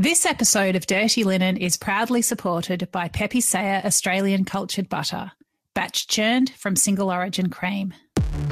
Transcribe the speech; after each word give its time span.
This 0.00 0.24
episode 0.24 0.76
of 0.76 0.86
Dirty 0.86 1.24
Linen 1.24 1.56
is 1.56 1.76
proudly 1.76 2.22
supported 2.22 2.88
by 2.92 3.08
Pepe 3.08 3.40
Saya 3.40 3.82
Australian 3.84 4.44
Cultured 4.44 4.88
Butter, 4.88 5.32
batch 5.74 6.06
churned 6.06 6.50
from 6.50 6.76
single 6.76 7.10
origin 7.10 7.50
cream. 7.50 7.92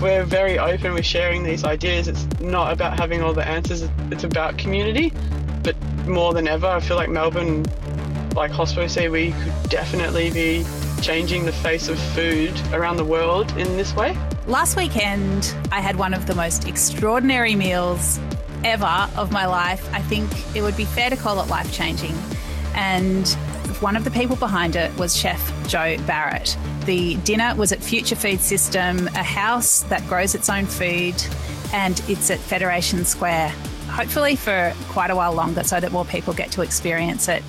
We're 0.03 0.25
very 0.25 0.59
open 0.59 0.93
with 0.93 1.07
sharing 1.07 1.45
these 1.45 1.63
ideas. 1.63 2.09
It's 2.09 2.27
not 2.41 2.73
about 2.73 2.99
having 2.99 3.23
all 3.23 3.33
the 3.33 3.47
answers, 3.47 3.89
it's 4.11 4.25
about 4.25 4.59
community. 4.59 5.13
But 5.63 5.81
more 6.09 6.35
than 6.35 6.49
ever, 6.49 6.67
I 6.67 6.81
feel 6.81 6.97
like 6.97 7.11
Melbourne, 7.11 7.65
like 8.35 8.51
Hospo 8.51 8.91
say, 8.91 9.09
we 9.09 9.31
could 9.31 9.71
definitely 9.71 10.33
be 10.33 10.67
changing 11.01 11.45
the 11.45 11.53
face 11.53 11.87
of 11.87 11.97
food 11.97 12.61
around 12.73 12.97
the 12.97 13.05
world 13.05 13.53
in 13.53 13.77
this 13.77 13.95
way. 13.95 14.19
Last 14.49 14.77
weekend, 14.77 15.55
I 15.71 15.81
had 15.81 15.95
one 15.95 16.13
of 16.13 16.27
the 16.27 16.35
most 16.35 16.67
extraordinary 16.67 17.55
meals 17.55 18.19
ever 18.65 19.09
of 19.17 19.33
my 19.33 19.47
life. 19.47 19.89
I 19.93 20.03
think 20.03 20.31
it 20.57 20.63
would 20.63 20.77
be 20.77 20.85
fair 20.85 21.11
to 21.11 21.17
call 21.17 21.41
it 21.41 21.49
life 21.49 21.73
changing. 21.73 22.15
And 22.75 23.29
one 23.81 23.97
of 23.97 24.05
the 24.05 24.11
people 24.11 24.37
behind 24.37 24.77
it 24.77 24.97
was 24.99 25.17
Chef 25.17 25.41
Jo 25.69 25.97
Barrett. 26.07 26.57
The 26.85 27.17
dinner 27.17 27.55
was 27.57 27.73
at 27.73 27.83
Future 27.83 28.17
Food 28.17 28.41
System, 28.41 29.09
a 29.09 29.23
house 29.23 29.81
that 29.85 30.07
grows 30.07 30.35
its 30.35 30.49
own 30.49 30.67
food, 30.67 31.15
and 31.73 32.01
it's 32.09 32.31
at 32.31 32.39
Federation 32.39 33.05
Square, 33.05 33.49
hopefully 33.89 34.37
for 34.37 34.73
quite 34.89 35.11
a 35.11 35.17
while 35.17 35.33
longer 35.33 35.65
so 35.65 35.81
that 35.81 35.93
more 35.93 36.05
people 36.05 36.33
get 36.33 36.51
to 36.53 36.63
experience 36.63 37.29
it. 37.29 37.43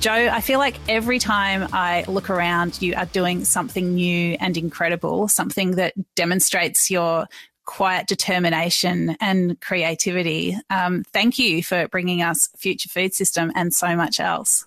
Jo, 0.00 0.12
I 0.12 0.40
feel 0.40 0.58
like 0.58 0.76
every 0.88 1.18
time 1.18 1.68
I 1.72 2.04
look 2.08 2.30
around, 2.30 2.80
you 2.80 2.94
are 2.94 3.04
doing 3.04 3.44
something 3.44 3.94
new 3.94 4.34
and 4.40 4.56
incredible, 4.56 5.28
something 5.28 5.72
that 5.72 5.92
demonstrates 6.14 6.90
your 6.90 7.26
quiet 7.70 8.08
determination 8.08 9.16
and 9.20 9.60
creativity. 9.60 10.58
Um, 10.70 11.04
thank 11.12 11.38
you 11.38 11.62
for 11.62 11.86
bringing 11.86 12.20
us 12.20 12.48
Future 12.56 12.88
Food 12.88 13.14
System 13.14 13.52
and 13.54 13.72
so 13.72 13.94
much 13.94 14.18
else. 14.18 14.66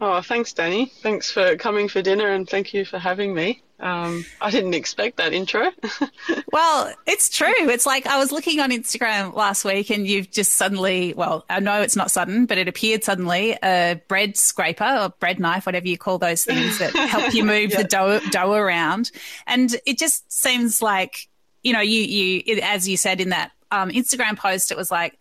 Oh, 0.00 0.20
thanks, 0.20 0.52
Dani. 0.52 0.92
Thanks 0.92 1.28
for 1.28 1.56
coming 1.56 1.88
for 1.88 2.02
dinner 2.02 2.28
and 2.28 2.48
thank 2.48 2.72
you 2.72 2.84
for 2.84 3.00
having 3.00 3.34
me. 3.34 3.64
Um, 3.80 4.24
I 4.40 4.52
didn't 4.52 4.74
expect 4.74 5.16
that 5.16 5.32
intro. 5.32 5.72
well, 6.52 6.94
it's 7.04 7.28
true. 7.30 7.52
It's 7.68 7.84
like 7.84 8.06
I 8.06 8.20
was 8.20 8.30
looking 8.30 8.60
on 8.60 8.70
Instagram 8.70 9.34
last 9.34 9.64
week 9.64 9.90
and 9.90 10.06
you've 10.06 10.30
just 10.30 10.52
suddenly, 10.52 11.14
well, 11.14 11.44
I 11.50 11.58
know 11.58 11.82
it's 11.82 11.96
not 11.96 12.12
sudden, 12.12 12.46
but 12.46 12.58
it 12.58 12.68
appeared 12.68 13.02
suddenly 13.02 13.58
a 13.60 14.00
bread 14.06 14.36
scraper 14.36 14.98
or 15.00 15.08
bread 15.18 15.40
knife, 15.40 15.66
whatever 15.66 15.88
you 15.88 15.98
call 15.98 16.18
those 16.18 16.44
things 16.44 16.78
that 16.78 16.94
help 16.94 17.34
you 17.34 17.42
move 17.56 17.72
yeah. 17.72 17.82
the 17.82 17.88
dough, 17.88 18.20
dough 18.30 18.52
around. 18.52 19.10
And 19.48 19.74
it 19.84 19.98
just 19.98 20.30
seems 20.32 20.80
like 20.80 21.28
you 21.66 21.72
know, 21.72 21.80
you 21.80 22.00
you 22.00 22.42
it, 22.46 22.58
as 22.60 22.88
you 22.88 22.96
said 22.96 23.20
in 23.20 23.30
that 23.30 23.50
um, 23.72 23.90
Instagram 23.90 24.38
post, 24.38 24.70
it 24.70 24.76
was 24.76 24.92
like 24.92 25.18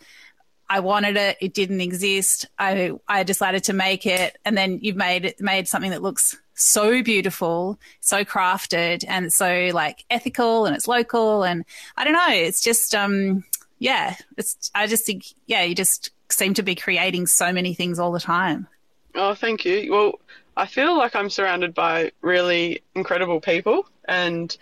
I 0.70 0.80
wanted 0.80 1.18
it, 1.18 1.38
it 1.42 1.56
didn't 1.56 1.82
exist. 1.82 2.46
I 2.60 2.92
I 3.08 3.24
decided 3.24 3.64
to 3.64 3.74
make 3.74 4.06
it, 4.06 4.38
and 4.46 4.56
then 4.56 4.78
you've 4.84 4.96
made 4.96 5.26
it 5.26 5.42
made 5.42 5.68
something 5.68 5.90
that 5.90 6.04
looks 6.04 6.38
so 6.54 7.02
beautiful, 7.02 7.80
so 8.00 8.24
crafted, 8.24 9.04
and 9.08 9.34
so 9.34 9.72
like 9.74 10.06
ethical, 10.12 10.68
and 10.68 10.76
it's 10.76 10.88
local, 10.88 11.42
and 11.42 11.66
I 11.98 12.04
don't 12.04 12.14
know, 12.14 12.30
it's 12.30 12.62
just 12.62 12.94
um 12.94 13.44
yeah, 13.80 14.16
it's 14.38 14.70
I 14.76 14.86
just 14.86 15.04
think 15.04 15.26
yeah, 15.48 15.64
you 15.64 15.74
just 15.74 16.12
seem 16.30 16.54
to 16.54 16.64
be 16.64 16.76
creating 16.76 17.26
so 17.26 17.52
many 17.52 17.74
things 17.74 17.98
all 17.98 18.12
the 18.12 18.20
time. 18.20 18.68
Oh, 19.16 19.34
thank 19.34 19.66
you. 19.66 19.92
Well, 19.92 20.20
I 20.56 20.68
feel 20.68 20.96
like 20.96 21.16
I'm 21.16 21.32
surrounded 21.32 21.74
by 21.74 22.12
really 22.22 22.84
incredible 22.94 23.42
people, 23.42 23.90
and 24.08 24.56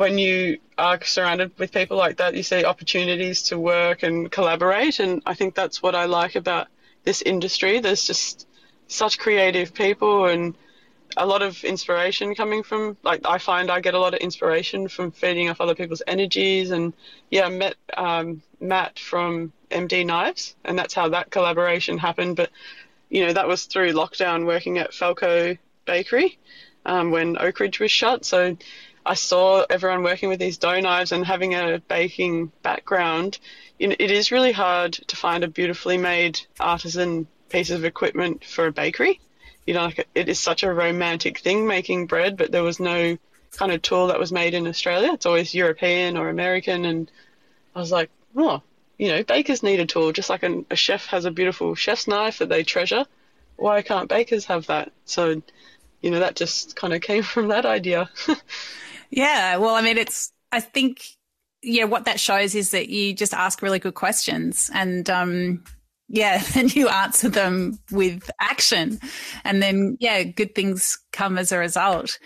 when 0.00 0.16
you 0.16 0.58
are 0.78 0.98
surrounded 1.04 1.52
with 1.58 1.72
people 1.72 1.98
like 1.98 2.16
that, 2.16 2.34
you 2.34 2.42
see 2.42 2.64
opportunities 2.64 3.42
to 3.42 3.58
work 3.58 4.02
and 4.02 4.32
collaborate. 4.32 4.98
And 4.98 5.22
I 5.26 5.34
think 5.34 5.54
that's 5.54 5.82
what 5.82 5.94
I 5.94 6.06
like 6.06 6.36
about 6.36 6.68
this 7.04 7.20
industry. 7.20 7.80
There's 7.80 8.06
just 8.06 8.48
such 8.88 9.18
creative 9.18 9.74
people 9.74 10.24
and 10.24 10.54
a 11.18 11.26
lot 11.26 11.42
of 11.42 11.62
inspiration 11.64 12.34
coming 12.34 12.62
from 12.62 12.96
like 13.02 13.20
I 13.26 13.36
find 13.36 13.70
I 13.70 13.80
get 13.80 13.92
a 13.92 13.98
lot 13.98 14.14
of 14.14 14.20
inspiration 14.20 14.88
from 14.88 15.10
feeding 15.10 15.50
off 15.50 15.60
other 15.60 15.74
people's 15.74 16.02
energies 16.06 16.70
and 16.70 16.94
yeah 17.30 17.44
I 17.44 17.50
met 17.50 17.74
um, 17.94 18.42
Matt 18.58 18.98
from 18.98 19.52
MD 19.70 20.06
Knives 20.06 20.54
and 20.64 20.78
that's 20.78 20.94
how 20.94 21.08
that 21.10 21.30
collaboration 21.30 21.98
happened 21.98 22.36
but 22.36 22.50
you 23.10 23.26
know 23.26 23.32
that 23.32 23.48
was 23.48 23.66
through 23.66 23.92
lockdown 23.92 24.46
working 24.46 24.78
at 24.78 24.94
Falco 24.94 25.56
Bakery 25.84 26.38
um, 26.86 27.10
when 27.10 27.34
Oakridge 27.36 27.80
was 27.80 27.90
shut 27.90 28.24
so 28.24 28.56
I 29.04 29.14
saw 29.14 29.64
everyone 29.68 30.02
working 30.02 30.28
with 30.28 30.38
these 30.38 30.58
dough 30.58 30.80
knives 30.80 31.12
and 31.12 31.24
having 31.24 31.54
a 31.54 31.82
baking 31.88 32.52
background, 32.62 33.38
it 33.78 34.10
is 34.10 34.30
really 34.30 34.52
hard 34.52 34.92
to 34.92 35.16
find 35.16 35.42
a 35.42 35.48
beautifully 35.48 35.96
made 35.96 36.40
artisan 36.58 37.26
piece 37.48 37.70
of 37.70 37.84
equipment 37.84 38.44
for 38.44 38.66
a 38.66 38.72
bakery. 38.72 39.20
You 39.66 39.74
know, 39.74 39.84
like 39.84 40.06
it 40.14 40.28
is 40.28 40.38
such 40.38 40.62
a 40.62 40.72
romantic 40.72 41.38
thing 41.38 41.66
making 41.66 42.06
bread, 42.06 42.36
but 42.36 42.52
there 42.52 42.62
was 42.62 42.78
no 42.78 43.16
kind 43.52 43.72
of 43.72 43.82
tool 43.82 44.08
that 44.08 44.18
was 44.18 44.32
made 44.32 44.54
in 44.54 44.66
Australia. 44.66 45.12
It's 45.12 45.26
always 45.26 45.54
European 45.54 46.16
or 46.16 46.28
American, 46.28 46.84
and 46.84 47.10
I 47.74 47.80
was 47.80 47.90
like, 47.90 48.10
oh, 48.36 48.62
you 48.98 49.08
know, 49.08 49.22
bakers 49.22 49.62
need 49.62 49.80
a 49.80 49.86
tool, 49.86 50.12
just 50.12 50.28
like 50.28 50.42
a, 50.42 50.64
a 50.70 50.76
chef 50.76 51.06
has 51.06 51.24
a 51.24 51.30
beautiful 51.30 51.74
chef's 51.74 52.06
knife 52.06 52.38
that 52.38 52.48
they 52.48 52.62
treasure. 52.62 53.06
Why 53.56 53.82
can't 53.82 54.08
bakers 54.08 54.44
have 54.46 54.66
that? 54.66 54.92
So, 55.06 55.42
you 56.00 56.10
know, 56.10 56.20
that 56.20 56.36
just 56.36 56.76
kind 56.76 56.92
of 56.92 57.00
came 57.10 57.22
from 57.22 57.48
that 57.48 57.64
idea. 57.64 58.10
Yeah. 59.10 59.56
Well, 59.56 59.74
I 59.74 59.82
mean, 59.82 59.98
it's, 59.98 60.32
I 60.52 60.60
think, 60.60 61.04
yeah, 61.62 61.84
what 61.84 62.06
that 62.06 62.20
shows 62.20 62.54
is 62.54 62.70
that 62.70 62.88
you 62.88 63.12
just 63.12 63.34
ask 63.34 63.60
really 63.62 63.78
good 63.78 63.94
questions 63.94 64.70
and, 64.72 65.08
um, 65.10 65.64
yeah, 66.08 66.42
and 66.56 66.74
you 66.74 66.88
answer 66.88 67.28
them 67.28 67.78
with 67.90 68.30
action. 68.40 69.00
And 69.44 69.62
then, 69.62 69.96
yeah, 70.00 70.22
good 70.22 70.54
things 70.54 70.98
come 71.12 71.38
as 71.38 71.52
a 71.52 71.58
result. 71.58 72.18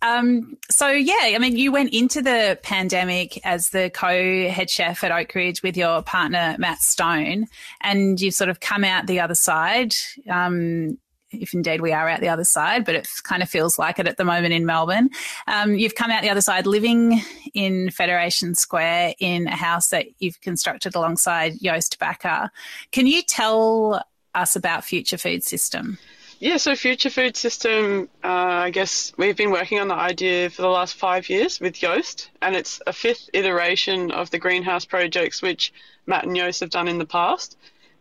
Um, 0.00 0.56
so 0.70 0.88
yeah, 0.88 1.34
I 1.34 1.38
mean, 1.38 1.56
you 1.56 1.72
went 1.72 1.92
into 1.92 2.22
the 2.22 2.58
pandemic 2.62 3.44
as 3.44 3.70
the 3.70 3.90
co-head 3.90 4.70
chef 4.70 5.02
at 5.02 5.10
Oakridge 5.10 5.62
with 5.62 5.76
your 5.76 6.02
partner 6.02 6.54
Matt 6.58 6.78
Stone, 6.78 7.46
and 7.80 8.20
you've 8.20 8.34
sort 8.34 8.48
of 8.48 8.60
come 8.60 8.84
out 8.84 9.06
the 9.06 9.20
other 9.20 9.34
side. 9.34 9.94
Um, 10.30 10.98
if 11.30 11.54
indeed 11.54 11.80
we 11.80 11.92
are 11.92 12.08
out 12.08 12.20
the 12.20 12.28
other 12.28 12.44
side, 12.44 12.84
but 12.84 12.94
it 12.94 13.08
kind 13.22 13.42
of 13.42 13.48
feels 13.48 13.78
like 13.78 13.98
it 13.98 14.08
at 14.08 14.16
the 14.16 14.24
moment 14.24 14.54
in 14.54 14.66
Melbourne. 14.66 15.10
Um, 15.46 15.74
you've 15.74 15.94
come 15.94 16.10
out 16.10 16.22
the 16.22 16.30
other 16.30 16.40
side 16.40 16.66
living 16.66 17.20
in 17.54 17.90
Federation 17.90 18.54
Square 18.54 19.14
in 19.18 19.46
a 19.46 19.56
house 19.56 19.88
that 19.88 20.06
you've 20.18 20.40
constructed 20.40 20.94
alongside 20.94 21.54
Joost 21.62 21.98
Bakker. 21.98 22.50
Can 22.92 23.06
you 23.06 23.22
tell 23.22 24.02
us 24.34 24.56
about 24.56 24.84
Future 24.84 25.18
Food 25.18 25.44
System? 25.44 25.98
Yeah, 26.40 26.56
so 26.58 26.76
Future 26.76 27.10
Food 27.10 27.36
System, 27.36 28.08
uh, 28.22 28.28
I 28.28 28.70
guess 28.70 29.12
we've 29.16 29.36
been 29.36 29.50
working 29.50 29.80
on 29.80 29.88
the 29.88 29.96
idea 29.96 30.50
for 30.50 30.62
the 30.62 30.68
last 30.68 30.94
five 30.94 31.28
years 31.28 31.58
with 31.58 31.74
Joost, 31.74 32.30
and 32.40 32.54
it's 32.54 32.80
a 32.86 32.92
fifth 32.92 33.28
iteration 33.32 34.12
of 34.12 34.30
the 34.30 34.38
greenhouse 34.38 34.84
projects 34.84 35.42
which 35.42 35.72
Matt 36.06 36.24
and 36.24 36.36
Joost 36.36 36.60
have 36.60 36.70
done 36.70 36.86
in 36.86 36.98
the 36.98 37.06
past. 37.06 37.56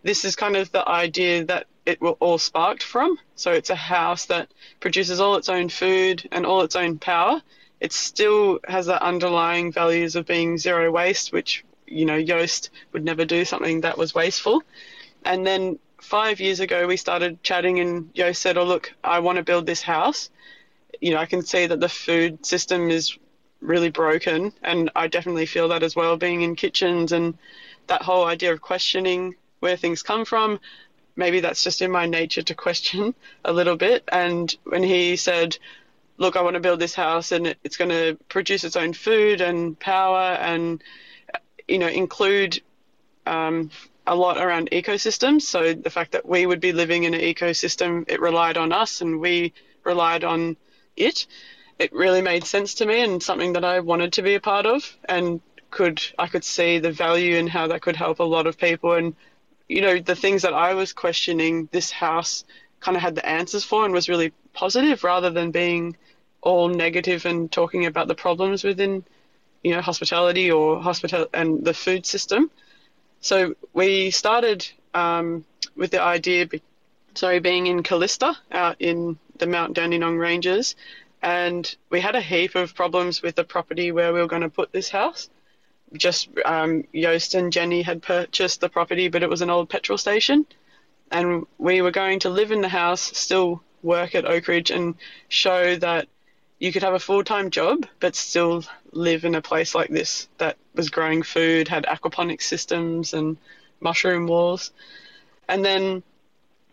This 0.07 0.23
is 0.23 0.37
kind 0.37 0.55
of 0.55 0.71
the 0.71 0.87
idea 0.87 1.43
that 1.43 1.67
it 1.85 1.99
will 1.99 2.15
all 2.21 2.37
sparked 2.37 2.81
from. 2.81 3.19
So 3.35 3.51
it's 3.51 3.69
a 3.69 3.75
house 3.75 4.27
that 4.27 4.49
produces 4.79 5.19
all 5.19 5.35
its 5.35 5.49
own 5.49 5.67
food 5.67 6.25
and 6.31 6.45
all 6.45 6.61
its 6.61 6.77
own 6.77 6.97
power. 6.97 7.41
It 7.81 7.91
still 7.91 8.59
has 8.69 8.85
the 8.85 9.03
underlying 9.03 9.69
values 9.69 10.15
of 10.15 10.25
being 10.25 10.57
zero 10.57 10.89
waste, 10.91 11.33
which, 11.33 11.65
you 11.85 12.05
know, 12.05 12.23
Joost 12.23 12.69
would 12.93 13.03
never 13.03 13.25
do 13.25 13.43
something 13.43 13.81
that 13.81 13.97
was 13.97 14.15
wasteful. 14.15 14.63
And 15.25 15.45
then 15.45 15.77
five 16.01 16.39
years 16.39 16.61
ago, 16.61 16.87
we 16.87 16.95
started 16.95 17.43
chatting, 17.43 17.81
and 17.81 18.15
Joost 18.15 18.41
said, 18.41 18.57
Oh, 18.57 18.63
look, 18.63 18.93
I 19.03 19.19
want 19.19 19.39
to 19.39 19.43
build 19.43 19.65
this 19.65 19.81
house. 19.81 20.29
You 21.01 21.11
know, 21.11 21.17
I 21.17 21.25
can 21.25 21.41
see 21.41 21.65
that 21.67 21.81
the 21.81 21.89
food 21.89 22.45
system 22.45 22.89
is 22.89 23.17
really 23.59 23.89
broken, 23.89 24.53
and 24.63 24.89
I 24.95 25.07
definitely 25.07 25.47
feel 25.47 25.67
that 25.67 25.83
as 25.83 25.97
well, 25.97 26.15
being 26.15 26.43
in 26.43 26.55
kitchens 26.55 27.11
and 27.11 27.37
that 27.87 28.03
whole 28.03 28.23
idea 28.23 28.53
of 28.53 28.61
questioning 28.61 29.35
where 29.59 29.77
things 29.77 30.03
come 30.03 30.25
from 30.25 30.59
maybe 31.17 31.39
that's 31.41 31.63
just 31.63 31.81
in 31.81 31.91
my 31.91 32.05
nature 32.05 32.43
to 32.43 32.55
question 32.55 33.13
a 33.43 33.51
little 33.51 33.75
bit. 33.75 34.03
And 34.09 34.55
when 34.63 34.83
he 34.83 35.17
said, 35.17 35.57
Look, 36.19 36.35
I 36.35 36.41
want 36.41 36.55
to 36.55 36.59
build 36.59 36.79
this 36.79 36.95
house 36.95 37.31
and 37.31 37.55
it's 37.63 37.77
going 37.77 37.91
to 37.91 38.17
produce 38.27 38.63
its 38.63 38.75
own 38.75 38.93
food 38.93 39.39
and 39.39 39.79
power 39.79 40.31
and, 40.31 40.83
you 41.67 41.77
know, 41.77 41.87
include 41.87 42.59
um, 43.27 43.69
a 44.07 44.15
lot 44.15 44.39
around 44.39 44.69
ecosystems. 44.71 45.43
So 45.43 45.73
the 45.73 45.91
fact 45.91 46.13
that 46.13 46.27
we 46.27 46.47
would 46.47 46.59
be 46.59 46.71
living 46.71 47.03
in 47.03 47.13
an 47.13 47.21
ecosystem, 47.21 48.05
it 48.07 48.19
relied 48.19 48.57
on 48.57 48.71
us 48.71 49.01
and 49.01 49.19
we 49.19 49.53
relied 49.83 50.23
on 50.23 50.57
it. 50.95 51.27
It 51.77 51.93
really 51.93 52.23
made 52.23 52.45
sense 52.45 52.73
to 52.75 52.87
me 52.87 53.01
and 53.01 53.21
something 53.21 53.53
that 53.53 53.63
I 53.63 53.81
wanted 53.81 54.13
to 54.13 54.23
be 54.23 54.33
a 54.33 54.39
part 54.39 54.65
of 54.65 54.97
and 55.07 55.39
could 55.69 56.01
I 56.17 56.27
could 56.27 56.45
see 56.45 56.79
the 56.79 56.91
value 56.91 57.35
in 57.35 57.45
how 57.45 57.67
that 57.67 57.81
could 57.81 57.95
help 57.95 58.19
a 58.19 58.23
lot 58.23 58.47
of 58.47 58.57
people 58.57 58.93
and 58.93 59.13
you 59.67 59.81
know, 59.81 59.99
the 59.99 60.15
things 60.15 60.41
that 60.43 60.53
I 60.53 60.73
was 60.73 60.93
questioning, 60.93 61.69
this 61.71 61.91
house 61.91 62.45
kind 62.79 62.95
of 62.95 63.03
had 63.03 63.15
the 63.15 63.27
answers 63.27 63.63
for 63.63 63.85
and 63.85 63.93
was 63.93 64.09
really 64.09 64.33
positive 64.53 65.03
rather 65.03 65.29
than 65.29 65.51
being 65.51 65.97
all 66.41 66.69
negative 66.69 67.25
and 67.25 67.51
talking 67.51 67.85
about 67.85 68.07
the 68.07 68.15
problems 68.15 68.63
within, 68.63 69.03
you 69.63 69.71
know, 69.71 69.81
hospitality 69.81 70.51
or 70.51 70.81
hospital 70.81 71.27
and 71.33 71.65
the 71.65 71.73
food 71.73 72.05
system. 72.05 72.49
So 73.21 73.55
we 73.73 74.11
started 74.11 74.67
um, 74.93 75.43
with 75.75 75.91
the 75.91 76.01
idea 76.01 76.47
sorry, 77.17 77.39
being 77.39 77.67
in 77.67 77.83
Kallista 77.83 78.35
out 78.51 78.77
in 78.79 79.17
the 79.39 79.47
Mount 79.47 79.73
Dandenong 79.73 80.17
Ranges. 80.17 80.75
And 81.21 81.75
we 81.89 81.99
had 81.99 82.15
a 82.15 82.21
heap 82.21 82.55
of 82.55 82.75
problems 82.75 83.21
with 83.21 83.35
the 83.35 83.43
property 83.43 83.91
where 83.91 84.13
we 84.13 84.19
were 84.19 84.27
going 84.27 84.43
to 84.43 84.49
put 84.49 84.71
this 84.71 84.89
house. 84.89 85.29
Just 85.93 86.29
um, 86.45 86.83
Joost 86.93 87.33
and 87.33 87.51
Jenny 87.51 87.81
had 87.81 88.01
purchased 88.01 88.61
the 88.61 88.69
property, 88.69 89.07
but 89.07 89.23
it 89.23 89.29
was 89.29 89.41
an 89.41 89.49
old 89.49 89.69
petrol 89.69 89.97
station. 89.97 90.45
And 91.11 91.45
we 91.57 91.81
were 91.81 91.91
going 91.91 92.19
to 92.19 92.29
live 92.29 92.51
in 92.51 92.61
the 92.61 92.69
house, 92.69 93.01
still 93.01 93.61
work 93.81 94.15
at 94.15 94.25
Oakridge, 94.25 94.75
and 94.75 94.95
show 95.29 95.75
that 95.77 96.07
you 96.59 96.71
could 96.71 96.83
have 96.83 96.93
a 96.93 96.99
full 96.99 97.23
time 97.23 97.49
job, 97.49 97.85
but 97.99 98.15
still 98.15 98.63
live 98.91 99.25
in 99.25 99.35
a 99.35 99.41
place 99.41 99.75
like 99.75 99.89
this 99.89 100.27
that 100.37 100.57
was 100.73 100.89
growing 100.89 101.23
food, 101.23 101.67
had 101.67 101.85
aquaponic 101.85 102.41
systems, 102.41 103.13
and 103.13 103.37
mushroom 103.79 104.27
walls. 104.27 104.71
And 105.47 105.63
then 105.63 106.03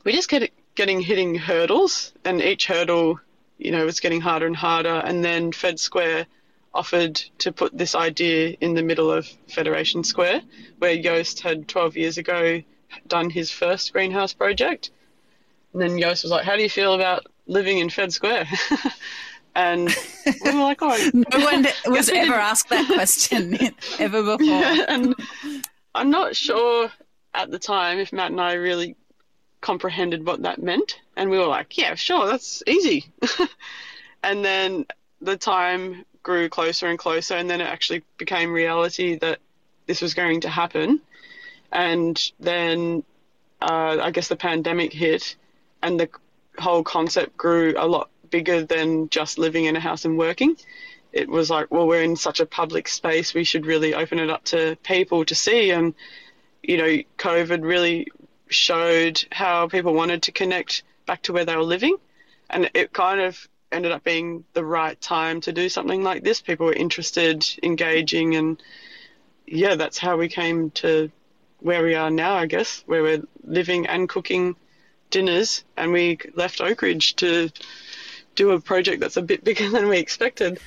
we 0.05 0.13
just 0.13 0.29
kept 0.29 0.51
getting 0.75 1.01
hitting 1.01 1.35
hurdles, 1.35 2.13
and 2.25 2.43
each 2.43 2.67
hurdle, 2.67 3.21
you 3.59 3.71
know, 3.71 3.85
was 3.85 4.01
getting 4.01 4.21
harder 4.21 4.47
and 4.47 4.57
harder. 4.57 5.03
And 5.05 5.25
then 5.25 5.53
Fed 5.53 5.79
Square 5.79 6.27
offered 6.75 7.17
to 7.38 7.53
put 7.53 7.76
this 7.76 7.94
idea 7.94 8.56
in 8.61 8.75
the 8.75 8.82
middle 8.82 9.11
of 9.11 9.26
Federation 9.49 10.05
Square, 10.05 10.43
where 10.79 11.00
Joost 11.00 11.41
had 11.41 11.69
12 11.69 11.97
years 11.97 12.19
ago 12.19 12.62
done 13.06 13.31
his 13.31 13.50
first 13.50 13.93
greenhouse 13.93 14.32
project. 14.32 14.91
And 15.73 15.81
then 15.81 15.99
Joost 15.99 16.25
was 16.25 16.32
like, 16.32 16.44
How 16.44 16.56
do 16.56 16.62
you 16.62 16.71
feel 16.71 16.94
about 16.94 17.26
living 17.47 17.79
in 17.79 17.91
Fed 17.91 18.12
Square? 18.12 18.47
and 19.55 19.94
we 20.26 20.50
were 20.53 20.61
like, 20.61 20.82
Oh, 20.82 21.11
no 21.15 21.44
one 21.44 21.67
was 21.87 22.09
ever 22.09 22.35
asked 22.35 22.69
that 22.71 22.87
question 22.93 23.59
ever 23.99 24.23
before. 24.23 24.44
Yeah, 24.44 24.85
and 24.88 25.15
I'm 25.94 26.11
not 26.11 26.35
sure 26.35 26.91
at 27.35 27.50
the 27.50 27.59
time 27.59 27.99
if 27.99 28.12
Matt 28.12 28.31
and 28.31 28.41
I 28.41 28.55
really 28.55 28.97
comprehended 29.61 30.27
what 30.27 30.43
that 30.43 30.62
meant. 30.62 31.00
And 31.17 31.31
we 31.31 31.38
were 31.38 31.47
like, 31.47 31.79
yeah, 31.79 31.94
sure, 31.94 32.27
that's 32.27 32.62
easy. 32.67 33.06
and 34.23 34.44
then 34.44 34.85
the 35.23 35.37
time 35.37 36.05
grew 36.25 36.49
closer 36.49 36.88
and 36.88 36.99
closer, 36.99 37.37
and 37.37 37.49
then 37.49 37.61
it 37.61 37.69
actually 37.69 38.03
became 38.19 38.53
reality 38.53 39.17
that 39.19 39.38
this 39.87 40.03
was 40.03 40.15
going 40.15 40.41
to 40.41 40.49
happen. 40.49 41.00
And 41.71 42.21
then 42.41 43.05
uh, 43.62 43.99
I 44.03 44.11
guess 44.11 44.26
the 44.26 44.37
pandemic 44.37 44.93
hit, 44.93 45.37
and 45.81 46.00
the 46.00 46.09
whole 46.59 46.82
concept 46.82 47.37
grew 47.37 47.75
a 47.76 47.87
lot 47.87 48.11
bigger 48.31 48.65
than 48.65 49.09
just 49.11 49.38
living 49.38 49.67
in 49.67 49.76
a 49.76 49.81
house 49.81 50.05
and 50.05 50.19
working. 50.19 50.56
It 51.12 51.29
was 51.29 51.49
like, 51.49 51.71
well, 51.71 51.87
we're 51.87 52.03
in 52.03 52.17
such 52.17 52.41
a 52.41 52.47
public 52.47 52.88
space, 52.88 53.35
we 53.35 53.44
should 53.44 53.67
really 53.67 53.94
open 53.94 54.19
it 54.19 54.31
up 54.31 54.44
to 54.47 54.77
people 54.82 55.25
to 55.27 55.35
see. 55.35 55.70
And, 55.70 55.94
you 56.62 56.77
know, 56.77 56.99
COVID 57.19 57.62
really 57.62 58.09
showed 58.49 59.25
how 59.31 59.69
people 59.69 59.94
wanted 59.94 60.23
to 60.25 60.32
connect 60.32 60.82
back 61.06 61.23
to 61.23 61.32
where 61.32 61.44
they 61.44 61.55
were 61.55 61.62
living. 61.62 61.97
And 62.50 62.70
it 62.75 62.93
kind 62.93 63.20
of 63.20 63.49
ended 63.75 63.93
up 63.93 64.05
being 64.05 64.44
the 64.55 64.65
right 64.65 65.00
time 65.00 65.41
to 65.43 65.53
do 65.53 65.69
something 65.69 66.03
like 66.03 66.23
this. 66.23 66.41
People 66.41 66.67
were 66.67 66.73
interested, 66.73 67.44
engaging, 67.62 68.37
and 68.37 68.62
yeah, 69.47 69.75
that's 69.75 69.99
how 69.99 70.17
we 70.17 70.29
came 70.29 70.71
to 70.71 71.11
where 71.61 71.82
we 71.82 71.94
are 71.94 72.11
now, 72.11 72.35
I 72.35 72.47
guess, 72.47 72.82
where 72.87 73.03
we're 73.03 73.23
living 73.43 73.87
and 73.87 74.09
cooking 74.09 74.56
dinners. 75.11 75.65
And 75.76 75.93
we 75.93 76.19
left 76.35 76.61
Oakridge 76.61 77.17
to 77.17 77.50
do 78.35 78.50
a 78.50 78.61
project 78.61 79.00
that's 79.00 79.17
a 79.17 79.23
bit 79.23 79.44
bigger 79.49 79.71
than 79.71 79.88
we 79.88 79.99
expected. 79.99 80.59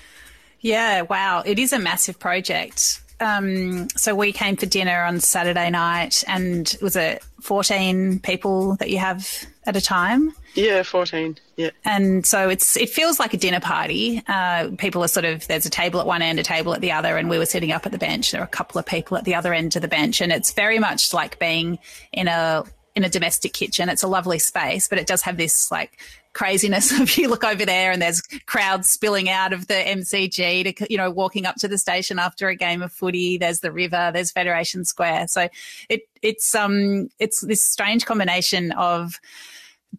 Yeah, 0.60 1.02
wow. 1.02 1.44
It 1.46 1.60
is 1.60 1.74
a 1.74 1.80
massive 1.80 2.20
project 2.20 3.02
um, 3.20 3.90
so 3.90 4.16
we 4.16 4.32
came 4.32 4.56
for 4.58 4.66
dinner 4.66 5.04
on 5.04 5.20
Saturday 5.20 5.70
night, 5.70 6.24
and 6.28 6.76
was 6.82 6.96
it 6.96 7.24
14 7.42 8.20
people 8.20 8.76
that 8.76 8.90
you 8.90 9.00
have 9.00 9.46
at 9.66 9.76
a 9.76 9.82
time? 9.82 10.34
Yeah, 10.54 10.84
14. 10.84 11.38
Yeah. 11.56 11.70
And 11.86 12.26
so 12.26 12.50
it's 12.50 12.78
it 12.78 12.90
feels 12.90 13.20
like 13.20 13.34
a 13.34 13.38
dinner 13.38 13.60
party. 13.60 14.24
Uh, 14.28 14.70
people 14.78 15.04
are 15.04 15.08
sort 15.08 15.26
of 15.26 15.48
there's 15.48 15.66
a 15.66 15.70
table 15.70 16.00
at 16.00 16.06
one 16.06 16.22
end, 16.22 16.40
a 16.40 16.44
table 16.44 16.74
at 16.74 16.82
the 16.82 16.92
other, 16.92 17.18
and 17.18 17.30
we 17.30 17.38
were 17.38 17.46
sitting 17.46 17.72
up 17.72 17.86
at 17.86 17.92
the 17.92 17.98
bench. 17.98 18.32
There 18.32 18.42
are 18.42 18.46
a 18.46 18.48
couple 18.48 18.80
of 18.80 18.86
people 18.86 19.18
at 19.18 19.24
the 19.24 19.36
other 19.36 19.54
end 19.54 19.76
of 19.76 19.82
the 19.82 19.88
bench, 19.88 20.22
and 20.22 20.32
it's 20.32 20.52
very 20.52 20.80
much 20.80 21.14
like 21.14 21.40
being 21.40 21.80
in 22.12 22.28
a 22.28 22.64
in 22.96 23.04
a 23.04 23.10
domestic 23.10 23.54
kitchen. 23.54 23.90
It's 23.90 24.04
a 24.04 24.08
lovely 24.08 24.40
space, 24.40 24.88
but 24.88 24.98
it 24.98 25.06
does 25.06 25.22
have 25.22 25.38
this 25.38 25.72
like 25.72 26.00
craziness 26.38 26.92
if 27.00 27.18
you 27.18 27.28
look 27.28 27.44
over 27.44 27.66
there 27.66 27.92
and 27.92 28.02
there's 28.02 28.22
crowds 28.46 28.90
spilling 28.90 29.28
out 29.28 29.54
of 29.54 29.68
the 29.68 29.74
MCG 29.74 30.78
to, 30.78 30.88
you 30.90 30.98
know, 30.98 31.10
walking 31.10 31.48
up 31.48 31.56
to 31.56 31.68
the 31.68 31.80
station 31.80 32.20
after 32.20 32.48
a 32.48 32.56
game 32.56 32.84
of 32.84 32.94
footy. 32.94 33.38
There's 33.40 33.62
the 33.62 33.72
river, 33.72 34.12
there's 34.14 34.32
Federation 34.32 34.86
Square. 34.86 35.30
So 35.30 35.50
it, 35.90 36.02
it's, 36.22 36.54
um, 36.54 37.10
it's 37.18 37.42
this 37.42 37.62
strange 37.62 38.06
combination 38.06 38.72
of, 38.74 39.20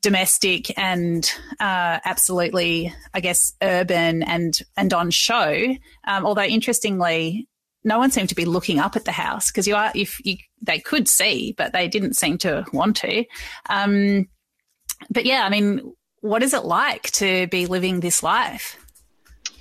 domestic 0.01 0.79
and 0.79 1.33
uh, 1.61 1.99
absolutely, 2.05 2.95
I 3.15 3.21
guess, 3.21 3.55
urban 3.63 4.23
and 4.23 4.57
and 4.77 4.93
on 4.93 5.11
show. 5.11 5.75
Um, 6.07 6.27
although 6.27 6.43
interestingly, 6.43 7.49
no 7.85 7.99
one 7.99 8.11
seemed 8.11 8.29
to 8.29 8.35
be 8.35 8.45
looking 8.45 8.79
up 8.79 8.97
at 8.97 9.07
the 9.07 9.13
house 9.13 9.51
because 9.51 9.67
you 9.67 9.75
are 9.75 9.91
if 9.95 10.25
you 10.25 10.37
they 10.61 10.79
could 10.79 11.09
see, 11.09 11.55
but 11.57 11.73
they 11.73 11.89
didn't 11.89 12.15
seem 12.15 12.39
to 12.39 12.65
want 12.73 12.97
to. 12.97 13.25
Um, 13.71 14.29
but 15.11 15.25
yeah, 15.25 15.43
I 15.45 15.49
mean, 15.49 15.95
what 16.29 16.43
is 16.43 16.53
it 16.53 16.65
like 16.65 17.11
to 17.13 17.47
be 17.47 17.65
living 17.65 18.01
this 18.01 18.23
life? 18.23 18.77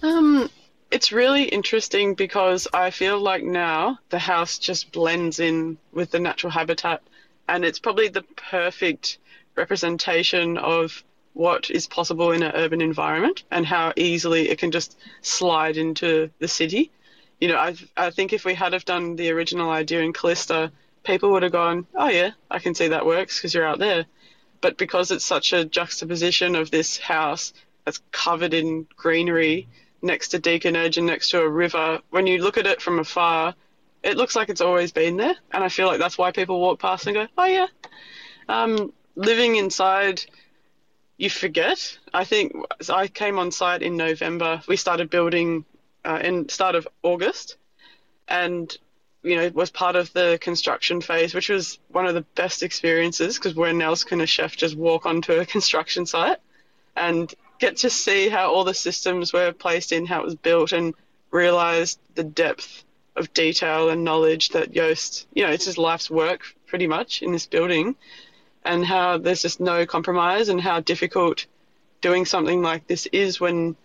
Um, 0.03 0.49
it's 0.91 1.13
really 1.13 1.43
interesting 1.43 2.13
because 2.13 2.67
I 2.73 2.91
feel 2.91 3.19
like 3.19 3.43
now 3.43 3.99
the 4.09 4.19
house 4.19 4.57
just 4.57 4.91
blends 4.91 5.39
in 5.39 5.77
with 5.93 6.11
the 6.11 6.19
natural 6.19 6.51
habitat, 6.51 7.01
and 7.47 7.63
it's 7.63 7.79
probably 7.79 8.09
the 8.09 8.23
perfect 8.35 9.17
representation 9.55 10.57
of 10.57 11.03
what 11.33 11.69
is 11.71 11.87
possible 11.87 12.31
in 12.31 12.43
an 12.43 12.51
urban 12.53 12.81
environment 12.81 13.43
and 13.49 13.65
how 13.65 13.93
easily 13.95 14.49
it 14.49 14.59
can 14.59 14.71
just 14.71 14.97
slide 15.21 15.77
into 15.77 16.29
the 16.39 16.47
city. 16.47 16.91
You 17.39 17.47
know, 17.47 17.57
I 17.57 17.75
I 17.95 18.09
think 18.09 18.33
if 18.33 18.43
we 18.43 18.55
had 18.55 18.73
have 18.73 18.85
done 18.85 19.15
the 19.15 19.31
original 19.31 19.69
idea 19.69 20.01
in 20.01 20.11
Kallista, 20.11 20.71
people 21.05 21.31
would 21.31 21.43
have 21.43 21.51
gone, 21.53 21.87
"Oh 21.95 22.09
yeah, 22.09 22.31
I 22.51 22.59
can 22.59 22.75
see 22.75 22.89
that 22.89 23.05
works 23.05 23.37
because 23.37 23.53
you're 23.53 23.65
out 23.65 23.79
there." 23.79 24.05
But 24.62 24.77
because 24.77 25.12
it's 25.12 25.25
such 25.25 25.54
a 25.54 25.65
juxtaposition 25.65 26.56
of 26.56 26.71
this 26.71 26.98
house 26.98 27.54
that's 27.86 28.01
covered 28.12 28.54
in 28.54 28.88
greenery 28.95 29.68
next 30.01 30.30
to 30.30 30.39
Deakin 30.39 30.75
Edge 30.75 30.98
and 30.98 31.07
next 31.07 31.30
to 31.30 31.42
a 31.42 31.50
river, 31.50 32.00
when 32.09 32.27
you 32.27 32.42
look 32.42 32.57
at 32.57 32.68
it 32.68 32.81
from 32.81 33.00
afar, 33.00 33.56
it 34.04 34.18
looks 34.18 34.36
like 34.36 34.50
it's 34.50 34.62
always 34.62 34.92
been 34.92 35.18
there. 35.18 35.36
And 35.51 35.63
I 35.63 35.69
feel 35.69 35.88
like 35.88 36.00
that's 36.00 36.18
why 36.18 36.31
people 36.31 36.59
walk 36.59 36.80
past 36.80 37.07
and 37.07 37.15
go, 37.15 37.27
oh, 37.38 37.45
yeah. 37.45 37.68
Um, 38.48 38.94
living 39.15 39.56
inside, 39.56 40.21
you 41.18 41.30
forget. 41.30 41.98
I 42.13 42.24
think 42.24 42.53
I 42.89 43.08
came 43.08 43.39
on 43.39 43.51
site 43.51 43.81
in 43.81 43.98
November. 43.98 44.62
We 44.67 44.77
started 44.77 45.10
building 45.10 45.65
uh, 46.05 46.20
in 46.24 46.48
start 46.48 46.75
of 46.75 46.88
August, 47.03 47.58
and 48.27 48.75
you 49.27 49.36
know, 49.36 49.50
was 49.53 49.69
part 49.69 49.96
of 49.96 50.12
the 50.13 50.38
construction 50.41 51.01
phase, 51.01 51.34
which 51.34 51.50
was 51.50 51.79
one 51.89 52.05
of 52.05 52.13
the 52.13 52.25
best 52.36 52.63
experiences 52.63 53.38
because 53.38 53.53
when 53.53 53.81
else 53.81 54.03
can 54.03 54.22
a 54.22 54.25
chef 54.25 54.55
just 54.55 54.75
walk 54.75 55.05
onto 55.05 55.34
a 55.34 55.46
construction 55.55 56.05
site 56.05 56.38
and 56.96 57.34
get 57.60 57.77
to 57.77 57.89
see 57.89 58.29
how 58.29 58.51
all 58.51 58.63
the 58.63 58.74
systems 58.74 59.34
were 59.34 59.51
placed 59.51 59.91
in, 59.91 60.05
how 60.05 60.22
it 60.22 60.25
was 60.25 60.36
built, 60.36 60.72
and 60.72 60.93
realize 61.31 61.98
the 62.15 62.24
depth 62.24 62.84
of 63.15 63.34
detail 63.34 63.89
and 63.89 64.03
knowledge 64.03 64.50
that 64.50 64.72
Joost, 64.72 65.27
you 65.34 65.43
know, 65.43 65.51
it's 65.51 65.65
his 65.65 65.77
life's 65.77 66.10
work 66.10 66.41
pretty 66.67 66.88
much 66.88 67.22
in 67.22 67.31
this 67.31 67.48
building, 67.48 67.96
and 68.63 68.86
how 68.86 69.17
there's 69.17 69.41
just 69.41 69.60
no 69.60 69.86
compromise, 69.86 70.50
and 70.50 70.62
how 70.62 70.79
difficult 70.79 71.46
doing 72.01 72.25
something 72.25 72.62
like 72.62 72.88
this 72.88 73.07
is 73.07 73.39
when, 73.39 73.75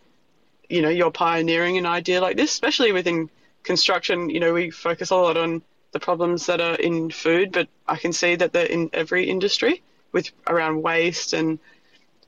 you 0.68 0.82
know, 0.82 0.90
you're 0.90 1.10
pioneering 1.10 1.78
an 1.78 1.86
idea 1.86 2.20
like 2.20 2.36
this, 2.36 2.52
especially 2.52 2.92
within 2.92 3.30
construction, 3.62 4.30
you 4.30 4.40
know, 4.40 4.52
we 4.52 4.70
focus 4.70 5.10
a 5.10 5.16
lot 5.16 5.36
on 5.36 5.62
the 5.92 6.00
problems 6.00 6.46
that 6.46 6.60
are 6.60 6.74
in 6.74 7.10
food, 7.10 7.52
but 7.52 7.68
I 7.86 7.96
can 7.96 8.12
see 8.12 8.34
that 8.36 8.52
they're 8.52 8.66
in 8.66 8.90
every 8.92 9.28
industry 9.28 9.82
with 10.12 10.30
around 10.46 10.82
waste 10.82 11.32
and 11.32 11.58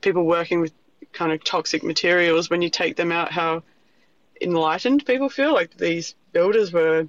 people 0.01 0.25
working 0.25 0.61
with 0.61 0.73
kind 1.13 1.31
of 1.31 1.43
toxic 1.43 1.83
materials. 1.83 2.49
When 2.49 2.61
you 2.61 2.69
take 2.69 2.95
them 2.95 3.11
out, 3.11 3.31
how 3.31 3.63
enlightened 4.41 5.05
people 5.05 5.29
feel. 5.29 5.53
Like 5.53 5.77
these 5.77 6.15
builders 6.31 6.71
were 6.71 7.07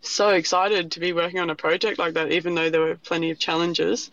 so 0.00 0.30
excited 0.30 0.92
to 0.92 1.00
be 1.00 1.12
working 1.12 1.40
on 1.40 1.50
a 1.50 1.54
project 1.54 1.98
like 1.98 2.14
that, 2.14 2.32
even 2.32 2.54
though 2.54 2.70
there 2.70 2.80
were 2.80 2.96
plenty 2.96 3.30
of 3.30 3.38
challenges. 3.38 4.10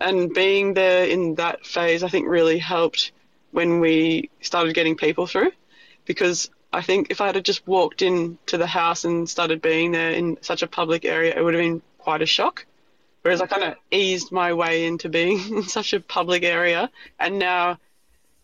And 0.00 0.32
being 0.32 0.74
there 0.74 1.06
in 1.06 1.36
that 1.36 1.64
phase, 1.64 2.02
I 2.02 2.08
think, 2.08 2.28
really 2.28 2.58
helped 2.58 3.12
when 3.50 3.80
we 3.80 4.30
started 4.40 4.74
getting 4.74 4.96
people 4.96 5.26
through 5.26 5.52
because 6.04 6.50
I 6.72 6.82
think 6.82 7.10
if 7.10 7.20
I 7.20 7.26
had 7.26 7.44
just 7.44 7.66
walked 7.66 8.02
into 8.02 8.56
the 8.56 8.66
house 8.66 9.04
and 9.04 9.28
started 9.28 9.60
being 9.60 9.92
there 9.92 10.12
in 10.12 10.38
such 10.40 10.62
a 10.62 10.66
public 10.66 11.04
area, 11.04 11.34
it 11.36 11.42
would 11.42 11.54
have 11.54 11.62
been 11.62 11.82
quite 11.98 12.22
a 12.22 12.26
shock. 12.26 12.64
Whereas 13.22 13.40
I 13.40 13.46
kind 13.46 13.62
of 13.62 13.74
eased 13.90 14.32
my 14.32 14.52
way 14.54 14.86
into 14.86 15.08
being 15.08 15.38
in 15.56 15.62
such 15.64 15.92
a 15.92 16.00
public 16.00 16.42
area, 16.42 16.90
and 17.18 17.38
now 17.38 17.78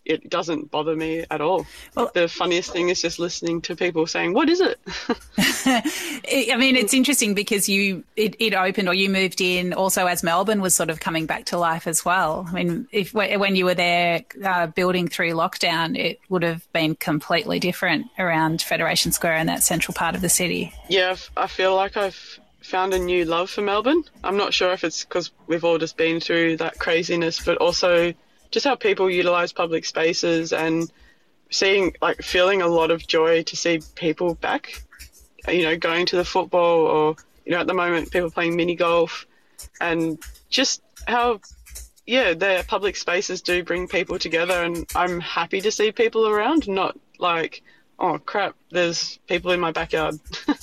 it 0.09 0.29
doesn't 0.29 0.71
bother 0.71 0.97
me 0.97 1.25
at 1.31 1.41
all. 1.41 1.67
Well, 1.95 2.11
the 2.15 2.27
funniest 2.27 2.73
thing 2.73 2.88
is 2.88 3.03
just 3.03 3.19
listening 3.19 3.61
to 3.62 3.77
people 3.77 4.07
saying, 4.07 4.33
"What 4.33 4.49
is 4.49 4.61
it?" 4.61 4.81
I 5.38 6.57
mean, 6.59 6.77
it's 6.77 6.95
interesting 6.95 7.35
because 7.35 7.69
you 7.69 8.03
it, 8.17 8.35
it, 8.38 8.55
opened 8.55 8.88
or 8.88 8.95
you 8.95 9.11
moved 9.11 9.41
in 9.41 9.73
also 9.73 10.07
as 10.07 10.23
Melbourne 10.23 10.61
was 10.61 10.75
sort 10.75 10.91
of 10.91 10.99
coming 11.00 11.27
back 11.27 11.45
to 11.47 11.59
life 11.59 11.87
as 11.87 12.05
well. 12.05 12.47
I 12.49 12.53
mean, 12.53 12.88
if 12.91 13.12
when 13.12 13.55
you 13.55 13.67
were 13.67 13.75
there 13.75 14.25
uh, 14.43 14.69
building 14.69 15.09
through 15.09 15.33
lockdown, 15.33 15.97
it 15.97 16.21
would 16.29 16.43
have 16.43 16.71
been 16.73 16.95
completely 16.95 17.61
different 17.61 18.07
around 18.19 18.62
Federation 18.62 19.12
Square 19.12 19.35
and 19.35 19.49
that 19.49 19.62
central 19.62 19.95
part 19.95 20.15
of 20.15 20.23
the 20.23 20.29
city. 20.29 20.73
Yeah, 20.88 21.17
I 21.37 21.47
feel 21.47 21.77
like 21.77 21.97
I've 21.97 22.41
found 22.62 22.95
a 22.95 22.99
new 22.99 23.25
love 23.25 23.50
for 23.50 23.62
Melbourne. 23.62 24.05
I'm 24.25 24.37
not 24.37 24.55
sure 24.55 24.73
if 24.73 24.85
it's 24.85 25.05
because 25.05 25.31
we've 25.47 25.65
all 25.65 25.79
just 25.79 25.97
been 25.97 26.21
through 26.21 26.59
that 26.59 26.79
craziness, 26.79 27.45
but 27.45 27.59
also 27.59 28.15
just 28.50 28.67
how 28.67 28.75
people 28.75 29.11
utilize 29.11 29.52
public 29.52 29.85
spaces 29.85 30.52
and 30.52 30.90
seeing 31.50 31.95
like 32.00 32.23
feeling 32.23 32.62
a 32.62 32.67
lot 32.67 32.90
of 32.90 33.07
joy 33.07 33.43
to 33.43 33.57
see 33.57 33.81
people 33.95 34.35
back 34.35 34.83
you 35.49 35.62
know 35.62 35.76
going 35.76 36.07
to 36.07 36.17
the 36.17 36.25
football 36.25 36.87
or 36.87 37.17
you 37.45 37.52
know 37.52 37.61
at 37.61 37.67
the 37.67 37.75
moment 37.75 38.11
people 38.11 38.31
playing 38.31 38.57
mini 38.57 38.75
golf 38.75 39.26
and 39.81 40.19
just 40.50 40.83
how 41.07 41.40
yeah 42.07 42.35
their 42.35 42.62
public 42.62 42.97
spaces 42.97 43.40
do 43.40 43.62
bring 43.62 43.88
people 43.88 44.19
together 44.19 44.62
and 44.62 44.87
i'm 44.95 45.21
happy 45.21 45.61
to 45.61 45.71
see 45.71 45.90
people 45.90 46.28
around 46.28 46.69
not 46.69 46.99
like 47.19 47.62
oh 47.99 48.19
crap 48.19 48.55
there's 48.71 49.19
people 49.26 49.50
in 49.50 49.61
my 49.61 49.73
backyard. 49.73 50.19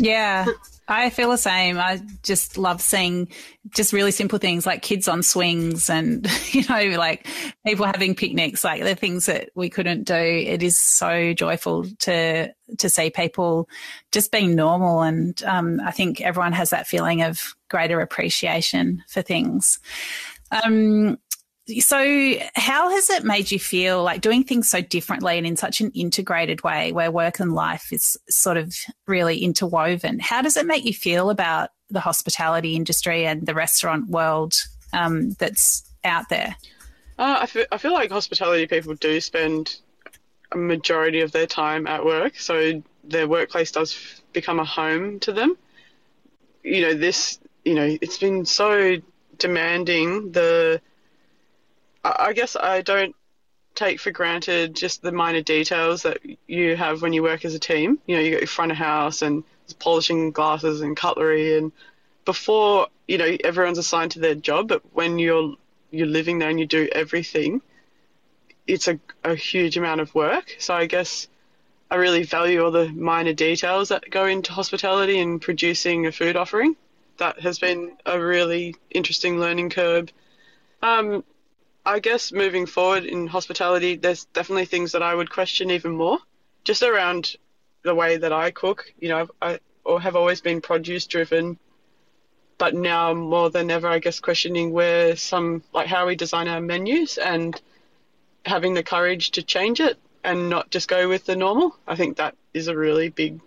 Yeah 0.00 0.46
I 0.90 1.10
feel 1.10 1.30
the 1.30 1.36
same. 1.36 1.78
I 1.78 2.00
just 2.22 2.56
love 2.56 2.80
seeing 2.80 3.28
just 3.68 3.92
really 3.92 4.10
simple 4.10 4.38
things 4.38 4.64
like 4.64 4.80
kids 4.80 5.06
on 5.06 5.22
swings 5.22 5.90
and, 5.90 6.26
you 6.52 6.64
know, 6.66 6.96
like 6.98 7.26
people 7.66 7.84
having 7.84 8.14
picnics, 8.14 8.64
like 8.64 8.82
the 8.82 8.94
things 8.94 9.26
that 9.26 9.50
we 9.54 9.68
couldn't 9.68 10.04
do. 10.04 10.14
It 10.14 10.62
is 10.62 10.78
so 10.78 11.34
joyful 11.34 11.84
to, 12.00 12.52
to 12.78 12.88
see 12.88 13.10
people 13.10 13.68
just 14.12 14.32
being 14.32 14.54
normal. 14.54 15.02
And 15.02 15.40
um, 15.44 15.78
I 15.84 15.90
think 15.90 16.22
everyone 16.22 16.52
has 16.52 16.70
that 16.70 16.86
feeling 16.86 17.22
of 17.22 17.54
greater 17.68 18.00
appreciation 18.00 19.04
for 19.08 19.20
things. 19.20 19.78
Um, 20.50 21.18
so, 21.80 22.34
how 22.54 22.90
has 22.90 23.10
it 23.10 23.24
made 23.24 23.50
you 23.50 23.58
feel 23.58 24.02
like 24.02 24.22
doing 24.22 24.42
things 24.42 24.68
so 24.68 24.80
differently 24.80 25.36
and 25.36 25.46
in 25.46 25.56
such 25.56 25.80
an 25.80 25.90
integrated 25.90 26.62
way 26.62 26.92
where 26.92 27.10
work 27.10 27.40
and 27.40 27.52
life 27.52 27.92
is 27.92 28.16
sort 28.30 28.56
of 28.56 28.74
really 29.06 29.38
interwoven? 29.38 30.18
How 30.18 30.40
does 30.40 30.56
it 30.56 30.66
make 30.66 30.84
you 30.84 30.94
feel 30.94 31.28
about 31.28 31.70
the 31.90 32.00
hospitality 32.00 32.74
industry 32.74 33.26
and 33.26 33.44
the 33.44 33.54
restaurant 33.54 34.08
world 34.08 34.54
um, 34.92 35.32
that's 35.32 35.82
out 36.04 36.28
there? 36.30 36.56
Uh, 37.18 37.38
I, 37.40 37.46
feel, 37.46 37.66
I 37.70 37.78
feel 37.78 37.92
like 37.92 38.10
hospitality 38.10 38.66
people 38.66 38.94
do 38.94 39.20
spend 39.20 39.76
a 40.52 40.56
majority 40.56 41.20
of 41.20 41.32
their 41.32 41.46
time 41.46 41.86
at 41.86 42.04
work, 42.04 42.38
so 42.38 42.82
their 43.04 43.28
workplace 43.28 43.72
does 43.72 44.22
become 44.32 44.58
a 44.58 44.64
home 44.64 45.20
to 45.20 45.32
them. 45.32 45.56
You 46.62 46.82
know, 46.82 46.94
this, 46.94 47.38
you 47.64 47.74
know, 47.74 47.98
it's 48.00 48.18
been 48.18 48.46
so 48.46 48.96
demanding 49.36 50.32
the 50.32 50.80
I 52.18 52.32
guess 52.32 52.56
I 52.56 52.82
don't 52.82 53.14
take 53.74 54.00
for 54.00 54.10
granted 54.10 54.74
just 54.74 55.02
the 55.02 55.12
minor 55.12 55.40
details 55.40 56.02
that 56.02 56.18
you 56.46 56.76
have 56.76 57.00
when 57.00 57.12
you 57.12 57.22
work 57.22 57.44
as 57.44 57.54
a 57.54 57.58
team. 57.58 57.98
You 58.06 58.16
know, 58.16 58.22
you 58.22 58.32
got 58.32 58.40
your 58.40 58.48
front 58.48 58.72
of 58.72 58.78
house 58.78 59.22
and 59.22 59.44
polishing 59.78 60.32
glasses 60.32 60.80
and 60.80 60.96
cutlery, 60.96 61.56
and 61.56 61.72
before 62.24 62.88
you 63.06 63.18
know 63.18 63.36
everyone's 63.44 63.78
assigned 63.78 64.12
to 64.12 64.20
their 64.20 64.34
job, 64.34 64.68
but 64.68 64.82
when 64.92 65.18
you're 65.18 65.54
you're 65.90 66.06
living 66.06 66.38
there 66.38 66.50
and 66.50 66.60
you 66.60 66.66
do 66.66 66.88
everything, 66.92 67.62
it's 68.66 68.88
a, 68.88 68.98
a 69.24 69.34
huge 69.34 69.76
amount 69.76 70.00
of 70.00 70.14
work. 70.14 70.56
So 70.58 70.74
I 70.74 70.86
guess 70.86 71.28
I 71.90 71.96
really 71.96 72.24
value 72.24 72.62
all 72.62 72.70
the 72.70 72.88
minor 72.88 73.32
details 73.32 73.88
that 73.88 74.10
go 74.10 74.26
into 74.26 74.52
hospitality 74.52 75.18
and 75.20 75.40
producing 75.40 76.06
a 76.06 76.12
food 76.12 76.36
offering. 76.36 76.76
That 77.16 77.40
has 77.40 77.58
been 77.58 77.96
a 78.04 78.20
really 78.20 78.76
interesting 78.90 79.40
learning 79.40 79.70
curve. 79.70 80.12
Um, 80.82 81.24
I 81.88 82.00
guess 82.00 82.32
moving 82.32 82.66
forward 82.66 83.06
in 83.06 83.26
hospitality, 83.26 83.96
there's 83.96 84.26
definitely 84.26 84.66
things 84.66 84.92
that 84.92 85.02
I 85.02 85.14
would 85.14 85.30
question 85.30 85.70
even 85.70 85.92
more, 85.92 86.18
just 86.62 86.82
around 86.82 87.36
the 87.82 87.94
way 87.94 88.18
that 88.18 88.30
I 88.30 88.50
cook. 88.50 88.92
You 89.00 89.08
know, 89.08 89.28
I 89.40 89.58
or 89.84 89.98
have 89.98 90.14
always 90.14 90.42
been 90.42 90.60
produce 90.60 91.06
driven, 91.06 91.58
but 92.58 92.74
now 92.74 93.14
more 93.14 93.48
than 93.48 93.70
ever, 93.70 93.88
I 93.88 94.00
guess 94.00 94.20
questioning 94.20 94.70
where 94.70 95.16
some 95.16 95.62
like 95.72 95.86
how 95.86 96.06
we 96.06 96.14
design 96.14 96.46
our 96.46 96.60
menus 96.60 97.16
and 97.16 97.58
having 98.44 98.74
the 98.74 98.82
courage 98.82 99.30
to 99.30 99.42
change 99.42 99.80
it 99.80 99.96
and 100.22 100.50
not 100.50 100.68
just 100.68 100.88
go 100.88 101.08
with 101.08 101.24
the 101.24 101.36
normal. 101.36 101.74
I 101.86 101.96
think 101.96 102.18
that 102.18 102.36
is 102.52 102.68
a 102.68 102.76
really 102.76 103.08
big 103.08 103.40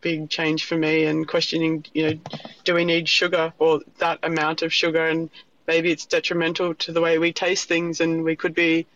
big 0.00 0.28
change 0.28 0.64
for 0.64 0.76
me 0.76 1.04
and 1.04 1.28
questioning, 1.28 1.84
you 1.94 2.02
know, 2.10 2.18
do 2.64 2.74
we 2.74 2.84
need 2.84 3.08
sugar 3.08 3.52
or 3.60 3.82
that 3.98 4.18
amount 4.24 4.62
of 4.62 4.72
sugar 4.72 5.06
and 5.06 5.30
maybe 5.72 5.90
it's 5.90 6.04
detrimental 6.04 6.74
to 6.74 6.92
the 6.92 7.00
way 7.00 7.18
we 7.18 7.32
taste 7.32 7.66
things 7.66 8.02
and 8.02 8.24
we 8.24 8.36
could 8.36 8.54
be 8.54 8.86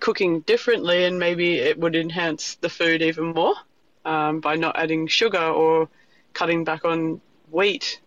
cooking 0.00 0.40
differently 0.40 1.04
and 1.04 1.20
maybe 1.20 1.58
it 1.70 1.78
would 1.78 1.94
enhance 1.94 2.56
the 2.56 2.68
food 2.68 3.00
even 3.00 3.26
more 3.26 3.54
um, 4.04 4.40
by 4.40 4.56
not 4.56 4.76
adding 4.76 5.06
sugar 5.06 5.46
or 5.62 5.88
cutting 6.32 6.64
back 6.64 6.84
on 6.84 7.20
wheat. 7.52 8.00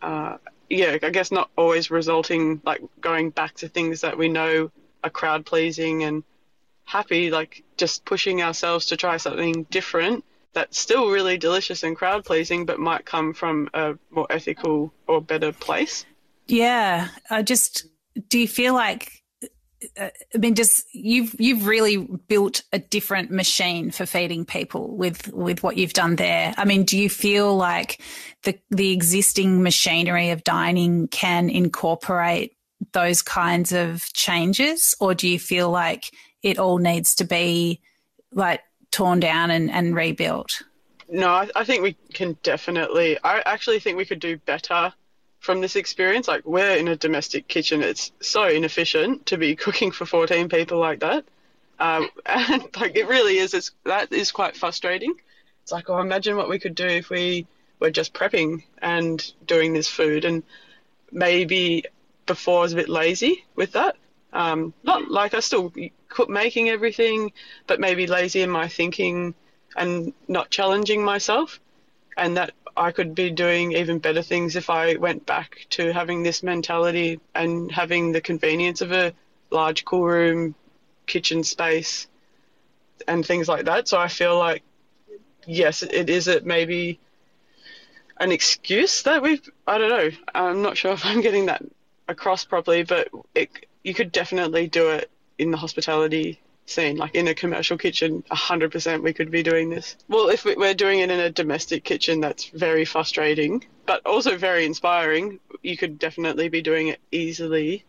Uh, 0.00 0.36
yeah, 0.70 0.96
I 1.02 1.10
guess 1.10 1.32
not 1.32 1.50
always 1.56 1.90
resulting 1.90 2.60
like 2.64 2.82
going 3.00 3.30
back 3.30 3.54
to 3.56 3.68
things 3.68 4.02
that 4.02 4.16
we 4.16 4.28
know 4.28 4.70
are 5.02 5.10
crowd 5.10 5.44
pleasing 5.44 6.04
and 6.04 6.22
happy, 6.84 7.32
like 7.32 7.64
just 7.76 8.04
pushing 8.04 8.42
ourselves 8.42 8.86
to 8.86 8.96
try 8.96 9.16
something 9.16 9.64
different 9.70 10.24
that's 10.52 10.78
still 10.78 11.10
really 11.10 11.36
delicious 11.36 11.82
and 11.82 11.96
crowd 11.96 12.24
pleasing, 12.24 12.64
but 12.64 12.78
might 12.78 13.04
come 13.04 13.34
from 13.34 13.68
a 13.74 13.96
more 14.10 14.28
ethical 14.30 14.92
or 15.08 15.20
better 15.20 15.52
place. 15.52 16.06
Yeah, 16.48 17.08
I 17.30 17.42
just 17.42 17.86
do 18.28 18.38
you 18.38 18.48
feel 18.48 18.74
like 18.74 19.12
uh, 19.96 20.08
I 20.34 20.38
mean, 20.38 20.54
just 20.54 20.86
you've 20.92 21.34
you've 21.38 21.66
really 21.66 21.98
built 21.98 22.62
a 22.72 22.78
different 22.78 23.30
machine 23.30 23.90
for 23.90 24.06
feeding 24.06 24.44
people 24.44 24.96
with 24.96 25.32
with 25.32 25.62
what 25.62 25.76
you've 25.76 25.92
done 25.92 26.16
there. 26.16 26.52
I 26.56 26.64
mean, 26.64 26.84
do 26.84 26.98
you 26.98 27.08
feel 27.08 27.56
like 27.56 28.00
the 28.42 28.58
the 28.70 28.90
existing 28.92 29.62
machinery 29.62 30.30
of 30.30 30.42
dining 30.42 31.06
can 31.08 31.48
incorporate 31.48 32.56
those 32.92 33.22
kinds 33.22 33.72
of 33.72 34.12
changes, 34.14 34.96
or 35.00 35.14
do 35.14 35.28
you 35.28 35.38
feel 35.38 35.70
like 35.70 36.10
it 36.42 36.58
all 36.58 36.78
needs 36.78 37.14
to 37.16 37.24
be 37.24 37.80
like 38.32 38.62
torn 38.90 39.20
down 39.20 39.50
and, 39.50 39.70
and 39.70 39.94
rebuilt? 39.94 40.62
No, 41.08 41.28
I, 41.28 41.48
I 41.54 41.64
think 41.64 41.82
we 41.82 41.96
can 42.12 42.36
definitely. 42.42 43.16
I 43.22 43.42
actually 43.46 43.78
think 43.78 43.96
we 43.96 44.04
could 44.04 44.20
do 44.20 44.38
better 44.38 44.92
from 45.48 45.62
this 45.62 45.76
experience. 45.76 46.28
Like 46.28 46.44
we're 46.44 46.76
in 46.76 46.88
a 46.88 46.96
domestic 46.96 47.48
kitchen, 47.48 47.82
it's 47.82 48.12
so 48.20 48.46
inefficient 48.46 49.24
to 49.26 49.38
be 49.38 49.56
cooking 49.64 49.92
for 49.92 50.04
14 50.04 50.50
people 50.50 50.78
like 50.78 51.00
that. 51.00 51.24
Um, 51.78 52.10
and 52.26 52.68
like 52.78 52.96
it 52.96 53.08
really 53.08 53.38
is. 53.38 53.54
It's 53.54 53.70
that 53.84 54.12
is 54.12 54.30
quite 54.30 54.58
frustrating. 54.58 55.14
It's 55.62 55.72
like, 55.72 55.88
oh, 55.88 56.00
imagine 56.00 56.36
what 56.36 56.50
we 56.50 56.58
could 56.58 56.74
do 56.74 56.86
if 56.86 57.08
we 57.08 57.46
were 57.80 57.90
just 57.90 58.12
prepping 58.12 58.62
and 58.82 59.32
doing 59.46 59.72
this 59.72 59.88
food. 59.88 60.26
And 60.26 60.42
maybe 61.10 61.86
before 62.26 62.58
I 62.58 62.62
was 62.64 62.74
a 62.74 62.76
bit 62.76 62.90
lazy 62.90 63.46
with 63.56 63.72
that. 63.72 63.96
Um, 64.34 64.74
not 64.82 65.10
like 65.10 65.32
I 65.32 65.40
still 65.40 65.72
cook 66.10 66.28
making 66.28 66.68
everything, 66.68 67.32
but 67.66 67.80
maybe 67.80 68.06
lazy 68.06 68.42
in 68.42 68.50
my 68.50 68.68
thinking 68.68 69.34
and 69.74 70.12
not 70.26 70.50
challenging 70.50 71.02
myself. 71.02 71.58
And 72.18 72.36
that 72.36 72.52
I 72.76 72.92
could 72.92 73.14
be 73.14 73.30
doing 73.30 73.72
even 73.72 73.98
better 73.98 74.22
things 74.22 74.56
if 74.56 74.70
I 74.70 74.96
went 74.96 75.26
back 75.26 75.66
to 75.70 75.92
having 75.92 76.22
this 76.22 76.42
mentality 76.42 77.20
and 77.34 77.70
having 77.70 78.12
the 78.12 78.20
convenience 78.20 78.80
of 78.80 78.92
a 78.92 79.12
large 79.50 79.84
cool 79.84 80.04
room, 80.04 80.54
kitchen 81.06 81.44
space, 81.44 82.06
and 83.06 83.24
things 83.24 83.48
like 83.48 83.66
that. 83.66 83.88
So 83.88 83.98
I 83.98 84.08
feel 84.08 84.38
like, 84.38 84.62
yes, 85.46 85.82
it 85.82 86.10
is 86.10 86.28
it 86.28 86.44
maybe 86.44 86.98
an 88.18 88.32
excuse 88.32 89.02
that 89.02 89.22
we've, 89.22 89.48
I 89.66 89.78
don't 89.78 89.90
know, 89.90 90.10
I'm 90.34 90.62
not 90.62 90.76
sure 90.76 90.92
if 90.94 91.04
I'm 91.06 91.20
getting 91.20 91.46
that 91.46 91.62
across 92.08 92.44
properly, 92.44 92.82
but 92.82 93.08
it, 93.34 93.50
you 93.82 93.94
could 93.94 94.12
definitely 94.12 94.66
do 94.66 94.90
it 94.90 95.10
in 95.38 95.50
the 95.50 95.56
hospitality 95.56 96.40
scene, 96.70 96.96
like 96.96 97.14
in 97.14 97.28
a 97.28 97.34
commercial 97.34 97.78
kitchen, 97.78 98.22
100% 98.30 99.02
we 99.02 99.12
could 99.12 99.30
be 99.30 99.42
doing 99.42 99.70
this. 99.70 99.96
Well, 100.08 100.28
if 100.28 100.44
we're 100.44 100.74
doing 100.74 101.00
it 101.00 101.10
in 101.10 101.20
a 101.20 101.30
domestic 101.30 101.84
kitchen, 101.84 102.20
that's 102.20 102.46
very 102.46 102.84
frustrating, 102.84 103.64
but 103.86 104.04
also 104.06 104.36
very 104.36 104.64
inspiring. 104.64 105.40
You 105.62 105.76
could 105.76 105.98
definitely 105.98 106.48
be 106.48 106.62
doing 106.62 106.88
it 106.88 107.00
easily 107.12 107.84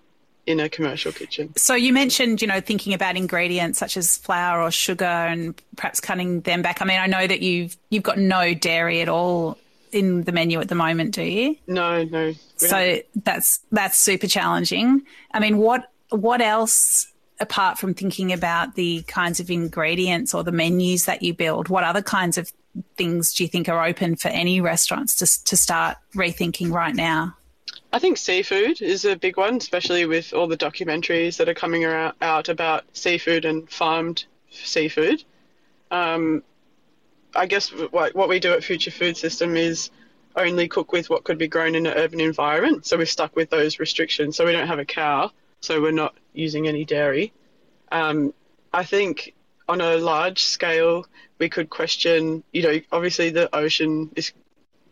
in 0.46 0.60
a 0.60 0.68
commercial 0.68 1.12
kitchen. 1.12 1.54
So 1.58 1.76
you 1.76 1.94
mentioned, 1.94 2.42
you 2.42 2.48
know, 2.48 2.60
thinking 2.60 2.94
about 2.94 3.16
ingredients 3.16 3.78
such 3.78 3.96
as 3.98 4.18
flour 4.18 4.64
or 4.64 4.72
sugar 4.72 5.06
and 5.06 5.60
perhaps 5.76 6.00
cutting 6.00 6.42
them 6.42 6.64
back. 6.64 6.82
I 6.82 6.86
mean, 6.86 7.00
I 7.00 7.06
know 7.06 7.28
that 7.28 7.42
you've 7.42 7.78
you've 7.90 8.04
got 8.04 8.18
no 8.18 8.56
dairy 8.56 9.02
at 9.02 9.10
all 9.10 9.60
in 9.92 10.24
the 10.24 10.32
menu 10.32 10.60
at 10.60 10.68
the 10.68 10.76
moment, 10.76 11.14
do 11.14 11.24
you? 11.24 11.56
No, 11.68 12.04
no. 12.04 12.34
So 12.58 13.00
that's 13.24 13.60
that's 13.72 14.00
super 14.00 14.28
challenging. 14.28 15.04
I 15.32 15.40
mean, 15.40 15.58
what 15.58 15.92
what 16.10 16.42
else 16.42 17.09
apart 17.40 17.78
from 17.78 17.94
thinking 17.94 18.34
about 18.34 18.76
the 18.76 19.02
kinds 19.04 19.40
of 19.40 19.50
ingredients 19.50 20.34
or 20.34 20.44
the 20.44 20.52
menus 20.52 21.06
that 21.06 21.22
you 21.22 21.34
build, 21.34 21.70
what 21.70 21.84
other 21.84 22.02
kinds 22.02 22.38
of 22.38 22.52
things 22.96 23.34
do 23.34 23.44
you 23.44 23.48
think 23.48 23.70
are 23.70 23.86
open 23.86 24.16
for 24.16 24.28
any 24.30 24.62
restaurants 24.62 25.16
to, 25.16 25.46
to 25.46 25.58
start 25.58 25.98
rethinking 26.16 26.72
right 26.72 26.96
now? 26.96 27.36
I 27.92 28.00
think 28.00 28.18
seafood 28.18 28.82
is 28.82 29.06
a 29.06 29.16
big 29.16 29.38
one, 29.38 29.56
especially 29.56 30.06
with 30.06 30.34
all 30.34 30.48
the 30.48 30.58
documentaries 30.58 31.38
that 31.38 31.50
are 31.50 31.56
coming 31.56 31.86
out 31.86 32.50
about 32.50 32.86
seafood 32.94 33.46
and 33.46 33.70
farmed 33.70 34.26
seafood. 34.52 35.24
Um, 35.90 36.44
I 37.36 37.48
guess 37.48 37.70
what, 37.70 38.16
what 38.16 38.30
we 38.30 38.40
do 38.40 38.54
at 38.54 38.64
Future 38.64 38.92
Food 38.92 39.18
System 39.18 39.56
is 39.56 39.90
only 40.36 40.68
cook 40.68 40.92
with 40.92 41.10
what 41.10 41.24
could 41.24 41.38
be 41.38 41.48
grown 41.48 41.76
in 41.76 41.88
an 41.88 41.98
urban 41.98 42.20
environment. 42.20 42.86
So 42.86 42.98
we're 42.98 43.06
stuck 43.06 43.36
with 43.36 43.50
those 43.50 43.80
restrictions. 43.80 44.38
So 44.38 44.46
we 44.46 44.52
don't 44.52 44.68
have 44.68 44.80
a 44.80 44.86
cow, 44.86 45.32
so 45.62 45.82
we're 45.82 45.92
not 45.92 46.16
using 46.34 46.68
any 46.68 46.86
dairy. 46.86 47.34
Um, 47.92 48.34
I 48.74 48.84
think 48.84 49.34
on 49.68 49.82
a 49.82 49.98
large 49.98 50.44
scale, 50.44 51.06
we 51.38 51.50
could 51.50 51.70
question, 51.70 52.44
you 52.52 52.64
know, 52.64 52.80
obviously 52.92 53.30
the 53.30 53.54
ocean 53.56 54.12
is 54.16 54.32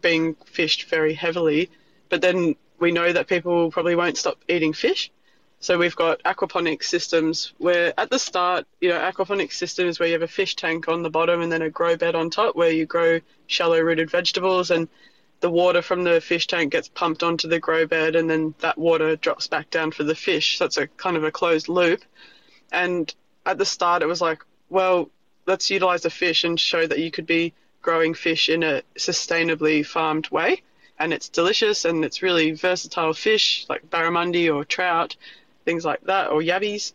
being 0.01 0.35
fished 0.45 0.89
very 0.89 1.13
heavily, 1.13 1.69
but 2.09 2.21
then 2.21 2.55
we 2.79 2.91
know 2.91 3.11
that 3.11 3.27
people 3.27 3.71
probably 3.71 3.95
won't 3.95 4.17
stop 4.17 4.37
eating 4.47 4.73
fish. 4.73 5.11
So 5.59 5.79
we've 5.79 5.95
got 5.95 6.21
aquaponics 6.21 6.83
systems 6.83 7.53
where 7.57 7.91
at 7.99 8.11
the 8.11 8.19
start, 8.19 8.67
you 8.79 8.89
know, 8.89 8.99
aquaponics 8.99 9.53
systems 9.53 9.99
where 9.99 10.07
you 10.07 10.13
have 10.13 10.21
a 10.21 10.27
fish 10.27 10.55
tank 10.55 10.87
on 10.87 11.01
the 11.01 11.09
bottom 11.09 11.41
and 11.41 11.51
then 11.51 11.63
a 11.63 11.69
grow 11.69 11.97
bed 11.97 12.13
on 12.13 12.29
top 12.29 12.55
where 12.55 12.69
you 12.69 12.85
grow 12.85 13.19
shallow 13.47 13.79
rooted 13.79 14.11
vegetables 14.11 14.69
and 14.69 14.87
the 15.39 15.49
water 15.49 15.81
from 15.81 16.03
the 16.03 16.19
fish 16.19 16.47
tank 16.47 16.71
gets 16.71 16.89
pumped 16.89 17.23
onto 17.23 17.47
the 17.47 17.59
grow 17.59 17.85
bed 17.85 18.15
and 18.15 18.29
then 18.29 18.55
that 18.59 18.77
water 18.77 19.15
drops 19.15 19.47
back 19.47 19.69
down 19.69 19.91
for 19.91 20.03
the 20.03 20.15
fish. 20.15 20.57
So 20.57 20.65
it's 20.65 20.77
a 20.77 20.87
kind 20.87 21.15
of 21.15 21.23
a 21.23 21.31
closed 21.31 21.69
loop. 21.69 22.01
And 22.71 23.13
at 23.45 23.57
the 23.57 23.65
start 23.65 24.01
it 24.01 24.07
was 24.07 24.21
like, 24.21 24.43
well, 24.69 25.09
let's 25.45 25.69
utilize 25.69 26.01
the 26.01 26.09
fish 26.09 26.43
and 26.43 26.59
show 26.59 26.85
that 26.85 26.99
you 26.99 27.11
could 27.11 27.27
be 27.27 27.53
growing 27.81 28.13
fish 28.13 28.49
in 28.49 28.63
a 28.63 28.81
sustainably 28.97 29.85
farmed 29.85 30.29
way 30.29 30.61
and 30.99 31.13
it's 31.13 31.29
delicious 31.29 31.85
and 31.85 32.03
it's 32.03 32.21
really 32.21 32.51
versatile 32.51 33.13
fish 33.13 33.65
like 33.69 33.89
barramundi 33.89 34.53
or 34.53 34.65
trout, 34.65 35.15
things 35.65 35.85
like 35.85 36.01
that, 36.05 36.29
or 36.31 36.41
yabbies. 36.41 36.93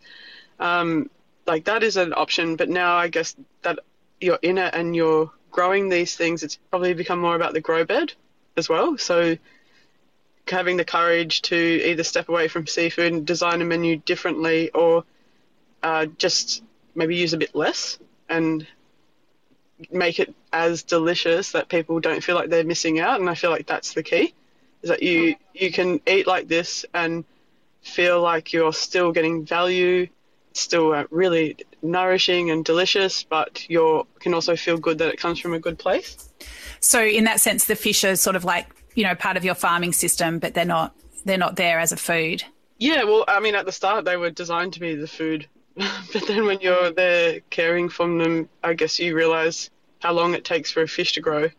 Um, 0.59 1.09
like 1.47 1.65
that 1.65 1.83
is 1.83 1.97
an 1.97 2.13
option, 2.13 2.55
but 2.55 2.69
now 2.69 2.95
I 2.95 3.07
guess 3.07 3.35
that 3.63 3.79
you're 4.19 4.39
in 4.41 4.57
it 4.57 4.73
and 4.75 4.95
you're 4.95 5.31
growing 5.51 5.89
these 5.89 6.15
things, 6.15 6.43
it's 6.43 6.57
probably 6.69 6.93
become 6.93 7.19
more 7.19 7.35
about 7.35 7.53
the 7.53 7.61
grow 7.61 7.85
bed 7.85 8.13
as 8.57 8.69
well. 8.69 8.97
So 8.97 9.37
having 10.47 10.77
the 10.77 10.85
courage 10.85 11.41
to 11.43 11.55
either 11.55 12.03
step 12.03 12.29
away 12.29 12.47
from 12.47 12.67
seafood 12.67 13.13
and 13.13 13.25
design 13.25 13.61
a 13.61 13.65
menu 13.65 13.97
differently 13.97 14.69
or 14.71 15.03
uh, 15.81 16.05
just 16.17 16.63
maybe 16.95 17.15
use 17.15 17.33
a 17.33 17.37
bit 17.37 17.55
less 17.55 17.97
and 18.29 18.67
make 19.91 20.19
it 20.19 20.33
as 20.51 20.83
delicious 20.83 21.53
that 21.53 21.69
people 21.69 21.99
don't 21.99 22.23
feel 22.23 22.35
like 22.35 22.49
they're 22.49 22.63
missing 22.63 22.99
out. 22.99 23.19
And 23.19 23.29
I 23.29 23.35
feel 23.35 23.49
like 23.49 23.65
that's 23.65 23.93
the 23.93 24.03
key 24.03 24.33
is 24.81 24.89
that 24.89 25.01
you, 25.01 25.35
you 25.53 25.71
can 25.71 26.01
eat 26.05 26.27
like 26.27 26.47
this 26.47 26.85
and 26.93 27.23
feel 27.81 28.21
like 28.21 28.53
you're 28.53 28.73
still 28.73 29.11
getting 29.11 29.45
value, 29.45 30.07
still 30.53 30.93
uh, 30.93 31.05
really 31.09 31.57
nourishing 31.81 32.51
and 32.51 32.63
delicious, 32.63 33.23
but 33.23 33.69
you 33.69 34.07
can 34.19 34.33
also 34.33 34.55
feel 34.55 34.77
good 34.77 34.97
that 34.99 35.09
it 35.09 35.19
comes 35.19 35.39
from 35.39 35.53
a 35.53 35.59
good 35.59 35.77
place. 35.77 36.29
So 36.79 37.03
in 37.03 37.23
that 37.25 37.39
sense, 37.39 37.65
the 37.65 37.75
fish 37.75 38.03
are 38.03 38.15
sort 38.15 38.35
of 38.35 38.43
like, 38.43 38.67
you 38.95 39.03
know, 39.03 39.15
part 39.15 39.37
of 39.37 39.43
your 39.43 39.55
farming 39.55 39.93
system, 39.93 40.39
but 40.39 40.53
they're 40.53 40.65
not, 40.65 40.95
they're 41.25 41.37
not 41.37 41.55
there 41.55 41.79
as 41.79 41.91
a 41.91 41.97
food. 41.97 42.43
Yeah, 42.77 43.03
well, 43.03 43.25
I 43.27 43.39
mean, 43.39 43.55
at 43.55 43.65
the 43.65 43.71
start 43.71 44.05
they 44.05 44.17
were 44.17 44.29
designed 44.29 44.73
to 44.73 44.79
be 44.79 44.95
the 44.95 45.07
food 45.07 45.47
but 46.13 46.27
then 46.27 46.45
when 46.45 46.59
you're 46.61 46.91
there 46.91 47.39
caring 47.49 47.89
for 47.89 48.07
them, 48.07 48.47
I 48.63 48.73
guess 48.73 48.99
you 48.99 49.15
realize 49.15 49.71
how 49.99 50.13
long 50.13 50.35
it 50.35 50.45
takes 50.45 50.71
for 50.71 50.83
a 50.83 50.87
fish 50.87 51.13
to 51.13 51.21
grow. 51.21 51.49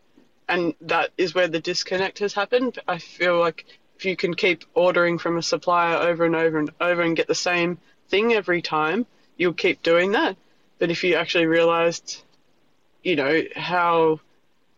And 0.47 0.73
that 0.81 1.09
is 1.17 1.35
where 1.35 1.47
the 1.47 1.59
disconnect 1.59 2.19
has 2.19 2.33
happened. 2.33 2.79
I 2.87 2.99
feel 2.99 3.39
like 3.39 3.65
if 3.97 4.05
you 4.05 4.15
can 4.15 4.33
keep 4.33 4.63
ordering 4.73 5.17
from 5.17 5.37
a 5.37 5.41
supplier 5.41 5.97
over 5.97 6.23
and 6.23 6.35
over 6.35 6.59
and 6.59 6.69
over 6.79 7.01
and 7.01 7.17
get 7.17 7.27
the 7.27 7.35
same 7.35 7.77
thing 8.09 8.33
every 8.33 8.61
time, 8.61 9.05
you'll 9.37 9.53
keep 9.53 9.83
doing 9.83 10.11
that. 10.13 10.37
But 10.79 10.91
if 10.91 11.03
you 11.03 11.15
actually 11.15 11.45
realized, 11.45 12.21
you 13.03 13.15
know, 13.15 13.41
how 13.55 14.19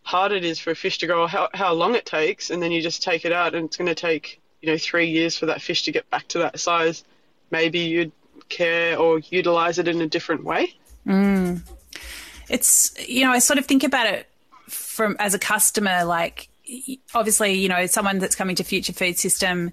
hard 0.02 0.32
it 0.32 0.44
is 0.44 0.58
for 0.58 0.70
a 0.70 0.74
fish 0.74 0.98
to 0.98 1.06
grow, 1.06 1.26
how, 1.26 1.48
how 1.52 1.72
long 1.72 1.94
it 1.94 2.06
takes, 2.06 2.50
and 2.50 2.62
then 2.62 2.72
you 2.72 2.80
just 2.80 3.02
take 3.02 3.24
it 3.24 3.32
out 3.32 3.54
and 3.54 3.66
it's 3.66 3.76
going 3.76 3.88
to 3.88 3.94
take, 3.94 4.40
you 4.62 4.70
know, 4.70 4.78
three 4.78 5.10
years 5.10 5.36
for 5.36 5.46
that 5.46 5.60
fish 5.60 5.82
to 5.84 5.92
get 5.92 6.08
back 6.10 6.26
to 6.28 6.38
that 6.38 6.58
size, 6.58 7.04
maybe 7.50 7.80
you'd 7.80 8.12
care 8.48 8.98
or 8.98 9.18
utilize 9.18 9.78
it 9.78 9.88
in 9.88 10.00
a 10.00 10.06
different 10.06 10.44
way. 10.44 10.74
Mm. 11.06 11.62
It's, 12.48 12.94
you 13.06 13.24
know, 13.24 13.32
I 13.32 13.40
sort 13.40 13.58
of 13.58 13.66
think 13.66 13.84
about 13.84 14.06
it 14.06 14.26
from 14.68 15.16
as 15.18 15.34
a 15.34 15.38
customer, 15.38 16.04
like 16.04 16.48
obviously, 17.14 17.54
you 17.54 17.68
know, 17.68 17.86
someone 17.86 18.18
that's 18.18 18.36
coming 18.36 18.56
to 18.56 18.64
Future 18.64 18.92
Food 18.92 19.18
System 19.18 19.72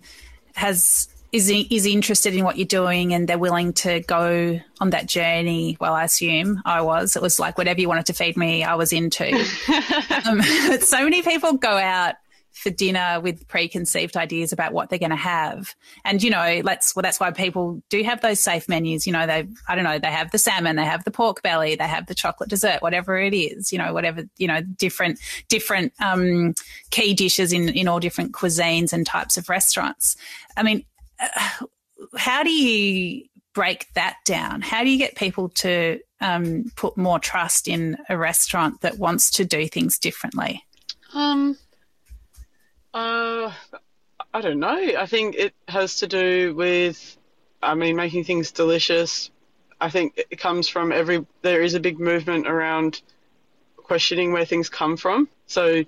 has 0.55 1.09
is 1.35 1.49
is 1.49 1.85
interested 1.85 2.33
in 2.33 2.45
what 2.45 2.57
you're 2.57 2.65
doing 2.65 3.13
and 3.13 3.27
they're 3.27 3.37
willing 3.37 3.73
to 3.73 3.99
go 4.01 4.59
on 4.79 4.89
that 4.91 5.05
journey. 5.05 5.77
Well, 5.81 5.93
I 5.93 6.05
assume 6.05 6.61
I 6.63 6.81
was. 6.81 7.17
It 7.17 7.21
was 7.21 7.39
like 7.39 7.57
whatever 7.57 7.81
you 7.81 7.89
wanted 7.89 8.05
to 8.05 8.13
feed 8.13 8.37
me, 8.37 8.63
I 8.63 8.75
was 8.75 8.93
into. 8.93 9.33
um, 10.25 10.41
but 10.67 10.83
so 10.83 11.03
many 11.03 11.21
people 11.21 11.53
go 11.53 11.77
out 11.77 12.15
for 12.53 12.69
dinner 12.69 13.19
with 13.19 13.45
preconceived 13.49 14.15
ideas 14.15 14.53
about 14.53 14.71
what 14.71 14.89
they're 14.89 14.97
going 14.97 15.09
to 15.09 15.15
have. 15.17 15.75
And, 16.05 16.23
you 16.23 16.29
know, 16.29 16.61
let's, 16.63 16.95
well, 16.95 17.03
that's 17.03 17.19
why 17.19 17.31
people 17.31 17.83
do 17.89 18.01
have 18.03 18.21
those 18.21 18.39
safe 18.39 18.69
menus. 18.69 19.05
You 19.05 19.11
know, 19.11 19.27
they, 19.27 19.45
I 19.67 19.75
don't 19.75 19.83
know, 19.83 19.99
they 19.99 20.07
have 20.07 20.31
the 20.31 20.37
salmon, 20.37 20.77
they 20.77 20.85
have 20.85 21.03
the 21.03 21.11
pork 21.11 21.41
belly, 21.41 21.75
they 21.75 21.87
have 21.87 22.05
the 22.05 22.15
chocolate 22.15 22.49
dessert, 22.49 22.81
whatever 22.81 23.19
it 23.19 23.33
is, 23.33 23.73
you 23.73 23.77
know, 23.77 23.93
whatever, 23.93 24.23
you 24.37 24.47
know, 24.47 24.61
different, 24.61 25.19
different, 25.49 25.91
um, 25.99 26.53
key 26.91 27.13
dishes 27.13 27.51
in, 27.51 27.67
in 27.69 27.89
all 27.89 27.99
different 27.99 28.31
cuisines 28.31 28.93
and 28.93 29.05
types 29.05 29.35
of 29.35 29.49
restaurants. 29.49 30.15
I 30.55 30.63
mean, 30.63 30.85
how 32.17 32.43
do 32.43 32.51
you 32.51 33.25
break 33.53 33.87
that 33.93 34.17
down? 34.25 34.61
How 34.61 34.83
do 34.83 34.89
you 34.89 34.97
get 34.97 35.15
people 35.15 35.49
to 35.49 35.99
um, 36.21 36.71
put 36.75 36.97
more 36.97 37.19
trust 37.19 37.67
in 37.67 37.97
a 38.09 38.17
restaurant 38.17 38.81
that 38.81 38.99
wants 38.99 39.31
to 39.31 39.45
do 39.45 39.67
things 39.67 39.97
differently? 39.97 40.63
Um, 41.13 41.57
uh, 42.93 43.51
I 44.33 44.41
don't 44.41 44.59
know. 44.59 44.77
I 44.77 45.05
think 45.05 45.35
it 45.35 45.53
has 45.67 45.97
to 45.97 46.07
do 46.07 46.53
with, 46.53 47.17
I 47.63 47.73
mean, 47.73 47.95
making 47.95 48.25
things 48.25 48.51
delicious. 48.51 49.31
I 49.79 49.89
think 49.89 50.21
it 50.29 50.37
comes 50.37 50.67
from 50.67 50.91
every. 50.91 51.25
There 51.41 51.61
is 51.61 51.73
a 51.73 51.79
big 51.79 51.99
movement 51.99 52.47
around 52.47 53.01
questioning 53.77 54.31
where 54.31 54.45
things 54.45 54.69
come 54.69 54.97
from. 54.97 55.27
So, 55.47 55.83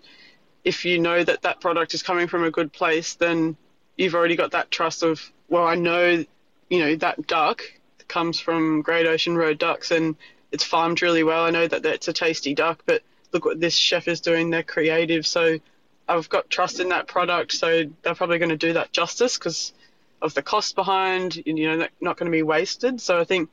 if 0.63 0.85
you 0.85 0.99
know 0.99 1.23
that 1.23 1.41
that 1.43 1.61
product 1.61 1.93
is 1.93 2.03
coming 2.03 2.27
from 2.27 2.43
a 2.43 2.51
good 2.51 2.71
place, 2.71 3.15
then 3.15 3.55
you've 3.97 4.15
already 4.15 4.36
got 4.36 4.51
that 4.51 4.71
trust 4.71 5.03
of, 5.03 5.21
well, 5.49 5.65
I 5.65 5.75
know, 5.75 6.23
you 6.69 6.79
know, 6.79 6.95
that 6.97 7.27
duck 7.27 7.63
comes 8.07 8.39
from 8.39 8.81
Great 8.81 9.05
Ocean 9.05 9.36
Road 9.36 9.57
ducks 9.57 9.91
and 9.91 10.15
it's 10.51 10.63
farmed 10.63 11.01
really 11.01 11.23
well. 11.23 11.43
I 11.43 11.49
know 11.49 11.67
that 11.67 11.86
it's 11.86 12.07
a 12.07 12.13
tasty 12.13 12.53
duck, 12.53 12.83
but 12.86 13.01
look 13.33 13.43
what 13.43 13.60
this 13.60 13.75
chef 13.75 14.07
is 14.07 14.21
doing. 14.21 14.49
They're 14.49 14.63
creative, 14.63 15.27
so 15.27 15.60
I've 16.07 16.29
got 16.29 16.49
trust 16.49 16.79
in 16.79 16.89
that 16.89 17.07
product, 17.07 17.51
so 17.51 17.83
they're 18.01 18.15
probably 18.15 18.39
going 18.39 18.49
to 18.49 18.57
do 18.57 18.73
that 18.73 18.93
justice 18.93 19.38
because 19.38 19.73
of 20.21 20.33
the 20.33 20.41
cost 20.41 20.75
behind, 20.75 21.36
you 21.36 21.77
know, 21.77 21.88
not 21.99 22.17
going 22.17 22.31
to 22.31 22.36
be 22.36 22.43
wasted. 22.43 23.01
So 23.01 23.19
I 23.19 23.23
think 23.25 23.49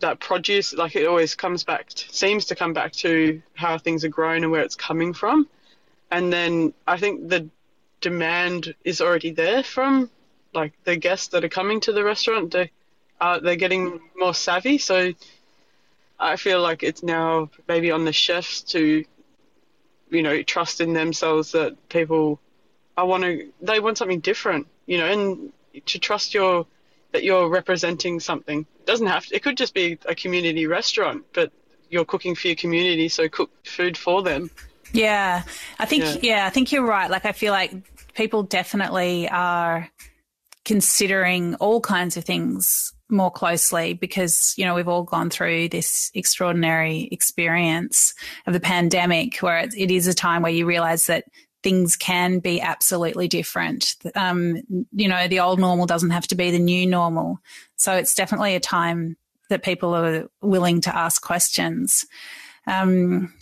that 0.00 0.18
produce, 0.20 0.72
like 0.72 0.96
it 0.96 1.06
always 1.06 1.34
comes 1.34 1.64
back, 1.64 1.90
seems 1.90 2.46
to 2.46 2.54
come 2.54 2.72
back 2.72 2.92
to 2.92 3.42
how 3.54 3.78
things 3.78 4.04
are 4.04 4.08
grown 4.08 4.44
and 4.44 4.50
where 4.50 4.62
it's 4.62 4.76
coming 4.76 5.12
from. 5.12 5.46
And 6.10 6.32
then 6.32 6.72
I 6.86 6.96
think 6.96 7.28
the 7.28 7.48
demand 8.00 8.74
is 8.84 9.00
already 9.00 9.30
there 9.30 9.62
from 9.62 10.10
like 10.54 10.72
the 10.84 10.96
guests 10.96 11.28
that 11.28 11.44
are 11.44 11.48
coming 11.48 11.80
to 11.80 11.92
the 11.92 12.04
restaurant. 12.04 12.52
They, 12.52 12.70
uh, 13.20 13.40
they're 13.40 13.56
getting 13.56 14.00
more 14.16 14.34
savvy. 14.34 14.78
So 14.78 15.12
I 16.18 16.36
feel 16.36 16.60
like 16.60 16.82
it's 16.82 17.02
now 17.02 17.50
maybe 17.66 17.90
on 17.90 18.04
the 18.04 18.12
chefs 18.12 18.62
to 18.62 19.04
you 20.10 20.22
know, 20.22 20.42
trust 20.42 20.80
in 20.80 20.92
themselves 20.92 21.52
that 21.52 21.88
people, 21.88 22.40
I 22.96 23.02
want 23.02 23.24
to, 23.24 23.50
they 23.60 23.80
want 23.80 23.98
something 23.98 24.20
different, 24.20 24.66
you 24.86 24.98
know, 24.98 25.06
and 25.06 25.52
to 25.86 25.98
trust 25.98 26.34
your, 26.34 26.66
that 27.12 27.24
you're 27.24 27.48
representing 27.48 28.20
something. 28.20 28.66
It 28.80 28.86
doesn't 28.86 29.06
have 29.06 29.26
to, 29.26 29.36
it 29.36 29.42
could 29.42 29.56
just 29.56 29.74
be 29.74 29.98
a 30.06 30.14
community 30.14 30.66
restaurant, 30.66 31.24
but 31.32 31.52
you're 31.90 32.04
cooking 32.04 32.34
for 32.34 32.48
your 32.48 32.56
community, 32.56 33.08
so 33.08 33.28
cook 33.28 33.50
food 33.64 33.96
for 33.96 34.22
them. 34.22 34.50
Yeah, 34.92 35.42
I 35.78 35.86
think, 35.86 36.04
yeah, 36.04 36.18
yeah 36.22 36.46
I 36.46 36.50
think 36.50 36.72
you're 36.72 36.86
right. 36.86 37.10
Like, 37.10 37.24
I 37.24 37.32
feel 37.32 37.52
like 37.52 37.72
people 38.14 38.42
definitely 38.42 39.28
are 39.28 39.88
considering 40.64 41.54
all 41.56 41.80
kinds 41.80 42.16
of 42.16 42.24
things 42.24 42.92
more 43.10 43.30
closely 43.30 43.94
because 43.94 44.52
you 44.58 44.66
know 44.66 44.74
we've 44.74 44.88
all 44.88 45.02
gone 45.02 45.30
through 45.30 45.66
this 45.70 46.10
extraordinary 46.14 47.08
experience 47.10 48.12
of 48.46 48.52
the 48.52 48.60
pandemic 48.60 49.38
where 49.38 49.60
it, 49.60 49.72
it 49.74 49.90
is 49.90 50.06
a 50.06 50.12
time 50.12 50.42
where 50.42 50.52
you 50.52 50.66
realize 50.66 51.06
that 51.06 51.24
things 51.62 51.96
can 51.96 52.38
be 52.38 52.60
absolutely 52.60 53.28
different. 53.28 53.94
Um, 54.14 54.62
you 54.92 55.08
know, 55.08 55.26
the 55.26 55.40
old 55.40 55.58
normal 55.58 55.86
doesn't 55.86 56.10
have 56.10 56.26
to 56.28 56.36
be 56.36 56.50
the 56.50 56.58
new 56.58 56.86
normal. 56.86 57.40
So 57.76 57.94
it's 57.94 58.14
definitely 58.14 58.54
a 58.54 58.60
time 58.60 59.16
that 59.48 59.64
people 59.64 59.94
are 59.94 60.28
willing 60.40 60.80
to 60.82 60.94
ask 60.94 61.22
questions. 61.22 62.06
Um, 62.66 63.34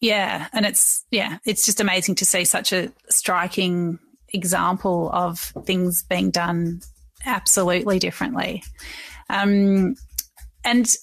yeah, 0.00 0.48
and 0.52 0.64
it's 0.64 1.04
yeah, 1.10 1.38
it's 1.44 1.66
just 1.66 1.80
amazing 1.80 2.14
to 2.16 2.24
see 2.24 2.44
such 2.44 2.72
a 2.72 2.92
striking 3.08 3.98
example 4.32 5.10
of 5.12 5.38
things 5.64 6.02
being 6.02 6.30
done 6.30 6.80
absolutely 7.24 7.98
differently. 7.98 8.62
Um, 9.28 9.96
and 10.64 10.94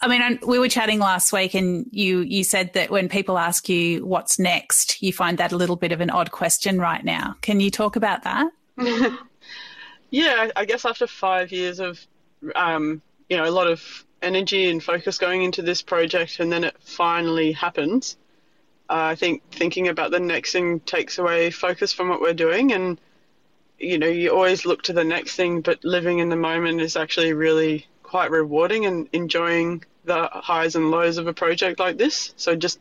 I 0.00 0.08
mean, 0.08 0.38
we 0.46 0.58
were 0.58 0.68
chatting 0.68 0.98
last 0.98 1.32
week, 1.32 1.54
and 1.54 1.86
you 1.90 2.20
you 2.20 2.44
said 2.44 2.74
that 2.74 2.90
when 2.90 3.08
people 3.08 3.38
ask 3.38 3.68
you 3.68 4.04
what's 4.04 4.38
next, 4.38 5.00
you 5.02 5.12
find 5.12 5.38
that 5.38 5.52
a 5.52 5.56
little 5.56 5.76
bit 5.76 5.92
of 5.92 6.00
an 6.00 6.10
odd 6.10 6.30
question 6.30 6.78
right 6.78 7.04
now. 7.04 7.36
Can 7.40 7.60
you 7.60 7.70
talk 7.70 7.96
about 7.96 8.24
that? 8.24 8.50
yeah, 10.10 10.50
I 10.56 10.64
guess 10.66 10.84
after 10.84 11.06
five 11.06 11.52
years 11.52 11.80
of, 11.80 12.06
um, 12.54 13.00
you 13.30 13.36
know, 13.36 13.48
a 13.48 13.50
lot 13.50 13.66
of 13.66 14.04
energy 14.22 14.70
and 14.70 14.82
focus 14.82 15.18
going 15.18 15.42
into 15.42 15.62
this 15.62 15.82
project, 15.82 16.40
and 16.40 16.52
then 16.52 16.64
it 16.64 16.76
finally 16.80 17.52
happens. 17.52 18.16
Uh, 18.88 19.12
I 19.12 19.14
think 19.14 19.42
thinking 19.52 19.88
about 19.88 20.10
the 20.10 20.20
next 20.20 20.52
thing 20.52 20.80
takes 20.80 21.18
away 21.18 21.50
focus 21.50 21.92
from 21.92 22.08
what 22.08 22.20
we're 22.20 22.34
doing, 22.34 22.72
and 22.72 23.00
you 23.78 23.98
know, 23.98 24.08
you 24.08 24.30
always 24.30 24.66
look 24.66 24.82
to 24.82 24.92
the 24.92 25.04
next 25.04 25.36
thing, 25.36 25.62
but 25.62 25.82
living 25.84 26.18
in 26.18 26.28
the 26.28 26.36
moment 26.36 26.80
is 26.80 26.96
actually 26.96 27.32
really 27.32 27.86
quite 28.02 28.30
rewarding 28.30 28.86
and 28.86 29.08
enjoying 29.12 29.82
the 30.04 30.28
highs 30.32 30.76
and 30.76 30.90
lows 30.90 31.16
of 31.16 31.26
a 31.26 31.32
project 31.32 31.78
like 31.78 31.96
this. 31.96 32.34
So 32.36 32.54
just 32.56 32.78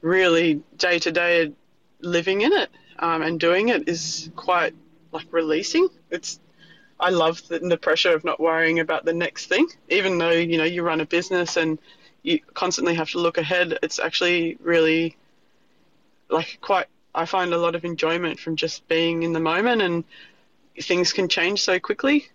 really 0.00 0.62
day 0.76 0.98
to 1.00 1.10
day 1.12 1.52
living 2.00 2.42
in 2.42 2.52
it 2.52 2.70
um, 2.98 3.22
and 3.22 3.38
doing 3.38 3.68
it 3.68 3.88
is 3.88 4.30
quite 4.36 4.74
like 5.12 5.26
releasing. 5.32 5.88
It's 6.10 6.38
I 7.02 7.10
love 7.10 7.46
the, 7.48 7.58
the 7.58 7.76
pressure 7.76 8.14
of 8.14 8.24
not 8.24 8.40
worrying 8.40 8.78
about 8.78 9.04
the 9.04 9.12
next 9.12 9.46
thing, 9.46 9.66
even 9.88 10.18
though 10.18 10.30
you 10.30 10.56
know 10.56 10.64
you 10.64 10.82
run 10.82 11.00
a 11.00 11.06
business 11.06 11.56
and 11.56 11.78
you 12.22 12.40
constantly 12.54 12.94
have 12.94 13.10
to 13.10 13.18
look 13.18 13.38
ahead. 13.38 13.78
It's 13.82 13.98
actually 13.98 14.56
really 14.60 15.16
like 16.30 16.58
quite. 16.60 16.86
I 17.14 17.26
find 17.26 17.52
a 17.52 17.58
lot 17.58 17.74
of 17.74 17.84
enjoyment 17.84 18.40
from 18.40 18.56
just 18.56 18.88
being 18.88 19.22
in 19.22 19.32
the 19.32 19.40
moment, 19.40 19.82
and 19.82 20.04
things 20.80 21.12
can 21.12 21.28
change 21.28 21.62
so 21.62 21.78
quickly. 21.78 22.28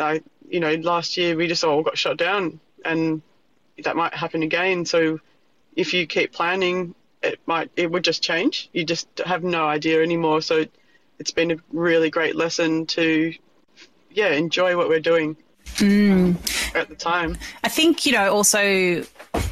I 0.00 0.22
you 0.48 0.60
know, 0.60 0.74
last 0.74 1.16
year 1.16 1.36
we 1.36 1.46
just 1.46 1.62
all 1.62 1.82
got 1.82 1.98
shut 1.98 2.16
down, 2.16 2.60
and 2.84 3.22
that 3.84 3.96
might 3.96 4.14
happen 4.14 4.42
again. 4.42 4.84
So 4.86 5.20
if 5.76 5.94
you 5.94 6.06
keep 6.06 6.32
planning, 6.32 6.94
it 7.22 7.40
might 7.46 7.70
it 7.76 7.90
would 7.90 8.04
just 8.04 8.22
change. 8.22 8.70
You 8.72 8.84
just 8.84 9.06
have 9.24 9.44
no 9.44 9.66
idea 9.66 10.02
anymore. 10.02 10.40
So 10.42 10.64
it's 11.18 11.30
been 11.30 11.50
a 11.52 11.56
really 11.72 12.10
great 12.10 12.36
lesson 12.36 12.86
to, 12.86 13.34
yeah, 14.14 14.28
enjoy 14.28 14.76
what 14.76 14.88
we're 14.88 15.00
doing. 15.00 15.36
Mm. 15.76 16.36
At 16.74 16.88
the 16.88 16.94
time, 16.94 17.36
I 17.62 17.68
think 17.68 18.06
you 18.06 18.12
know 18.12 18.32
also 18.32 19.04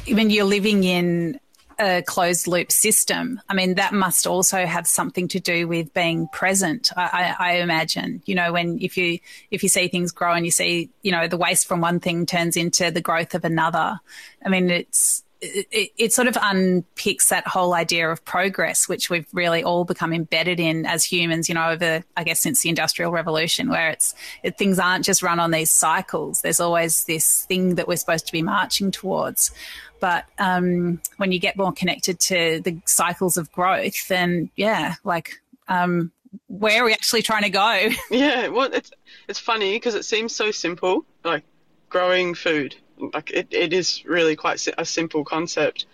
when 0.07 0.29
you're 0.29 0.45
living 0.45 0.83
in 0.83 1.39
a 1.79 2.01
closed 2.03 2.47
loop 2.47 2.71
system, 2.71 3.41
I 3.49 3.53
mean, 3.53 3.75
that 3.75 3.93
must 3.93 4.27
also 4.27 4.65
have 4.65 4.87
something 4.87 5.27
to 5.29 5.39
do 5.39 5.67
with 5.67 5.93
being 5.93 6.27
present. 6.27 6.91
I, 6.95 7.35
I, 7.39 7.51
I, 7.51 7.53
imagine, 7.57 8.21
you 8.25 8.35
know, 8.35 8.53
when 8.53 8.79
if 8.79 8.97
you 8.97 9.19
if 9.51 9.63
you 9.63 9.69
see 9.69 9.87
things 9.87 10.11
grow 10.11 10.33
and 10.33 10.45
you 10.45 10.51
see, 10.51 10.89
you 11.01 11.11
know, 11.11 11.27
the 11.27 11.37
waste 11.37 11.67
from 11.67 11.81
one 11.81 11.99
thing 11.99 12.25
turns 12.25 12.57
into 12.57 12.91
the 12.91 13.01
growth 13.01 13.33
of 13.33 13.43
another. 13.43 13.99
I 14.45 14.49
mean, 14.49 14.69
it's 14.69 15.22
it, 15.43 15.91
it, 15.97 16.13
sort 16.13 16.27
of 16.27 16.35
unpicks 16.35 17.29
that 17.29 17.45
whole 17.47 17.73
idea 17.73 18.09
of 18.09 18.23
progress, 18.23 18.87
which 18.87 19.09
we've 19.09 19.27
really 19.33 19.63
all 19.63 19.83
become 19.83 20.13
embedded 20.13 20.59
in 20.59 20.85
as 20.85 21.03
humans, 21.03 21.49
you 21.49 21.55
know, 21.55 21.69
over, 21.69 22.03
I 22.15 22.23
guess, 22.23 22.39
since 22.39 22.61
the 22.61 22.69
Industrial 22.69 23.11
Revolution, 23.11 23.69
where 23.69 23.89
it's 23.89 24.15
it, 24.43 24.57
things 24.57 24.79
aren't 24.79 25.05
just 25.05 25.21
run 25.21 25.39
on 25.39 25.51
these 25.51 25.69
cycles. 25.69 26.41
There's 26.41 26.59
always 26.59 27.03
this 27.05 27.45
thing 27.45 27.75
that 27.75 27.87
we're 27.87 27.97
supposed 27.97 28.25
to 28.27 28.31
be 28.31 28.41
marching 28.41 28.91
towards. 28.91 29.51
But 29.99 30.25
um, 30.39 31.01
when 31.17 31.31
you 31.31 31.39
get 31.39 31.57
more 31.57 31.71
connected 31.71 32.19
to 32.21 32.61
the 32.63 32.81
cycles 32.85 33.37
of 33.37 33.51
growth, 33.51 34.07
then 34.07 34.49
yeah, 34.55 34.95
like 35.03 35.41
um, 35.67 36.11
where 36.47 36.81
are 36.81 36.85
we 36.85 36.93
actually 36.93 37.21
trying 37.21 37.43
to 37.43 37.49
go? 37.49 37.89
Yeah, 38.11 38.47
well, 38.47 38.69
it's 38.71 38.91
it's 39.27 39.39
funny 39.39 39.73
because 39.75 39.95
it 39.95 40.05
seems 40.05 40.35
so 40.35 40.51
simple, 40.51 41.05
like 41.23 41.43
growing 41.89 42.33
food. 42.33 42.75
Like 42.97 43.31
it, 43.31 43.47
it 43.51 43.73
is 43.73 44.03
really 44.05 44.35
quite 44.35 44.65
a 44.77 44.85
simple 44.85 45.23
concept, 45.23 45.85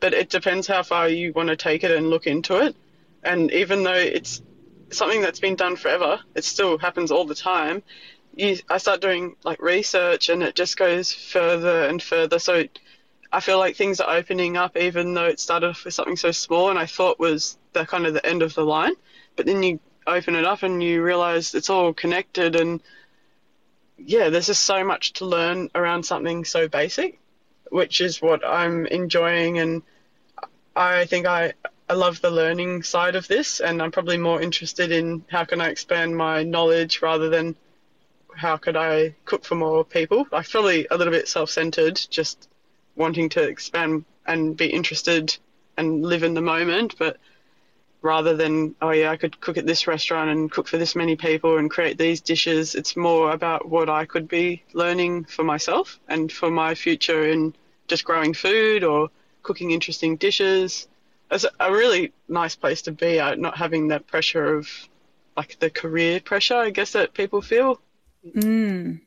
but 0.00 0.14
it 0.14 0.30
depends 0.30 0.66
how 0.66 0.82
far 0.82 1.08
you 1.08 1.32
want 1.32 1.48
to 1.48 1.56
take 1.56 1.84
it 1.84 1.90
and 1.90 2.10
look 2.10 2.26
into 2.26 2.56
it. 2.58 2.76
And 3.22 3.50
even 3.52 3.82
though 3.82 3.92
it's 3.92 4.42
something 4.90 5.20
that's 5.20 5.40
been 5.40 5.56
done 5.56 5.76
forever, 5.76 6.20
it 6.34 6.44
still 6.44 6.78
happens 6.78 7.10
all 7.10 7.24
the 7.24 7.34
time. 7.34 7.82
You, 8.34 8.58
I 8.68 8.78
start 8.78 9.00
doing 9.00 9.36
like 9.44 9.60
research, 9.60 10.28
and 10.28 10.42
it 10.42 10.54
just 10.54 10.76
goes 10.76 11.12
further 11.12 11.84
and 11.84 12.02
further. 12.02 12.38
So 12.38 12.64
I 13.32 13.40
feel 13.40 13.58
like 13.58 13.76
things 13.76 14.00
are 14.00 14.16
opening 14.16 14.56
up, 14.56 14.76
even 14.76 15.14
though 15.14 15.26
it 15.26 15.40
started 15.40 15.70
off 15.70 15.84
with 15.84 15.94
something 15.94 16.16
so 16.16 16.30
small 16.30 16.70
and 16.70 16.78
I 16.78 16.86
thought 16.86 17.18
was 17.18 17.58
the 17.72 17.84
kind 17.84 18.06
of 18.06 18.14
the 18.14 18.24
end 18.24 18.42
of 18.42 18.54
the 18.54 18.64
line. 18.64 18.92
But 19.34 19.46
then 19.46 19.62
you 19.62 19.80
open 20.06 20.36
it 20.36 20.44
up 20.44 20.62
and 20.62 20.82
you 20.82 21.02
realize 21.02 21.54
it's 21.54 21.70
all 21.70 21.92
connected, 21.92 22.56
and 22.56 22.80
yeah, 23.98 24.28
there's 24.28 24.46
just 24.46 24.64
so 24.64 24.84
much 24.84 25.14
to 25.14 25.26
learn 25.26 25.70
around 25.74 26.04
something 26.04 26.44
so 26.44 26.68
basic, 26.68 27.18
which 27.70 28.00
is 28.00 28.22
what 28.22 28.46
I'm 28.46 28.86
enjoying. 28.86 29.58
And 29.58 29.82
I 30.74 31.06
think 31.06 31.26
I, 31.26 31.54
I 31.88 31.94
love 31.94 32.20
the 32.20 32.30
learning 32.30 32.82
side 32.82 33.16
of 33.16 33.28
this, 33.28 33.60
and 33.60 33.82
I'm 33.82 33.92
probably 33.92 34.18
more 34.18 34.40
interested 34.40 34.92
in 34.92 35.24
how 35.30 35.44
can 35.44 35.60
I 35.60 35.68
expand 35.68 36.16
my 36.16 36.42
knowledge 36.42 37.02
rather 37.02 37.28
than 37.28 37.56
how 38.34 38.58
could 38.58 38.76
I 38.76 39.14
cook 39.24 39.44
for 39.44 39.54
more 39.54 39.84
people. 39.84 40.26
I 40.32 40.42
feel 40.42 40.62
like 40.62 40.86
probably 40.86 40.86
a 40.90 40.96
little 40.98 41.12
bit 41.12 41.28
self-centered, 41.28 42.00
just 42.10 42.48
wanting 42.96 43.30
to 43.30 43.42
expand 43.42 44.04
and 44.26 44.56
be 44.56 44.66
interested 44.66 45.36
and 45.76 46.02
live 46.02 46.22
in 46.22 46.34
the 46.34 46.40
moment, 46.40 46.96
but 46.98 47.18
rather 48.02 48.36
than 48.36 48.74
oh 48.80 48.90
yeah 48.90 49.10
I 49.10 49.16
could 49.16 49.40
cook 49.40 49.56
at 49.56 49.66
this 49.66 49.86
restaurant 49.86 50.30
and 50.30 50.50
cook 50.50 50.68
for 50.68 50.78
this 50.78 50.94
many 50.94 51.16
people 51.16 51.58
and 51.58 51.70
create 51.70 51.98
these 51.98 52.20
dishes. 52.20 52.74
It's 52.74 52.96
more 52.96 53.32
about 53.32 53.68
what 53.68 53.88
I 53.88 54.04
could 54.04 54.28
be 54.28 54.62
learning 54.72 55.24
for 55.24 55.44
myself 55.44 55.98
and 56.08 56.30
for 56.30 56.50
my 56.50 56.74
future 56.74 57.28
in 57.28 57.54
just 57.88 58.04
growing 58.04 58.34
food 58.34 58.84
or 58.84 59.10
cooking 59.42 59.70
interesting 59.70 60.16
dishes. 60.16 60.88
It's 61.30 61.46
a 61.58 61.72
really 61.72 62.12
nice 62.28 62.54
place 62.54 62.82
to 62.82 62.92
be 62.92 63.18
at 63.18 63.38
not 63.38 63.56
having 63.56 63.88
that 63.88 64.06
pressure 64.06 64.54
of 64.54 64.68
like 65.36 65.58
the 65.58 65.70
career 65.70 66.20
pressure 66.20 66.56
I 66.56 66.70
guess 66.70 66.92
that 66.92 67.14
people 67.14 67.42
feel. 67.42 67.80
Mm. 68.24 69.00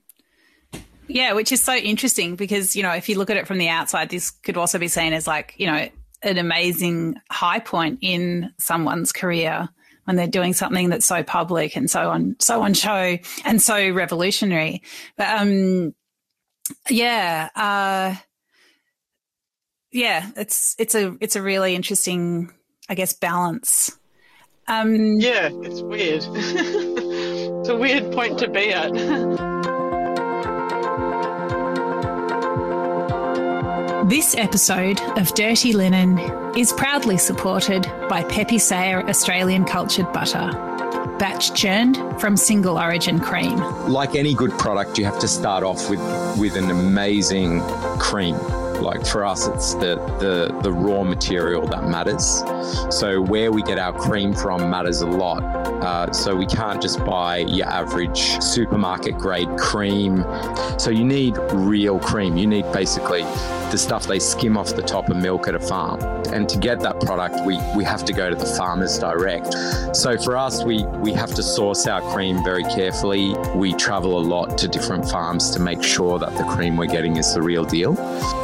Yeah, 1.10 1.34
which 1.34 1.52
is 1.52 1.62
so 1.62 1.73
interesting 1.73 2.36
because, 2.36 2.75
you 2.75 2.84
know, 2.84 2.91
if 2.91 3.10
you 3.10 3.17
look 3.17 3.32
at 3.32 3.38
it 3.38 3.47
from 3.47 3.58
the 3.58 3.67
outside, 3.67 4.10
this 4.10 4.30
could 4.30 4.58
also 4.58 4.78
be 4.78 4.88
seen 4.88 5.12
as 5.12 5.25
like, 5.25 5.56
you 5.58 5.65
know, 5.65 5.89
an 6.21 6.38
amazing 6.38 7.15
high 7.29 7.60
point 7.60 7.99
in 8.01 8.53
someone's 8.58 9.12
career 9.12 9.69
when 10.05 10.15
they're 10.15 10.27
doing 10.27 10.53
something 10.53 10.89
that's 10.89 11.05
so 11.05 11.23
public 11.23 11.75
and 11.75 11.89
so 11.89 12.10
on, 12.10 12.36
so 12.39 12.62
on 12.62 12.73
show 12.73 13.17
and 13.45 13.62
so 13.62 13.91
revolutionary. 13.91 14.82
But, 15.17 15.39
um, 15.39 15.93
yeah, 16.89 17.49
uh, 17.55 18.15
yeah, 19.91 20.29
it's, 20.36 20.75
it's 20.79 20.95
a, 20.95 21.15
it's 21.21 21.36
a 21.36 21.41
really 21.41 21.75
interesting, 21.75 22.51
I 22.89 22.95
guess, 22.95 23.13
balance. 23.13 23.97
Um, 24.67 25.19
yeah, 25.19 25.49
it's 25.51 25.82
weird. 25.82 26.23
it's 26.32 27.69
a 27.69 27.75
weird 27.77 28.12
point 28.12 28.39
to 28.39 28.47
be 28.49 28.71
at. 28.71 28.91
This 34.09 34.33
episode 34.33 34.99
of 35.19 35.31
Dirty 35.35 35.71
Linen 35.71 36.17
is 36.57 36.73
proudly 36.73 37.15
supported 37.15 37.83
by 38.09 38.23
Pepe 38.23 38.57
Saya 38.57 39.03
Australian 39.07 39.65
Cultured 39.65 40.11
Butter, 40.11 40.49
batch 41.19 41.53
churned 41.53 41.95
from 42.19 42.35
single 42.35 42.79
origin 42.79 43.19
cream. 43.19 43.59
Like 43.87 44.15
any 44.15 44.33
good 44.33 44.49
product, 44.53 44.97
you 44.97 45.05
have 45.05 45.19
to 45.19 45.27
start 45.27 45.63
off 45.63 45.91
with, 45.91 45.99
with 46.39 46.55
an 46.55 46.71
amazing 46.71 47.61
cream. 47.99 48.35
Like 48.81 49.05
for 49.05 49.25
us, 49.25 49.47
it's 49.47 49.73
the, 49.75 49.95
the, 50.19 50.57
the 50.61 50.71
raw 50.71 51.03
material 51.03 51.67
that 51.67 51.87
matters. 51.87 52.43
So 52.89 53.21
where 53.21 53.51
we 53.51 53.61
get 53.63 53.77
our 53.77 53.93
cream 53.93 54.33
from 54.33 54.69
matters 54.69 55.01
a 55.01 55.07
lot. 55.07 55.43
Uh, 55.43 56.11
so 56.11 56.35
we 56.35 56.45
can't 56.45 56.81
just 56.81 57.03
buy 57.05 57.37
your 57.37 57.67
average 57.67 58.19
supermarket 58.41 59.17
grade 59.17 59.49
cream. 59.57 60.25
So 60.77 60.91
you 60.91 61.05
need 61.05 61.37
real 61.51 61.99
cream. 61.99 62.37
You 62.37 62.47
need 62.47 62.69
basically 62.71 63.23
the 63.71 63.77
stuff 63.77 64.07
they 64.07 64.19
skim 64.19 64.57
off 64.57 64.75
the 64.75 64.81
top 64.81 65.09
of 65.09 65.17
milk 65.17 65.47
at 65.47 65.55
a 65.55 65.59
farm. 65.59 66.01
And 66.33 66.49
to 66.49 66.57
get 66.57 66.79
that 66.81 66.99
product, 67.01 67.45
we, 67.45 67.59
we 67.75 67.83
have 67.83 68.03
to 68.05 68.13
go 68.13 68.29
to 68.29 68.35
the 68.35 68.45
farmers 68.45 68.97
direct. 68.99 69.53
So 69.95 70.17
for 70.17 70.37
us, 70.37 70.63
we, 70.63 70.83
we 70.97 71.13
have 71.13 71.33
to 71.35 71.43
source 71.43 71.87
our 71.87 72.01
cream 72.13 72.43
very 72.43 72.63
carefully. 72.63 73.35
We 73.55 73.73
travel 73.73 74.17
a 74.17 74.21
lot 74.21 74.57
to 74.59 74.67
different 74.67 75.09
farms 75.09 75.51
to 75.51 75.59
make 75.59 75.83
sure 75.83 76.19
that 76.19 76.35
the 76.35 76.43
cream 76.43 76.77
we're 76.77 76.87
getting 76.87 77.17
is 77.17 77.33
the 77.33 77.41
real 77.41 77.63
deal. 77.63 77.95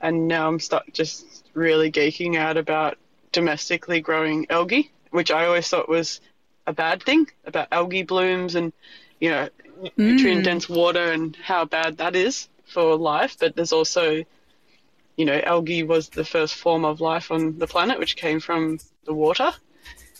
And 0.00 0.28
now 0.28 0.46
I'm 0.46 0.60
start 0.60 0.92
just 0.92 1.24
really 1.54 1.90
geeking 1.90 2.36
out 2.36 2.56
about 2.56 2.98
domestically 3.32 4.00
growing 4.00 4.46
algae, 4.50 4.90
which 5.10 5.30
I 5.30 5.46
always 5.46 5.68
thought 5.68 5.88
was 5.88 6.20
a 6.66 6.72
bad 6.72 7.02
thing 7.02 7.28
about 7.46 7.68
algae 7.72 8.02
blooms 8.02 8.54
and 8.54 8.72
you 9.20 9.30
know 9.30 9.48
mm. 9.82 9.90
nutrient 9.96 10.44
dense 10.44 10.68
water 10.68 11.12
and 11.12 11.34
how 11.36 11.64
bad 11.64 11.96
that 11.98 12.14
is 12.14 12.48
for 12.66 12.96
life. 12.96 13.36
But 13.40 13.56
there's 13.56 13.72
also 13.72 14.24
you 15.18 15.24
know 15.24 15.38
algae 15.44 15.82
was 15.82 16.08
the 16.08 16.24
first 16.24 16.54
form 16.54 16.84
of 16.86 17.02
life 17.02 17.30
on 17.30 17.58
the 17.58 17.66
planet, 17.66 17.98
which 17.98 18.16
came 18.16 18.40
from 18.40 18.78
the 19.04 19.12
water. 19.12 19.52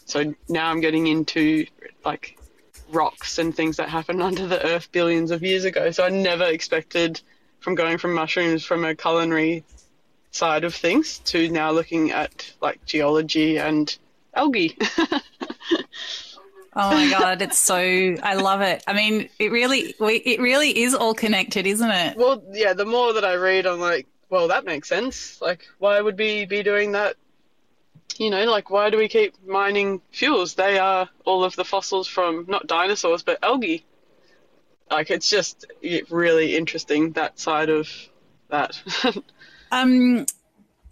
So 0.05 0.35
now 0.49 0.71
I'm 0.71 0.81
getting 0.81 1.07
into 1.07 1.67
like 2.05 2.37
rocks 2.91 3.39
and 3.39 3.55
things 3.55 3.77
that 3.77 3.89
happened 3.89 4.23
under 4.31 4.47
the 4.47 4.63
earth 4.67 4.91
billions 4.93 5.31
of 5.31 5.43
years 5.43 5.65
ago. 5.65 5.93
So 5.93 6.05
I 6.05 6.09
never 6.11 6.45
expected 6.45 7.23
from 7.61 7.77
going 7.77 7.99
from 7.99 8.13
mushrooms 8.13 8.65
from 8.65 8.85
a 8.85 8.95
culinary 8.95 9.65
side 10.33 10.65
of 10.65 10.75
things 10.75 11.19
to 11.21 11.49
now 11.49 11.71
looking 11.71 12.11
at 12.11 12.53
like 12.61 12.85
geology 12.85 13.57
and 13.57 13.97
algae. 14.35 14.77
oh 15.01 15.21
my 16.75 17.09
god, 17.11 17.41
it's 17.41 17.59
so 17.59 17.77
I 17.77 18.35
love 18.35 18.63
it. 18.63 18.83
I 18.89 18.95
mean, 18.95 19.29
it 19.39 19.53
really 19.53 19.95
it 20.01 20.41
really 20.41 20.77
is 20.77 20.93
all 20.93 21.15
connected, 21.15 21.69
isn't 21.69 21.91
it? 21.91 22.17
Well, 22.17 22.43
yeah, 22.51 22.73
the 22.73 22.85
more 22.85 23.13
that 23.13 23.25
I 23.25 23.35
read 23.35 23.65
I'm 23.65 23.79
like, 23.79 24.09
well, 24.31 24.49
that 24.49 24.65
makes 24.65 24.89
sense. 24.89 25.41
Like 25.41 25.67
why 25.79 26.01
would 26.01 26.19
we 26.19 26.45
be 26.45 26.63
doing 26.63 26.93
that 26.93 27.17
you 28.19 28.31
know, 28.31 28.45
like 28.47 28.69
why 28.71 28.91
do 28.91 28.97
we 28.97 29.09
keep 29.09 29.35
mining 29.47 30.01
fuels? 30.11 30.55
They 30.55 30.79
are 30.79 31.09
all 31.25 31.45
of 31.45 31.55
the 31.57 31.65
fossils 31.65 32.09
from 32.09 32.47
not 32.49 32.67
dinosaurs 32.67 33.23
but 33.23 33.39
algae. 33.43 33.85
Like 34.91 35.11
it's 35.11 35.29
just 35.29 35.67
really 36.11 36.57
interesting 36.57 37.13
that 37.13 37.39
side 37.39 37.69
of 37.69 37.89
that. 38.49 38.81
um, 39.71 40.27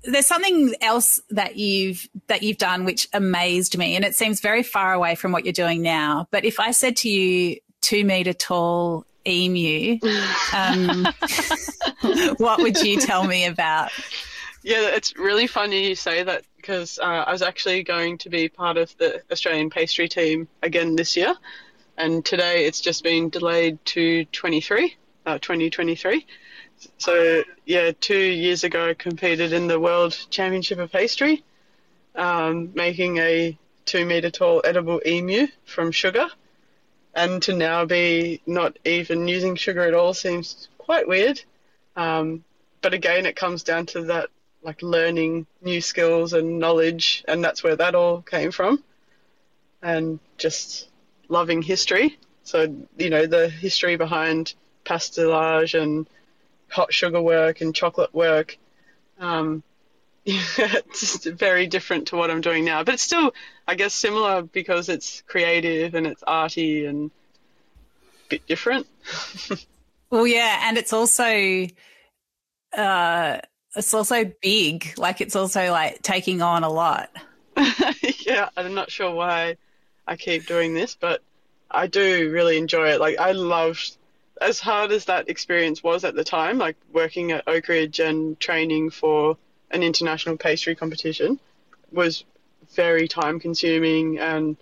there's 0.05 0.27
something 0.27 0.75
else 0.81 1.20
that 1.31 1.57
you've 1.57 2.09
that 2.29 2.42
you've 2.42 2.59
done 2.59 2.85
which 2.85 3.09
amazed 3.12 3.77
me, 3.77 3.96
and 3.96 4.05
it 4.05 4.14
seems 4.14 4.40
very 4.40 4.62
far 4.62 4.92
away 4.92 5.14
from 5.14 5.33
what 5.33 5.44
you're 5.44 5.53
doing 5.53 5.83
now. 5.83 6.29
But 6.31 6.44
if 6.44 6.61
I 6.61 6.70
said 6.70 6.96
to 6.99 7.09
you, 7.09 7.57
two 7.81 8.05
meter 8.05 8.33
tall 8.33 9.05
emu, 9.27 9.99
um, 10.55 11.07
what 12.39 12.61
would 12.61 12.81
you 12.83 13.01
tell 13.01 13.25
me 13.25 13.47
about? 13.47 13.91
Yeah, 14.62 14.89
it's 14.97 15.17
really 15.17 15.47
funny 15.47 15.89
you 15.89 15.95
say 15.95 16.23
that 16.25 16.45
because 16.57 16.99
uh, 16.99 17.05
I 17.05 17.31
was 17.31 17.43
actually 17.43 17.85
going 17.85 18.19
to 18.19 18.29
be 18.29 18.49
part 18.49 18.77
of 18.77 18.97
the 18.99 19.23
Australian 19.31 19.71
pastry 19.71 20.09
team 20.09 20.49
again 20.62 20.97
this 20.97 21.17
year, 21.17 21.35
and 21.97 22.25
today 22.25 22.67
it's 22.67 22.81
just 22.81 23.05
been 23.05 23.29
delayed 23.29 23.79
to 23.87 24.25
23, 24.27 24.97
uh, 25.25 25.39
2023. 25.39 26.27
So 26.99 27.45
yeah, 27.65 27.93
two 28.01 28.19
years 28.19 28.65
ago 28.65 28.91
I 28.91 28.95
competed 28.95 29.53
in 29.53 29.69
the 29.69 29.79
World 29.79 30.19
Championship 30.31 30.79
of 30.79 30.91
Pastry, 30.91 31.45
um, 32.15 32.73
making 32.75 33.19
a 33.19 33.57
two 33.85 34.05
meter 34.05 34.31
tall 34.31 34.62
edible 34.65 35.01
emu 35.07 35.47
from 35.65 35.93
sugar, 35.93 36.29
and 37.17 37.43
to 37.43 37.55
now 37.55 37.87
be 37.87 38.43
not 38.47 38.79
even 38.85 39.27
using 39.27 39.57
sugar 39.57 39.81
at 39.81 39.95
all 39.95 40.13
seems 40.13 40.69
quite 40.77 41.09
weird. 41.09 41.43
Um, 41.97 42.45
but 42.83 42.93
again, 42.93 43.25
it 43.25 43.35
comes 43.35 43.63
down 43.63 43.87
to 43.87 44.03
that 44.03 44.29
like 44.63 44.83
learning 44.83 45.47
new 45.63 45.81
skills 45.81 46.35
and 46.35 46.59
knowledge, 46.59 47.25
and 47.27 47.43
that's 47.43 47.65
where 47.65 47.77
that 47.77 47.95
all 47.95 48.21
came 48.21 48.53
from. 48.53 48.85
And 49.83 50.21
just 50.37 50.89
loving 51.29 51.63
history. 51.63 52.19
So, 52.45 52.75
you 52.99 53.11
know, 53.11 53.27
the 53.27 53.49
history 53.49 53.97
behind 53.97 54.55
pastillage 54.85 55.81
and 55.81 56.07
hot 56.69 56.93
sugar 56.93 57.21
work 57.21 57.61
and 57.61 57.75
chocolate 57.75 58.15
work. 58.15 58.59
Um, 59.19 59.63
it's 60.27 61.25
very 61.25 61.69
different 61.69 62.09
to 62.09 62.17
what 62.17 62.33
I'm 62.33 62.41
doing 62.41 62.65
now, 62.65 62.83
but 62.83 62.95
it's 62.95 63.03
still, 63.03 63.33
I 63.67 63.77
guess, 63.77 63.95
similar 63.95 64.43
because 64.43 64.89
it's 64.89 65.23
creative 65.23 65.95
and 65.95 66.05
it's 66.05 66.23
arty 66.25 66.85
and 66.87 67.12
a 68.27 68.29
bit 68.31 68.47
different. 68.49 68.89
well, 70.11 70.27
yeah, 70.27 70.62
and 70.65 70.79
it's 70.79 70.93
also 70.93 71.69
uh, 72.77 73.39
it's 73.77 73.95
also 73.95 74.25
big. 74.43 74.99
Like 74.99 75.21
it's 75.21 75.37
also 75.37 75.71
like 75.71 76.03
taking 76.03 76.43
on 76.43 76.65
a 76.65 76.71
lot. 76.71 77.11
yeah, 78.27 78.49
I'm 78.57 78.75
not 78.75 78.91
sure 78.91 79.15
why 79.15 79.57
I 80.09 80.17
keep 80.17 80.47
doing 80.47 80.75
this, 80.75 80.97
but 80.99 81.23
I 81.71 81.87
do 81.87 82.33
really 82.33 82.59
enjoy 82.59 82.89
it. 82.91 83.01
Like 83.01 83.19
I 83.19 83.31
loved 83.31 83.97
as 84.41 84.59
hard 84.59 84.91
as 84.91 85.05
that 85.05 85.29
experience 85.29 85.85
was 85.85 86.05
at 86.05 86.17
the 86.17 86.25
time, 86.25 86.59
like 86.59 86.77
working 86.93 87.31
at 87.31 87.47
Oakridge 87.47 88.05
and 88.05 88.39
training 88.41 88.91
for 88.91 89.39
an 89.71 89.83
international 89.83 90.37
pastry 90.37 90.75
competition 90.75 91.39
was 91.93 92.25
very 92.75 93.09
time 93.09 93.41
consuming 93.41 94.19
and 94.19 94.57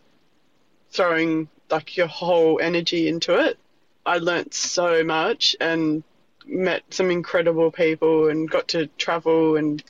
throwing 0.90 1.48
like 1.70 1.96
your 1.96 2.06
whole 2.06 2.60
energy 2.60 3.08
into 3.08 3.34
it. 3.34 3.58
I 4.06 4.18
learnt 4.18 4.54
so 4.54 5.02
much 5.02 5.56
and 5.60 6.04
met 6.46 6.82
some 6.90 7.10
incredible 7.10 7.70
people 7.70 8.28
and 8.28 8.50
got 8.50 8.68
to 8.68 8.86
travel 8.98 9.56
and 9.56 9.82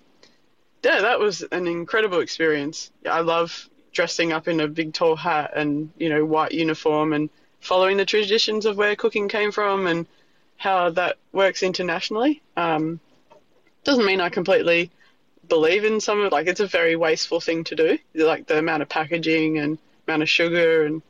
yeah, 0.84 1.00
that 1.00 1.18
was 1.18 1.42
an 1.42 1.66
incredible 1.66 2.20
experience. 2.20 2.90
I 3.10 3.20
love 3.20 3.70
dressing 3.92 4.32
up 4.32 4.48
in 4.48 4.60
a 4.60 4.68
big 4.68 4.92
tall 4.92 5.16
hat 5.16 5.52
and 5.56 5.90
you 5.96 6.08
know 6.08 6.24
white 6.24 6.52
uniform 6.52 7.12
and 7.12 7.30
following 7.60 7.96
the 7.96 8.04
traditions 8.04 8.66
of 8.66 8.76
where 8.76 8.94
cooking 8.94 9.28
came 9.28 9.50
from 9.50 9.86
and 9.86 10.06
how 10.56 10.90
that 10.90 11.16
works 11.32 11.62
internationally. 11.62 12.42
Um, 12.56 13.00
doesn't 13.84 14.04
mean 14.04 14.20
I 14.20 14.28
completely 14.28 14.90
believe 15.48 15.84
in 15.84 16.00
some 16.00 16.20
of 16.20 16.32
like 16.32 16.46
it's 16.46 16.60
a 16.60 16.66
very 16.66 16.96
wasteful 16.96 17.40
thing 17.40 17.64
to 17.64 17.76
do, 17.76 17.98
like 18.14 18.46
the 18.46 18.58
amount 18.58 18.82
of 18.82 18.88
packaging 18.88 19.58
and 19.58 19.78
amount 20.06 20.22
of 20.22 20.28
sugar 20.28 20.84
and 20.84 21.02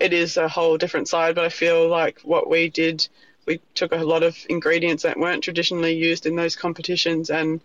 it 0.00 0.12
is 0.12 0.36
a 0.36 0.48
whole 0.48 0.78
different 0.78 1.08
side. 1.08 1.34
But 1.34 1.44
I 1.44 1.50
feel 1.50 1.88
like 1.88 2.20
what 2.22 2.48
we 2.48 2.68
did 2.68 3.06
we 3.46 3.60
took 3.74 3.92
a 3.92 3.96
lot 3.96 4.22
of 4.22 4.36
ingredients 4.48 5.02
that 5.02 5.18
weren't 5.18 5.42
traditionally 5.42 5.94
used 5.94 6.26
in 6.26 6.36
those 6.36 6.56
competitions 6.56 7.30
and 7.30 7.60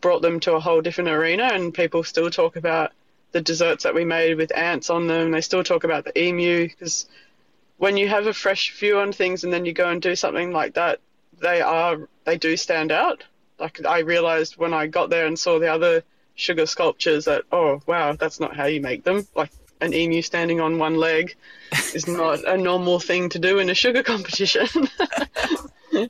brought 0.00 0.22
them 0.22 0.40
to 0.40 0.54
a 0.54 0.60
whole 0.60 0.80
different 0.80 1.10
arena. 1.10 1.44
And 1.52 1.74
people 1.74 2.02
still 2.04 2.30
talk 2.30 2.56
about 2.56 2.92
the 3.32 3.40
desserts 3.40 3.84
that 3.84 3.94
we 3.94 4.04
made 4.04 4.36
with 4.36 4.56
ants 4.56 4.90
on 4.90 5.06
them. 5.06 5.30
They 5.30 5.40
still 5.40 5.64
talk 5.64 5.84
about 5.84 6.04
the 6.04 6.18
emu 6.18 6.68
because 6.68 7.08
when 7.78 7.96
you 7.96 8.08
have 8.08 8.26
a 8.26 8.32
fresh 8.32 8.78
view 8.78 8.98
on 8.98 9.12
things 9.12 9.44
and 9.44 9.52
then 9.52 9.64
you 9.64 9.72
go 9.72 9.88
and 9.88 10.00
do 10.00 10.14
something 10.14 10.52
like 10.52 10.74
that, 10.74 11.00
they 11.40 11.60
are 11.60 12.08
they 12.24 12.38
do 12.38 12.56
stand 12.56 12.92
out. 12.92 13.24
Like 13.62 13.86
I 13.86 14.00
realized 14.00 14.56
when 14.56 14.74
I 14.74 14.88
got 14.88 15.08
there 15.08 15.26
and 15.26 15.38
saw 15.38 15.58
the 15.58 15.72
other 15.72 16.02
sugar 16.34 16.66
sculptures 16.66 17.26
that 17.26 17.44
oh 17.52 17.80
wow 17.86 18.14
that's 18.14 18.40
not 18.40 18.56
how 18.56 18.66
you 18.66 18.80
make 18.80 19.04
them. 19.04 19.26
Like 19.34 19.52
an 19.80 19.94
emu 19.94 20.20
standing 20.20 20.60
on 20.60 20.78
one 20.78 20.96
leg 20.96 21.36
is 21.94 22.08
not 22.20 22.44
a 22.44 22.56
normal 22.56 22.98
thing 22.98 23.28
to 23.30 23.38
do 23.38 23.58
in 23.58 23.70
a 23.70 23.74
sugar 23.74 24.02
competition. 24.12 24.66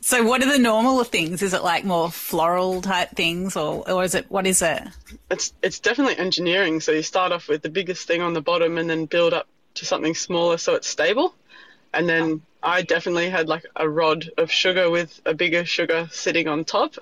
so 0.00 0.24
what 0.24 0.42
are 0.42 0.50
the 0.50 0.58
normal 0.58 1.04
things? 1.04 1.42
Is 1.42 1.54
it 1.54 1.62
like 1.62 1.84
more 1.84 2.10
floral 2.10 2.82
type 2.82 3.10
things 3.10 3.56
or, 3.56 3.88
or 3.88 4.02
is 4.04 4.14
it, 4.14 4.30
what 4.30 4.46
is 4.46 4.62
it? 4.62 4.82
It's, 5.30 5.52
it's 5.62 5.78
definitely 5.80 6.18
engineering. 6.18 6.80
So 6.80 6.92
you 6.92 7.02
start 7.02 7.30
off 7.32 7.48
with 7.48 7.62
the 7.62 7.68
biggest 7.68 8.06
thing 8.06 8.22
on 8.22 8.32
the 8.32 8.40
bottom 8.40 8.78
and 8.78 8.88
then 8.88 9.04
build 9.06 9.34
up 9.34 9.46
to 9.74 9.84
something 9.84 10.14
smaller 10.14 10.58
so 10.58 10.74
it's 10.74 10.88
stable. 10.88 11.34
And 11.92 12.08
then 12.08 12.42
I 12.62 12.82
definitely 12.82 13.30
had 13.30 13.48
like 13.48 13.64
a 13.76 13.88
rod 13.88 14.30
of 14.38 14.50
sugar 14.50 14.90
with 14.90 15.20
a 15.24 15.34
bigger 15.34 15.64
sugar 15.64 16.08
sitting 16.10 16.48
on 16.48 16.64
top. 16.64 16.94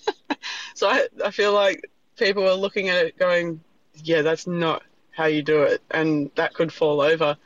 so 0.74 0.88
I, 0.88 1.06
I 1.24 1.30
feel 1.30 1.52
like 1.52 1.90
people 2.16 2.42
were 2.42 2.54
looking 2.54 2.88
at 2.88 3.06
it 3.06 3.18
going, 3.18 3.60
yeah, 4.02 4.22
that's 4.22 4.46
not 4.46 4.82
how 5.10 5.26
you 5.26 5.42
do 5.42 5.62
it. 5.62 5.82
And 5.90 6.30
that 6.36 6.54
could 6.54 6.72
fall 6.72 7.00
over. 7.00 7.36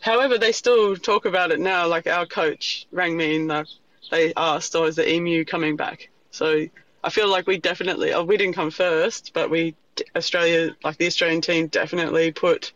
However, 0.00 0.38
they 0.38 0.52
still 0.52 0.96
talk 0.96 1.24
about 1.26 1.50
it 1.50 1.60
now. 1.60 1.86
Like 1.86 2.06
our 2.06 2.26
coach 2.26 2.86
rang 2.90 3.16
me 3.16 3.36
and 3.36 3.66
they 4.10 4.32
asked, 4.36 4.74
"Oh, 4.74 4.84
is 4.84 4.96
the 4.96 5.08
emu 5.08 5.44
coming 5.44 5.76
back?" 5.76 6.08
So 6.30 6.66
I 7.04 7.10
feel 7.10 7.28
like 7.28 7.46
we 7.46 7.58
definitely, 7.58 8.12
oh, 8.12 8.24
we 8.24 8.36
didn't 8.36 8.54
come 8.54 8.70
first, 8.70 9.32
but 9.34 9.50
we 9.50 9.74
Australia, 10.16 10.74
like 10.82 10.96
the 10.96 11.06
Australian 11.06 11.42
team, 11.42 11.66
definitely 11.66 12.32
put 12.32 12.72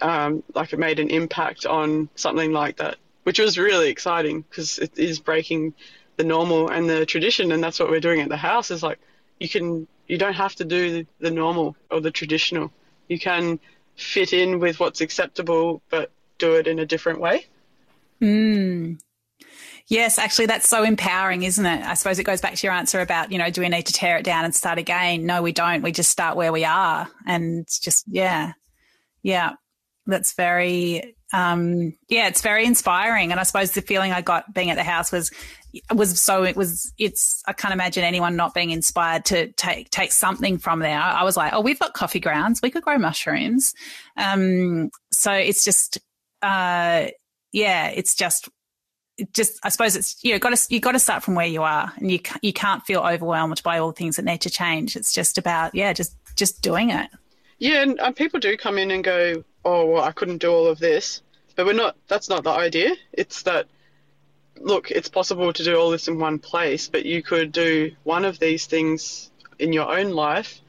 um, 0.00 0.42
like 0.54 0.72
it 0.72 0.78
made 0.78 0.98
an 0.98 1.10
impact 1.10 1.64
on 1.64 2.08
something 2.16 2.52
like 2.52 2.76
that, 2.78 2.96
which 3.24 3.38
was 3.38 3.58
really 3.58 3.88
exciting 3.88 4.42
because 4.42 4.78
it 4.78 4.98
is 4.98 5.20
breaking 5.20 5.74
the 6.16 6.24
normal 6.24 6.68
and 6.68 6.88
the 6.88 7.06
tradition, 7.06 7.52
and 7.52 7.62
that's 7.62 7.80
what 7.80 7.90
we're 7.90 8.00
doing 8.00 8.20
at 8.20 8.28
the 8.28 8.36
house. 8.36 8.70
Is 8.70 8.82
like 8.82 8.98
you 9.38 9.48
can 9.48 9.86
you 10.06 10.18
don't 10.18 10.34
have 10.34 10.54
to 10.56 10.64
do 10.64 11.06
the 11.20 11.30
normal 11.30 11.76
or 11.90 12.00
the 12.00 12.10
traditional. 12.10 12.70
You 13.08 13.18
can 13.18 13.58
fit 13.96 14.32
in 14.32 14.58
with 14.58 14.80
what's 14.80 15.00
acceptable, 15.00 15.82
but 15.90 16.10
do 16.38 16.54
it 16.54 16.66
in 16.66 16.78
a 16.78 16.86
different 16.86 17.20
way. 17.20 17.46
Mm. 18.20 19.00
Yes, 19.88 20.18
actually, 20.18 20.46
that's 20.46 20.68
so 20.68 20.84
empowering, 20.84 21.42
isn't 21.42 21.66
it? 21.66 21.84
I 21.84 21.94
suppose 21.94 22.18
it 22.18 22.24
goes 22.24 22.40
back 22.40 22.54
to 22.54 22.66
your 22.66 22.72
answer 22.72 23.00
about, 23.00 23.32
you 23.32 23.38
know, 23.38 23.50
do 23.50 23.60
we 23.60 23.68
need 23.68 23.86
to 23.86 23.92
tear 23.92 24.16
it 24.16 24.24
down 24.24 24.44
and 24.44 24.54
start 24.54 24.78
again? 24.78 25.26
No, 25.26 25.42
we 25.42 25.52
don't. 25.52 25.82
We 25.82 25.92
just 25.92 26.10
start 26.10 26.36
where 26.36 26.52
we 26.52 26.64
are 26.64 27.08
and 27.26 27.66
just, 27.68 28.04
yeah. 28.06 28.52
Yeah. 29.22 29.52
That's 30.06 30.34
very, 30.34 31.16
um, 31.32 31.94
yeah, 32.08 32.28
it's 32.28 32.42
very 32.42 32.64
inspiring. 32.64 33.30
And 33.30 33.40
I 33.40 33.42
suppose 33.44 33.72
the 33.72 33.82
feeling 33.82 34.12
I 34.12 34.20
got 34.20 34.52
being 34.52 34.70
at 34.70 34.76
the 34.76 34.84
house 34.84 35.10
was, 35.10 35.30
was 35.94 36.20
so 36.20 36.44
it 36.44 36.56
was 36.56 36.92
it's 36.98 37.42
I 37.46 37.54
can't 37.54 37.72
imagine 37.72 38.04
anyone 38.04 38.36
not 38.36 38.52
being 38.52 38.70
inspired 38.70 39.24
to 39.26 39.50
take 39.52 39.90
take 39.90 40.12
something 40.12 40.58
from 40.58 40.80
there. 40.80 41.00
I 41.00 41.24
was 41.24 41.36
like, 41.36 41.52
oh, 41.54 41.60
we've 41.60 41.78
got 41.78 41.94
coffee 41.94 42.20
grounds, 42.20 42.60
we 42.62 42.70
could 42.70 42.82
grow 42.82 42.98
mushrooms. 42.98 43.74
Um, 44.16 44.90
so 45.10 45.32
it's 45.32 45.64
just 45.64 45.98
uh, 46.42 47.06
yeah, 47.52 47.88
it's 47.88 48.14
just 48.14 48.48
just 49.32 49.58
I 49.62 49.68
suppose 49.68 49.96
it's 49.96 50.22
you 50.24 50.32
know 50.32 50.38
got 50.38 50.56
to 50.56 50.74
you 50.74 50.80
got 50.80 50.92
to 50.92 50.98
start 50.98 51.22
from 51.22 51.34
where 51.34 51.46
you 51.46 51.62
are, 51.62 51.92
and 51.96 52.10
you 52.10 52.20
you 52.42 52.52
can't 52.52 52.82
feel 52.82 53.00
overwhelmed 53.00 53.62
by 53.62 53.78
all 53.78 53.88
the 53.88 53.96
things 53.96 54.16
that 54.16 54.24
need 54.24 54.40
to 54.42 54.50
change. 54.50 54.96
It's 54.96 55.14
just 55.14 55.38
about 55.38 55.74
yeah, 55.74 55.92
just 55.92 56.16
just 56.36 56.62
doing 56.62 56.90
it. 56.90 57.08
Yeah, 57.58 57.82
and, 57.82 58.00
and 58.00 58.16
people 58.16 58.40
do 58.40 58.56
come 58.56 58.76
in 58.76 58.90
and 58.90 59.04
go, 59.04 59.44
oh, 59.64 59.86
well, 59.86 60.02
I 60.02 60.12
couldn't 60.12 60.38
do 60.38 60.50
all 60.52 60.66
of 60.66 60.78
this, 60.78 61.22
but 61.56 61.66
we're 61.66 61.72
not. 61.72 61.96
That's 62.08 62.28
not 62.28 62.44
the 62.44 62.50
idea. 62.50 62.94
It's 63.12 63.42
that 63.42 63.66
look, 64.60 64.90
it's 64.90 65.08
possible 65.08 65.52
to 65.52 65.64
do 65.64 65.76
all 65.76 65.90
this 65.90 66.08
in 66.08 66.18
one 66.18 66.38
place, 66.38 66.88
but 66.88 67.04
you 67.04 67.22
could 67.22 67.52
do 67.52 67.92
one 68.04 68.24
of 68.24 68.38
these 68.38 68.66
things 68.66 69.30
in 69.58 69.72
your 69.72 69.92
own 69.92 70.10
life 70.10 70.60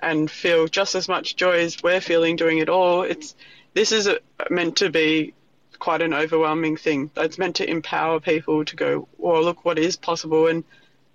and 0.00 0.30
feel 0.30 0.66
just 0.66 0.94
as 0.94 1.08
much 1.08 1.36
joy 1.36 1.58
as 1.60 1.82
we're 1.82 2.00
feeling 2.00 2.36
doing 2.36 2.58
it 2.58 2.68
all. 2.68 3.02
It's 3.02 3.34
this 3.74 3.92
is 3.92 4.06
a, 4.06 4.18
meant 4.48 4.76
to 4.76 4.90
be 4.90 5.34
quite 5.78 6.02
an 6.02 6.14
overwhelming 6.14 6.76
thing. 6.76 7.10
It's 7.16 7.38
meant 7.38 7.56
to 7.56 7.68
empower 7.68 8.20
people 8.20 8.64
to 8.64 8.76
go, 8.76 9.08
well, 9.18 9.42
look 9.42 9.64
what 9.64 9.78
is 9.78 9.96
possible, 9.96 10.46
and 10.46 10.64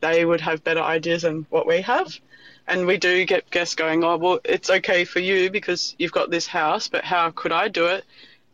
they 0.02 0.26
would 0.26 0.42
have 0.42 0.64
better 0.64 0.82
ideas 0.82 1.24
than 1.24 1.46
what 1.50 1.68
we 1.68 1.82
have. 1.82 2.20
And 2.68 2.88
we 2.88 2.98
do 2.98 3.26
get 3.26 3.50
guests 3.52 3.76
going, 3.76 4.04
oh, 4.04 4.18
well, 4.18 4.40
it's 4.44 4.70
okay 4.70 5.06
for 5.06 5.20
you 5.20 5.52
because 5.52 5.96
you've 6.00 6.12
got 6.12 6.32
this 6.32 6.48
house, 6.48 6.88
but 6.88 7.04
how 7.04 7.30
could 7.32 7.52
I 7.52 7.68
do 7.68 7.86
it? 7.88 8.04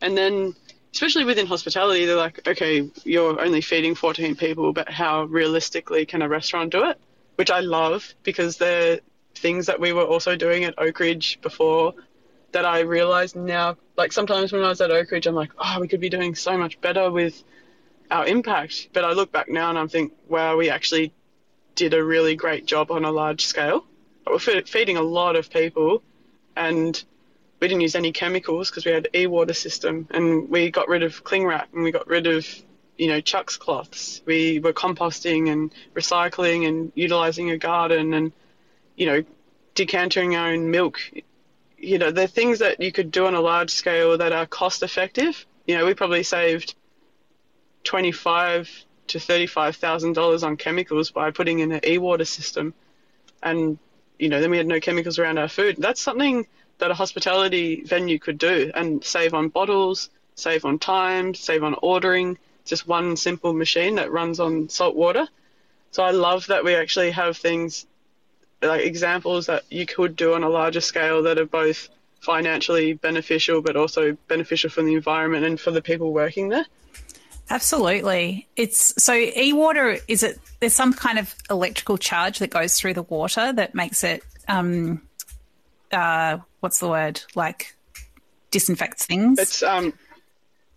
And 0.02 0.16
then, 0.16 0.54
especially 0.92 1.24
within 1.24 1.46
hospitality, 1.46 2.04
they're 2.04 2.16
like, 2.16 2.46
okay, 2.46 2.90
you're 3.04 3.40
only 3.40 3.62
feeding 3.62 3.94
14 3.94 4.36
people, 4.36 4.72
but 4.72 4.90
how 4.90 5.24
realistically 5.24 6.04
can 6.04 6.20
a 6.20 6.28
restaurant 6.28 6.70
do 6.72 6.84
it? 6.84 7.00
Which 7.36 7.50
I 7.50 7.60
love 7.60 8.14
because 8.22 8.58
they're 8.58 9.00
things 9.34 9.66
that 9.66 9.80
we 9.80 9.92
were 9.92 10.04
also 10.04 10.36
doing 10.36 10.64
at 10.64 10.76
Oakridge 10.76 11.40
before 11.40 11.94
that 12.52 12.66
I 12.66 12.80
realize 12.80 13.34
now. 13.34 13.76
Like 13.96 14.12
sometimes 14.12 14.52
when 14.52 14.62
I 14.62 14.68
was 14.68 14.80
at 14.80 14.90
Oakridge, 14.90 15.26
I'm 15.26 15.34
like, 15.34 15.52
oh, 15.58 15.78
we 15.80 15.88
could 15.88 16.00
be 16.00 16.10
doing 16.10 16.34
so 16.34 16.58
much 16.58 16.80
better 16.80 17.10
with 17.10 17.42
our 18.10 18.26
impact. 18.26 18.90
But 18.92 19.04
I 19.04 19.12
look 19.12 19.32
back 19.32 19.48
now 19.48 19.70
and 19.70 19.78
I 19.78 19.86
think, 19.86 20.12
wow, 20.28 20.56
we 20.56 20.68
actually 20.68 21.14
did 21.74 21.94
a 21.94 22.04
really 22.04 22.36
great 22.36 22.66
job 22.66 22.90
on 22.90 23.04
a 23.04 23.10
large 23.10 23.46
scale. 23.46 23.86
We're 24.26 24.38
feeding 24.38 24.96
a 24.96 25.02
lot 25.02 25.36
of 25.36 25.50
people, 25.50 26.02
and 26.56 27.02
we 27.60 27.68
didn't 27.68 27.82
use 27.82 27.94
any 27.94 28.12
chemicals 28.12 28.70
because 28.70 28.84
we 28.84 28.92
had 28.92 29.08
e-water 29.14 29.54
system, 29.54 30.08
and 30.10 30.48
we 30.48 30.70
got 30.70 30.88
rid 30.88 31.02
of 31.02 31.24
cling 31.24 31.44
wrap 31.44 31.68
and 31.72 31.82
we 31.82 31.90
got 31.90 32.06
rid 32.06 32.26
of 32.26 32.46
you 32.96 33.08
know 33.08 33.20
Chux 33.20 33.56
cloths. 33.56 34.22
We 34.24 34.58
were 34.60 34.72
composting 34.72 35.50
and 35.50 35.72
recycling 35.94 36.66
and 36.68 36.92
utilizing 36.94 37.50
a 37.50 37.58
garden 37.58 38.14
and 38.14 38.32
you 38.96 39.06
know 39.06 39.24
decanting 39.74 40.36
our 40.36 40.48
own 40.48 40.70
milk 40.70 41.00
you 41.82 41.98
know, 41.98 42.12
the 42.12 42.28
things 42.28 42.60
that 42.60 42.80
you 42.80 42.92
could 42.92 43.10
do 43.10 43.26
on 43.26 43.34
a 43.34 43.40
large 43.40 43.70
scale 43.70 44.16
that 44.16 44.32
are 44.32 44.46
cost 44.46 44.82
effective. 44.84 45.44
You 45.66 45.76
know, 45.76 45.84
we 45.84 45.94
probably 45.94 46.22
saved 46.22 46.74
twenty 47.82 48.12
five 48.12 48.70
to 49.08 49.18
thirty 49.18 49.46
five 49.46 49.76
thousand 49.76 50.14
dollars 50.14 50.44
on 50.44 50.56
chemicals 50.56 51.10
by 51.10 51.32
putting 51.32 51.58
in 51.58 51.72
an 51.72 51.80
e-water 51.84 52.24
system, 52.24 52.72
and 53.42 53.78
you 54.22 54.28
know, 54.28 54.40
then 54.40 54.52
we 54.52 54.56
had 54.56 54.68
no 54.68 54.78
chemicals 54.78 55.18
around 55.18 55.38
our 55.38 55.48
food. 55.48 55.74
That's 55.78 56.00
something 56.00 56.46
that 56.78 56.92
a 56.92 56.94
hospitality 56.94 57.82
venue 57.82 58.20
could 58.20 58.38
do 58.38 58.70
and 58.72 59.02
save 59.02 59.34
on 59.34 59.48
bottles, 59.48 60.10
save 60.36 60.64
on 60.64 60.78
time, 60.78 61.34
save 61.34 61.64
on 61.64 61.74
ordering. 61.82 62.38
Just 62.64 62.86
one 62.86 63.16
simple 63.16 63.52
machine 63.52 63.96
that 63.96 64.12
runs 64.12 64.38
on 64.38 64.68
salt 64.68 64.94
water. 64.94 65.26
So 65.90 66.04
I 66.04 66.12
love 66.12 66.46
that 66.46 66.62
we 66.62 66.76
actually 66.76 67.10
have 67.10 67.36
things 67.36 67.84
like 68.62 68.84
examples 68.84 69.46
that 69.46 69.64
you 69.70 69.86
could 69.86 70.14
do 70.14 70.34
on 70.34 70.44
a 70.44 70.48
larger 70.48 70.80
scale 70.80 71.24
that 71.24 71.36
are 71.36 71.44
both 71.44 71.88
financially 72.20 72.92
beneficial 72.92 73.60
but 73.60 73.74
also 73.74 74.16
beneficial 74.28 74.70
for 74.70 74.82
the 74.82 74.94
environment 74.94 75.44
and 75.44 75.60
for 75.60 75.72
the 75.72 75.82
people 75.82 76.12
working 76.12 76.48
there. 76.48 76.66
Absolutely. 77.52 78.48
It's 78.56 78.94
so 79.02 79.12
e-water 79.12 79.98
is 80.08 80.22
it 80.22 80.38
there's 80.60 80.72
some 80.72 80.94
kind 80.94 81.18
of 81.18 81.34
electrical 81.50 81.98
charge 81.98 82.38
that 82.38 82.48
goes 82.48 82.78
through 82.78 82.94
the 82.94 83.02
water 83.02 83.52
that 83.52 83.74
makes 83.74 84.02
it 84.04 84.24
um 84.48 85.02
uh 85.92 86.38
what's 86.60 86.78
the 86.78 86.88
word 86.88 87.20
like 87.34 87.76
disinfects 88.50 89.04
things. 89.04 89.38
It's 89.38 89.62
um 89.62 89.92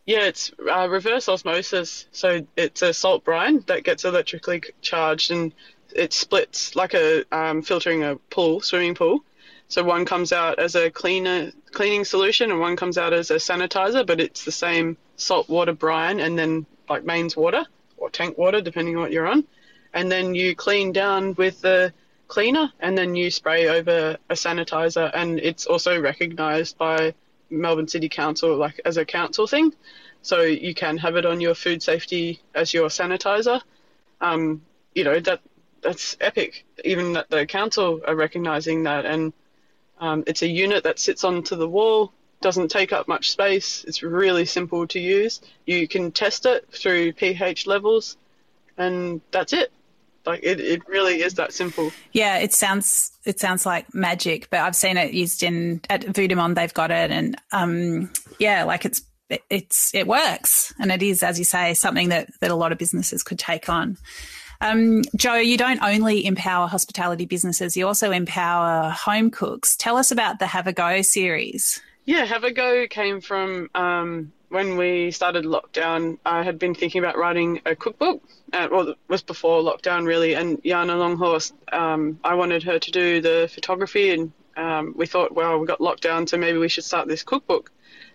yeah, 0.05 0.25
it's 0.25 0.51
uh, 0.69 0.89
reverse 0.89 1.29
osmosis. 1.29 2.07
So 2.11 2.45
it's 2.57 2.81
a 2.81 2.93
salt 2.93 3.23
brine 3.23 3.63
that 3.67 3.85
gets 3.85 4.03
electrically 4.03 4.61
charged 4.81 5.31
and 5.31 5.53
it 5.95 6.11
splits 6.11 6.75
like 6.75 6.93
a 6.93 7.23
um, 7.31 7.61
filtering 7.61 8.03
a 8.03 8.17
pool, 8.29 8.59
swimming 8.59 8.95
pool. 8.95 9.23
So 9.67 9.83
one 9.83 10.05
comes 10.05 10.31
out 10.31 10.59
as 10.59 10.75
a 10.75 10.89
cleaner 10.89 11.51
cleaning 11.71 12.05
solution, 12.05 12.51
and 12.51 12.59
one 12.59 12.75
comes 12.75 12.97
out 12.97 13.13
as 13.13 13.31
a 13.31 13.35
sanitizer, 13.35 14.05
but 14.05 14.21
it's 14.21 14.45
the 14.45 14.51
same 14.51 14.97
salt 15.17 15.49
water 15.49 15.73
brine, 15.73 16.19
and 16.19 16.37
then 16.37 16.65
like 16.87 17.03
mains 17.03 17.35
water 17.35 17.65
or 17.97 18.09
tank 18.09 18.37
water, 18.37 18.61
depending 18.61 18.95
on 18.95 19.01
what 19.01 19.11
you're 19.11 19.27
on, 19.27 19.43
and 19.93 20.11
then 20.11 20.35
you 20.35 20.55
clean 20.55 20.91
down 20.91 21.33
with 21.33 21.61
the 21.61 21.93
cleaner, 22.27 22.71
and 22.79 22.97
then 22.97 23.15
you 23.15 23.31
spray 23.31 23.67
over 23.67 24.17
a 24.29 24.33
sanitizer, 24.33 25.09
and 25.13 25.39
it's 25.39 25.65
also 25.65 25.99
recognised 25.99 26.77
by 26.77 27.13
Melbourne 27.49 27.87
City 27.87 28.09
Council 28.09 28.55
like 28.55 28.79
as 28.85 28.97
a 28.97 29.05
council 29.05 29.47
thing, 29.47 29.73
so 30.21 30.41
you 30.41 30.73
can 30.73 30.97
have 30.97 31.15
it 31.15 31.25
on 31.25 31.41
your 31.41 31.55
food 31.55 31.81
safety 31.81 32.39
as 32.53 32.73
your 32.73 32.89
sanitizer. 32.89 33.61
Um, 34.21 34.61
you 34.93 35.03
know 35.03 35.19
that 35.19 35.41
that's 35.81 36.17
epic. 36.21 36.65
Even 36.83 37.13
that 37.13 37.29
the 37.29 37.45
council 37.45 38.01
are 38.07 38.15
recognizing 38.15 38.83
that, 38.83 39.05
and 39.05 39.33
um, 39.99 40.23
it's 40.27 40.41
a 40.41 40.47
unit 40.47 40.83
that 40.83 40.99
sits 40.99 41.23
onto 41.23 41.55
the 41.55 41.67
wall, 41.67 42.11
doesn't 42.41 42.69
take 42.69 42.91
up 42.91 43.07
much 43.07 43.31
space. 43.31 43.83
It's 43.87 44.03
really 44.03 44.45
simple 44.45 44.87
to 44.87 44.99
use. 44.99 45.41
You 45.65 45.87
can 45.87 46.11
test 46.11 46.45
it 46.45 46.67
through 46.71 47.13
pH 47.13 47.65
levels, 47.65 48.17
and 48.77 49.21
that's 49.31 49.53
it. 49.53 49.71
Like 50.25 50.41
it, 50.43 50.59
it 50.59 50.87
really 50.87 51.21
is 51.21 51.35
that 51.35 51.53
simple. 51.53 51.91
Yeah, 52.11 52.37
it 52.37 52.53
sounds 52.53 53.11
it 53.25 53.39
sounds 53.39 53.65
like 53.65 53.93
magic, 53.93 54.49
but 54.49 54.59
I've 54.59 54.75
seen 54.75 54.97
it 54.97 55.13
used 55.13 55.43
in 55.43 55.81
at 55.89 56.03
Vue 56.03 56.27
de 56.27 56.35
monde. 56.35 56.57
They've 56.57 56.73
got 56.73 56.91
it, 56.91 57.11
and 57.11 57.37
um, 57.51 58.11
yeah, 58.39 58.63
like 58.63 58.85
it's 58.85 59.03
it's 59.49 59.93
it 59.93 60.07
works, 60.07 60.73
and 60.79 60.91
it 60.91 61.03
is, 61.03 61.23
as 61.23 61.39
you 61.39 61.45
say, 61.45 61.73
something 61.73 62.09
that 62.09 62.29
that 62.41 62.51
a 62.51 62.55
lot 62.55 62.71
of 62.71 62.77
businesses 62.77 63.23
could 63.23 63.39
take 63.39 63.69
on. 63.69 63.97
Um, 64.61 65.03
Jo, 65.15 65.35
you 65.35 65.57
don't 65.57 65.81
only 65.81 66.25
empower 66.25 66.67
hospitality 66.67 67.25
businesses, 67.25 67.75
you 67.75 67.87
also 67.87 68.11
empower 68.11 68.89
home 68.89 69.31
cooks. 69.31 69.75
Tell 69.75 69.97
us 69.97 70.11
about 70.11 70.39
the 70.39 70.47
Have 70.47 70.67
a 70.67 70.73
Go 70.73 71.01
series. 71.01 71.81
Yeah, 72.05 72.25
Have 72.25 72.43
a 72.43 72.51
Go 72.51 72.87
came 72.87 73.19
from 73.21 73.69
um, 73.75 74.31
when 74.49 74.77
we 74.77 75.11
started 75.11 75.43
lockdown, 75.43 76.17
I 76.25 76.43
had 76.43 76.57
been 76.59 76.75
thinking 76.75 76.99
about 76.99 77.17
writing 77.17 77.61
a 77.65 77.75
cookbook. 77.75 78.23
Uh, 78.53 78.67
well, 78.71 78.89
it 78.89 78.97
was 79.07 79.21
before 79.21 79.61
lockdown, 79.61 80.05
really. 80.05 80.33
And 80.33 80.63
Jana 80.63 80.93
Langhorst, 80.93 81.53
um, 81.73 82.19
I 82.23 82.35
wanted 82.35 82.63
her 82.63 82.79
to 82.79 82.91
do 82.91 83.21
the 83.21 83.49
photography, 83.53 84.11
and 84.11 84.31
um, 84.55 84.93
we 84.95 85.07
thought, 85.07 85.33
well, 85.33 85.59
we 85.59 85.67
got 85.67 85.81
locked 85.81 86.03
down, 86.03 86.27
so 86.27 86.37
maybe 86.37 86.57
we 86.57 86.69
should 86.69 86.83
start 86.83 87.07
this 87.07 87.23
cookbook. 87.23 87.71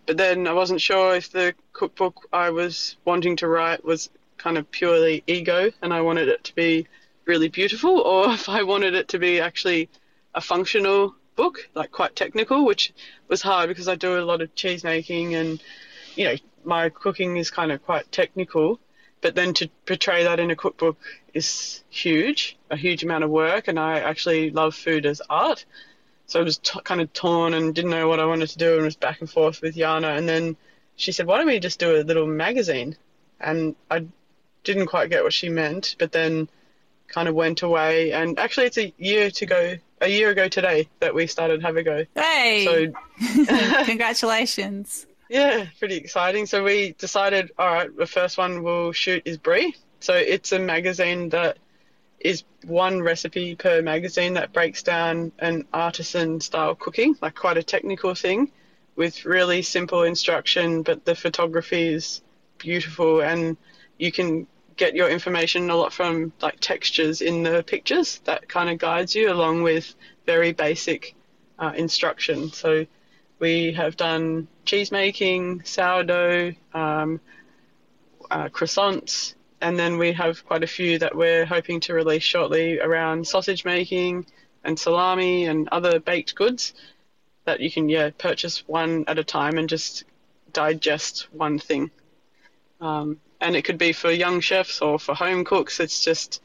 But 0.06 0.16
then 0.16 0.46
I 0.46 0.52
wasn't 0.52 0.80
sure 0.80 1.14
if 1.14 1.30
the 1.30 1.54
cookbook 1.72 2.26
I 2.32 2.50
was 2.50 2.96
wanting 3.04 3.36
to 3.36 3.48
write 3.48 3.84
was 3.84 4.08
kind 4.40 4.58
of 4.58 4.70
purely 4.70 5.22
ego, 5.26 5.70
and 5.82 5.92
I 5.92 6.00
wanted 6.00 6.28
it 6.28 6.44
to 6.44 6.54
be 6.54 6.86
really 7.26 7.48
beautiful, 7.48 8.00
or 8.00 8.32
if 8.38 8.48
I 8.48 8.62
wanted 8.62 8.94
it 8.94 9.08
to 9.08 9.18
be 9.18 9.40
actually 9.40 9.88
a 10.34 10.40
functional 10.40 11.14
book, 11.36 11.68
like 11.74 11.90
quite 11.90 12.16
technical, 12.16 12.64
which 12.64 12.92
was 13.28 13.42
hard 13.42 13.68
because 13.68 13.88
I 13.88 13.94
do 13.94 14.18
a 14.18 14.24
lot 14.30 14.42
of 14.42 14.54
cheese 14.54 14.84
making 14.84 15.34
and, 15.34 15.62
you 16.14 16.24
know, 16.24 16.34
my 16.64 16.88
cooking 16.90 17.36
is 17.36 17.50
kind 17.50 17.72
of 17.72 17.82
quite 17.84 18.10
technical. 18.12 18.78
But 19.22 19.34
then 19.34 19.52
to 19.54 19.68
portray 19.86 20.24
that 20.24 20.40
in 20.40 20.50
a 20.50 20.56
cookbook 20.56 20.98
is 21.34 21.82
huge, 21.90 22.56
a 22.70 22.76
huge 22.76 23.04
amount 23.04 23.24
of 23.24 23.30
work. 23.30 23.68
And 23.68 23.78
I 23.78 24.00
actually 24.00 24.50
love 24.50 24.74
food 24.74 25.04
as 25.06 25.20
art. 25.28 25.64
So 26.26 26.40
I 26.40 26.42
was 26.42 26.58
t- 26.58 26.80
kind 26.84 27.00
of 27.00 27.12
torn 27.12 27.54
and 27.54 27.74
didn't 27.74 27.90
know 27.90 28.08
what 28.08 28.20
I 28.20 28.24
wanted 28.24 28.48
to 28.50 28.58
do 28.58 28.74
and 28.74 28.84
was 28.84 28.96
back 28.96 29.20
and 29.20 29.30
forth 29.30 29.60
with 29.62 29.74
Jana. 29.74 30.08
And 30.08 30.28
then 30.28 30.56
she 30.96 31.12
said, 31.12 31.26
why 31.26 31.38
don't 31.38 31.46
we 31.46 31.58
just 31.58 31.80
do 31.80 31.96
a 31.96 32.02
little 32.02 32.26
magazine? 32.26 32.96
And 33.40 33.74
I 33.90 34.06
didn't 34.64 34.86
quite 34.86 35.10
get 35.10 35.22
what 35.22 35.32
she 35.32 35.48
meant, 35.48 35.96
but 35.98 36.12
then 36.12 36.48
kind 37.08 37.28
of 37.28 37.34
went 37.34 37.62
away. 37.62 38.12
And 38.12 38.38
actually, 38.38 38.66
it's 38.66 38.78
a 38.78 38.92
year 38.98 39.30
to 39.30 39.46
go 39.46 39.76
a 40.00 40.08
year 40.08 40.30
ago 40.30 40.48
today 40.48 40.88
that 41.00 41.14
we 41.14 41.26
started 41.26 41.62
Have 41.62 41.76
a 41.76 41.82
Go. 41.82 42.06
Hey! 42.14 42.92
So, 43.18 43.84
congratulations. 43.84 45.06
Yeah, 45.28 45.66
pretty 45.78 45.96
exciting. 45.96 46.46
So 46.46 46.64
we 46.64 46.92
decided, 46.92 47.52
all 47.58 47.72
right, 47.72 47.96
the 47.96 48.06
first 48.06 48.38
one 48.38 48.62
we'll 48.62 48.92
shoot 48.92 49.22
is 49.24 49.36
Brie. 49.36 49.76
So 50.00 50.14
it's 50.14 50.52
a 50.52 50.58
magazine 50.58 51.28
that 51.28 51.58
is 52.18 52.44
one 52.66 53.02
recipe 53.02 53.54
per 53.54 53.80
magazine 53.80 54.34
that 54.34 54.52
breaks 54.52 54.82
down 54.82 55.32
an 55.38 55.66
artisan 55.72 56.40
style 56.40 56.74
cooking, 56.74 57.14
like 57.22 57.34
quite 57.34 57.56
a 57.56 57.62
technical 57.62 58.14
thing 58.14 58.50
with 58.96 59.24
really 59.24 59.62
simple 59.62 60.02
instruction, 60.02 60.82
but 60.82 61.04
the 61.04 61.14
photography 61.14 61.88
is 61.88 62.20
beautiful 62.58 63.22
and 63.22 63.56
you 64.00 64.10
can 64.10 64.46
get 64.76 64.94
your 64.94 65.10
information 65.10 65.68
a 65.68 65.76
lot 65.76 65.92
from 65.92 66.32
like 66.40 66.58
textures 66.58 67.20
in 67.20 67.42
the 67.42 67.62
pictures 67.62 68.20
that 68.24 68.48
kind 68.48 68.70
of 68.70 68.78
guides 68.78 69.14
you 69.14 69.30
along 69.30 69.62
with 69.62 69.94
very 70.24 70.52
basic 70.52 71.14
uh, 71.58 71.72
instruction. 71.76 72.50
So 72.50 72.86
we 73.38 73.72
have 73.72 73.96
done 73.96 74.48
cheese 74.64 74.90
making, 74.90 75.64
sourdough, 75.64 76.54
um, 76.72 77.20
uh, 78.30 78.48
croissants, 78.48 79.34
and 79.60 79.78
then 79.78 79.98
we 79.98 80.12
have 80.12 80.46
quite 80.46 80.64
a 80.64 80.66
few 80.66 80.98
that 80.98 81.14
we're 81.14 81.44
hoping 81.44 81.80
to 81.80 81.92
release 81.92 82.22
shortly 82.22 82.80
around 82.80 83.26
sausage 83.26 83.66
making 83.66 84.24
and 84.64 84.78
salami 84.78 85.46
and 85.46 85.68
other 85.72 86.00
baked 86.00 86.34
goods 86.34 86.72
that 87.44 87.60
you 87.60 87.70
can 87.70 87.88
yeah 87.88 88.10
purchase 88.16 88.66
one 88.66 89.04
at 89.08 89.18
a 89.18 89.24
time 89.24 89.58
and 89.58 89.68
just 89.68 90.04
digest 90.52 91.28
one 91.32 91.58
thing. 91.58 91.90
Um, 92.80 93.20
and 93.40 93.56
it 93.56 93.62
could 93.64 93.78
be 93.78 93.92
for 93.92 94.10
young 94.10 94.40
chefs 94.40 94.80
or 94.80 94.98
for 94.98 95.14
home 95.14 95.44
cooks. 95.44 95.80
It's 95.80 96.04
just, 96.04 96.42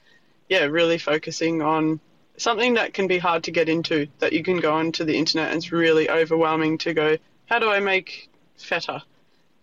yeah, 0.49 0.63
really 0.65 0.97
focusing 0.97 1.61
on 1.61 1.99
something 2.37 2.75
that 2.75 2.93
can 2.93 3.07
be 3.07 3.17
hard 3.17 3.43
to 3.45 3.51
get 3.51 3.69
into, 3.69 4.07
that 4.19 4.33
you 4.33 4.43
can 4.43 4.59
go 4.59 4.73
onto 4.73 5.03
the 5.03 5.17
internet 5.17 5.49
and 5.49 5.57
it's 5.57 5.71
really 5.71 6.09
overwhelming 6.09 6.77
to 6.79 6.93
go, 6.93 7.17
how 7.45 7.59
do 7.59 7.69
I 7.69 7.79
make 7.79 8.29
feta? 8.57 9.03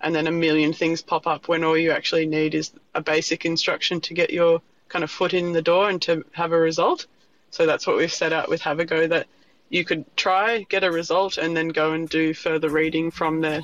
And 0.01 0.15
then 0.15 0.27
a 0.27 0.33
million 0.33 0.73
things 0.73 1.01
pop 1.03 1.27
up 1.27 1.49
when 1.49 1.65
all 1.65 1.77
you 1.77 1.93
actually 1.93 2.27
need 2.27 2.55
is 2.55 2.73
a 2.95 3.01
basic 3.01 3.45
instruction 3.45 4.01
to 4.03 4.15
get 4.15 4.31
your 4.31 4.61
kind 4.89 5.05
of 5.05 5.11
foot 5.11 5.33
in 5.33 5.53
the 5.53 5.63
door 5.63 5.89
and 5.89 6.03
to 6.03 6.25
have 6.33 6.53
a 6.53 6.59
result. 6.59 7.07
So 7.51 7.67
that's 7.67 7.87
what 7.87 7.97
we've 7.97 8.13
set 8.13 8.33
out 8.33 8.49
with 8.49 8.63
Have 8.63 8.81
a 8.81 8.85
Go 8.85 9.07
that 9.07 9.27
you 9.69 9.85
could 9.85 10.05
try, 10.17 10.67
get 10.69 10.85
a 10.85 10.91
result, 10.91 11.39
and 11.39 11.57
then 11.57 11.69
go 11.69 11.93
and 11.93 12.09
do 12.09 12.35
further 12.35 12.69
reading 12.69 13.11
from 13.11 13.41
there. 13.41 13.63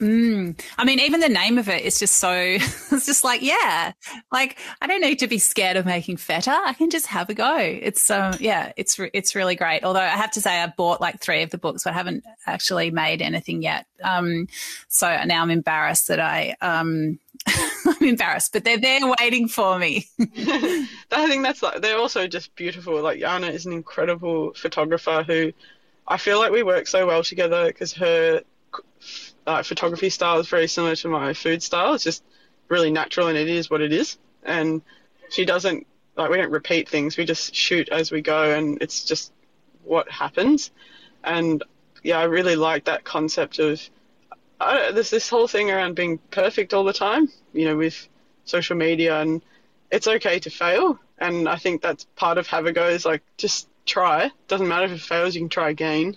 Mm. 0.00 0.60
I 0.76 0.84
mean, 0.84 1.00
even 1.00 1.20
the 1.20 1.28
name 1.28 1.56
of 1.56 1.68
it 1.68 1.82
is 1.82 1.98
just 1.98 2.16
so, 2.16 2.32
it's 2.34 3.06
just 3.06 3.24
like, 3.24 3.42
yeah, 3.42 3.92
like 4.30 4.58
I 4.80 4.86
don't 4.86 5.00
need 5.00 5.18
to 5.20 5.26
be 5.26 5.38
scared 5.38 5.76
of 5.76 5.86
making 5.86 6.18
feta. 6.18 6.50
I 6.50 6.74
can 6.74 6.90
just 6.90 7.06
have 7.06 7.30
a 7.30 7.34
go. 7.34 7.56
It's, 7.56 8.10
um, 8.10 8.34
yeah, 8.38 8.72
it's, 8.76 8.98
it's 9.12 9.34
really 9.34 9.56
great. 9.56 9.84
Although 9.84 10.00
I 10.00 10.08
have 10.08 10.30
to 10.32 10.40
say 10.40 10.60
I 10.60 10.66
bought 10.66 11.00
like 11.00 11.20
three 11.20 11.42
of 11.42 11.50
the 11.50 11.58
books, 11.58 11.84
but 11.84 11.90
I 11.90 11.94
haven't 11.94 12.24
actually 12.46 12.90
made 12.90 13.22
anything 13.22 13.62
yet. 13.62 13.86
Um, 14.02 14.48
so 14.88 15.06
now 15.24 15.42
I'm 15.42 15.50
embarrassed 15.50 16.08
that 16.08 16.20
I, 16.20 16.56
um, 16.60 17.18
I'm 17.46 18.02
embarrassed, 18.02 18.52
but 18.52 18.64
they're 18.64 18.78
there 18.78 19.00
waiting 19.18 19.48
for 19.48 19.78
me. 19.78 20.06
I 20.20 21.26
think 21.26 21.42
that's 21.42 21.62
like, 21.62 21.80
they're 21.80 21.98
also 21.98 22.26
just 22.26 22.54
beautiful. 22.54 23.00
Like 23.00 23.20
Jana 23.20 23.48
is 23.48 23.64
an 23.64 23.72
incredible 23.72 24.52
photographer 24.54 25.24
who 25.26 25.52
I 26.06 26.18
feel 26.18 26.38
like 26.38 26.52
we 26.52 26.62
work 26.62 26.86
so 26.86 27.06
well 27.06 27.22
together 27.22 27.66
because 27.66 27.94
her 27.94 28.42
uh, 29.46 29.62
photography 29.62 30.10
style 30.10 30.38
is 30.38 30.48
very 30.48 30.68
similar 30.68 30.96
to 30.96 31.08
my 31.08 31.32
food 31.32 31.62
style. 31.62 31.94
It's 31.94 32.04
just 32.04 32.24
really 32.68 32.90
natural 32.90 33.28
and 33.28 33.38
it 33.38 33.48
is 33.48 33.70
what 33.70 33.80
it 33.80 33.92
is. 33.92 34.18
And 34.42 34.82
she 35.30 35.44
doesn't 35.44 35.86
like 36.16 36.30
we 36.30 36.36
don't 36.36 36.50
repeat 36.50 36.88
things. 36.88 37.16
We 37.16 37.24
just 37.24 37.54
shoot 37.54 37.88
as 37.90 38.10
we 38.10 38.22
go, 38.22 38.52
and 38.52 38.78
it's 38.80 39.04
just 39.04 39.32
what 39.84 40.10
happens. 40.10 40.70
And 41.22 41.62
yeah, 42.02 42.18
I 42.18 42.24
really 42.24 42.56
like 42.56 42.84
that 42.84 43.04
concept 43.04 43.58
of 43.58 43.80
there's 44.58 45.10
this 45.10 45.28
whole 45.28 45.46
thing 45.46 45.70
around 45.70 45.94
being 45.94 46.18
perfect 46.30 46.72
all 46.72 46.84
the 46.84 46.92
time. 46.92 47.28
You 47.52 47.66
know, 47.66 47.76
with 47.76 48.08
social 48.44 48.76
media, 48.76 49.20
and 49.20 49.42
it's 49.90 50.06
okay 50.06 50.38
to 50.40 50.50
fail. 50.50 50.98
And 51.18 51.48
I 51.48 51.56
think 51.56 51.82
that's 51.82 52.04
part 52.16 52.38
of 52.38 52.46
have 52.48 52.66
a 52.66 52.72
go 52.72 52.88
is 52.88 53.04
like 53.04 53.22
just 53.36 53.68
try. 53.84 54.30
Doesn't 54.48 54.68
matter 54.68 54.86
if 54.86 54.92
it 54.92 55.00
fails, 55.00 55.34
you 55.34 55.42
can 55.42 55.48
try 55.48 55.70
again 55.70 56.16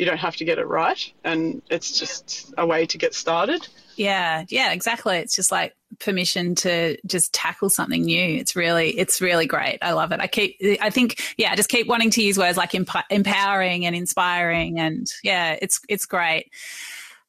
you 0.00 0.06
don't 0.06 0.16
have 0.16 0.34
to 0.34 0.46
get 0.46 0.58
it 0.58 0.66
right 0.66 1.12
and 1.24 1.60
it's 1.68 1.98
just 1.98 2.54
a 2.56 2.66
way 2.66 2.86
to 2.86 2.96
get 2.96 3.14
started. 3.14 3.68
Yeah 3.96 4.46
yeah 4.48 4.72
exactly. 4.72 5.18
It's 5.18 5.36
just 5.36 5.52
like 5.52 5.76
permission 5.98 6.54
to 6.54 6.96
just 7.06 7.34
tackle 7.34 7.68
something 7.68 8.02
new. 8.04 8.38
It's 8.38 8.56
really 8.56 8.98
it's 8.98 9.20
really 9.20 9.44
great. 9.44 9.78
I 9.82 9.92
love 9.92 10.10
it. 10.12 10.20
I 10.20 10.26
keep 10.26 10.56
i 10.80 10.88
think 10.88 11.20
yeah 11.36 11.52
I 11.52 11.54
just 11.54 11.68
keep 11.68 11.86
wanting 11.86 12.08
to 12.12 12.22
use 12.22 12.38
words 12.38 12.56
like 12.56 12.74
emp- 12.74 13.10
empowering 13.10 13.84
and 13.84 13.94
inspiring 13.94 14.80
and 14.80 15.06
yeah 15.22 15.58
it's 15.60 15.82
it's 15.86 16.06
great. 16.06 16.50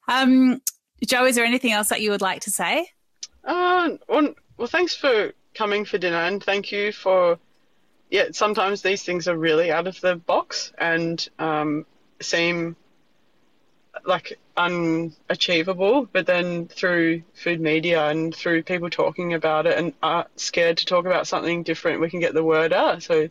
Um 0.08 0.62
Jo 1.06 1.26
is 1.26 1.36
there 1.36 1.44
anything 1.44 1.72
else 1.72 1.90
that 1.90 2.00
you 2.00 2.10
would 2.10 2.22
like 2.22 2.40
to 2.42 2.50
say? 2.50 2.88
Uh 3.44 3.90
well, 4.08 4.32
well 4.56 4.66
thanks 4.66 4.96
for 4.96 5.32
coming 5.52 5.84
for 5.84 5.98
dinner 5.98 6.16
and 6.16 6.42
thank 6.42 6.72
you 6.72 6.90
for 6.90 7.38
yeah 8.10 8.28
sometimes 8.32 8.80
these 8.80 9.02
things 9.02 9.28
are 9.28 9.36
really 9.36 9.70
out 9.70 9.86
of 9.86 10.00
the 10.00 10.16
box 10.16 10.72
and 10.78 11.28
um 11.38 11.84
seem 12.24 12.76
like 14.04 14.38
unachievable, 14.56 16.08
but 16.12 16.26
then 16.26 16.66
through 16.66 17.22
food 17.34 17.60
media 17.60 18.08
and 18.08 18.34
through 18.34 18.62
people 18.62 18.90
talking 18.90 19.34
about 19.34 19.66
it 19.66 19.78
and 19.78 19.92
are 20.02 20.26
scared 20.36 20.78
to 20.78 20.86
talk 20.86 21.06
about 21.06 21.26
something 21.26 21.62
different, 21.62 22.00
we 22.00 22.10
can 22.10 22.20
get 22.20 22.34
the 22.34 22.44
word 22.44 22.72
out. 22.72 23.02
So 23.02 23.28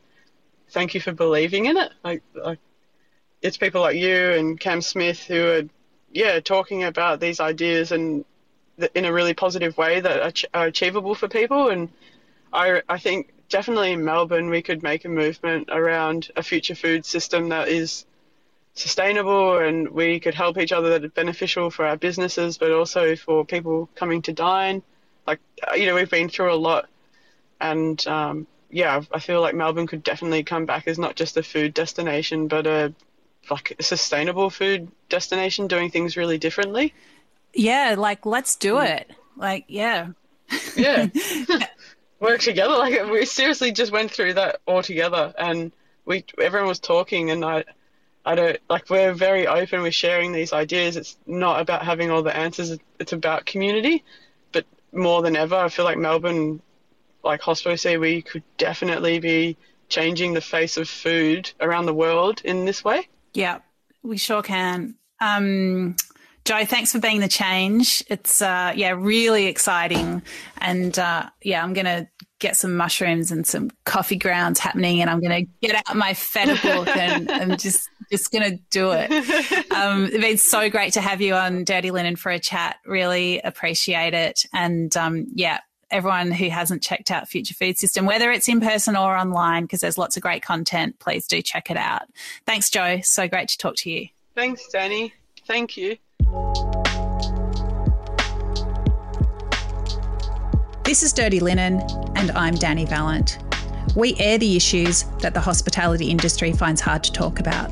thank 0.69 0.93
you 0.93 1.01
for 1.01 1.11
believing 1.11 1.65
in 1.65 1.77
it. 1.77 1.91
Like, 2.03 2.23
like 2.33 2.59
it's 3.41 3.57
people 3.57 3.81
like 3.81 3.97
you 3.97 4.31
and 4.31 4.59
Cam 4.59 4.81
Smith 4.81 5.23
who 5.23 5.47
are, 5.47 5.63
yeah, 6.11 6.39
talking 6.39 6.83
about 6.83 7.19
these 7.19 7.39
ideas 7.39 7.91
and 7.91 8.25
in 8.95 9.05
a 9.05 9.13
really 9.13 9.33
positive 9.33 9.77
way 9.77 9.99
that 9.99 10.45
are, 10.53 10.61
are 10.61 10.67
achievable 10.67 11.15
for 11.15 11.27
people. 11.27 11.69
And 11.69 11.89
I, 12.53 12.81
I 12.87 12.97
think 12.97 13.33
definitely 13.49 13.91
in 13.91 14.05
Melbourne 14.05 14.49
we 14.49 14.61
could 14.61 14.81
make 14.83 15.05
a 15.05 15.09
movement 15.09 15.69
around 15.71 16.31
a 16.35 16.43
future 16.43 16.75
food 16.75 17.05
system 17.05 17.49
that 17.49 17.67
is 17.67 18.05
sustainable 18.73 19.57
and 19.57 19.89
we 19.89 20.19
could 20.19 20.33
help 20.33 20.57
each 20.57 20.71
other 20.71 20.89
that 20.89 21.05
are 21.05 21.09
beneficial 21.09 21.69
for 21.69 21.85
our 21.85 21.97
businesses, 21.97 22.57
but 22.57 22.71
also 22.71 23.15
for 23.15 23.45
people 23.45 23.89
coming 23.95 24.21
to 24.23 24.33
dine. 24.33 24.81
Like, 25.27 25.39
uh, 25.67 25.75
you 25.75 25.85
know, 25.85 25.95
we've 25.95 26.09
been 26.09 26.29
through 26.29 26.53
a 26.53 26.55
lot 26.55 26.89
and, 27.59 28.05
um, 28.07 28.47
yeah, 28.69 29.01
I 29.11 29.19
feel 29.19 29.41
like 29.41 29.53
Melbourne 29.53 29.87
could 29.87 30.03
definitely 30.03 30.43
come 30.43 30.65
back 30.65 30.87
as 30.87 30.97
not 30.97 31.15
just 31.15 31.37
a 31.37 31.43
food 31.43 31.73
destination, 31.73 32.47
but 32.47 32.65
a 32.65 32.93
like 33.49 33.75
a 33.79 33.83
sustainable 33.83 34.49
food 34.49 34.89
destination, 35.09 35.67
doing 35.67 35.89
things 35.89 36.15
really 36.15 36.37
differently. 36.37 36.93
Yeah, 37.53 37.95
like 37.97 38.25
let's 38.25 38.55
do 38.55 38.75
mm. 38.75 38.89
it. 38.89 39.11
Like, 39.35 39.65
yeah, 39.67 40.09
yeah, 40.75 41.07
work 42.19 42.39
together. 42.41 42.77
Like 42.77 43.09
we 43.09 43.25
seriously 43.25 43.71
just 43.71 43.91
went 43.91 44.11
through 44.11 44.35
that 44.35 44.61
all 44.65 44.83
together, 44.83 45.33
and 45.37 45.71
we 46.05 46.23
everyone 46.39 46.69
was 46.69 46.79
talking, 46.79 47.31
and 47.31 47.43
I 47.43 47.65
I 48.25 48.35
don't 48.35 48.57
like 48.69 48.89
we're 48.89 49.13
very 49.13 49.47
open 49.47 49.81
with 49.81 49.95
sharing 49.95 50.31
these 50.31 50.53
ideas. 50.53 50.95
It's 50.95 51.17
not 51.25 51.59
about 51.59 51.83
having 51.83 52.11
all 52.11 52.21
the 52.21 52.35
answers. 52.35 52.77
It's 52.99 53.13
about 53.13 53.45
community. 53.45 54.03
But 54.51 54.65
more 54.91 55.21
than 55.21 55.35
ever, 55.35 55.55
I 55.55 55.69
feel 55.69 55.85
like 55.85 55.97
Melbourne, 55.97 56.61
like 57.23 57.41
Hospo 57.41 57.79
say, 57.79 57.97
we 57.97 58.21
could 58.21 58.43
definitely 58.57 59.19
be 59.19 59.57
changing 59.89 60.33
the 60.33 60.41
face 60.41 60.77
of 60.77 60.87
food 60.87 61.51
around 61.59 61.85
the 61.85 61.93
world 61.93 62.41
in 62.43 62.65
this 62.65 62.83
way. 62.83 63.07
Yeah, 63.33 63.59
we 64.03 64.17
sure 64.17 64.43
can. 64.43 64.95
Um, 65.19 65.95
Jo, 66.45 66.65
thanks 66.65 66.91
for 66.91 66.99
being 66.99 67.19
the 67.19 67.27
change. 67.27 68.03
It's 68.07 68.41
uh, 68.41 68.73
yeah, 68.75 68.95
really 68.97 69.45
exciting, 69.45 70.23
and 70.57 70.97
uh, 70.97 71.29
yeah, 71.43 71.63
I'm 71.63 71.73
gonna 71.73 72.07
get 72.39 72.57
some 72.57 72.75
mushrooms 72.75 73.31
and 73.31 73.45
some 73.45 73.69
coffee 73.85 74.15
grounds 74.15 74.59
happening, 74.59 75.01
and 75.01 75.09
I'm 75.09 75.21
gonna 75.21 75.43
get 75.61 75.75
out 75.75 75.95
my 75.95 76.13
feta 76.15 76.59
book 76.63 76.87
and, 76.87 77.29
and 77.29 77.59
just 77.59 77.87
just 78.11 78.31
gonna 78.31 78.57
do 78.69 78.91
it. 78.91 79.09
Um, 79.71 80.05
it's 80.05 80.17
been 80.17 80.37
so 80.37 80.69
great 80.69 80.93
to 80.93 81.01
have 81.01 81.21
you 81.21 81.33
on 81.33 81.63
Dirty 81.63 81.89
Linen 81.89 82.15
for 82.15 82.29
a 82.29 82.39
chat. 82.39 82.75
Really 82.85 83.39
appreciate 83.39 84.13
it, 84.13 84.45
and 84.53 84.95
um, 84.95 85.25
yeah, 85.33 85.59
everyone 85.89 86.31
who 86.31 86.49
hasn't 86.49 86.83
checked 86.83 87.09
out 87.09 87.27
Future 87.27 87.53
Food 87.53 87.77
System, 87.77 88.05
whether 88.05 88.31
it's 88.31 88.47
in 88.47 88.59
person 88.59 88.95
or 88.95 89.15
online, 89.15 89.63
because 89.63 89.81
there's 89.81 89.97
lots 89.97 90.17
of 90.17 90.23
great 90.23 90.43
content, 90.43 90.99
please 90.99 91.27
do 91.27 91.41
check 91.41 91.71
it 91.71 91.77
out. 91.77 92.03
Thanks, 92.45 92.69
Jo. 92.69 92.99
So 93.01 93.27
great 93.27 93.47
to 93.49 93.57
talk 93.57 93.75
to 93.77 93.89
you. 93.89 94.07
Thanks, 94.35 94.67
Dani. 94.73 95.13
Thank 95.47 95.77
you. 95.77 95.97
This 100.83 101.03
is 101.03 101.13
Dirty 101.13 101.39
Linen, 101.39 101.81
and 102.15 102.31
I'm 102.31 102.55
Dani 102.55 102.87
Valent. 102.87 103.39
We 103.95 104.15
air 104.17 104.37
the 104.37 104.55
issues 104.55 105.03
that 105.19 105.33
the 105.33 105.41
hospitality 105.41 106.09
industry 106.09 106.53
finds 106.53 106.81
hard 106.81 107.03
to 107.03 107.11
talk 107.11 107.39
about. 107.39 107.71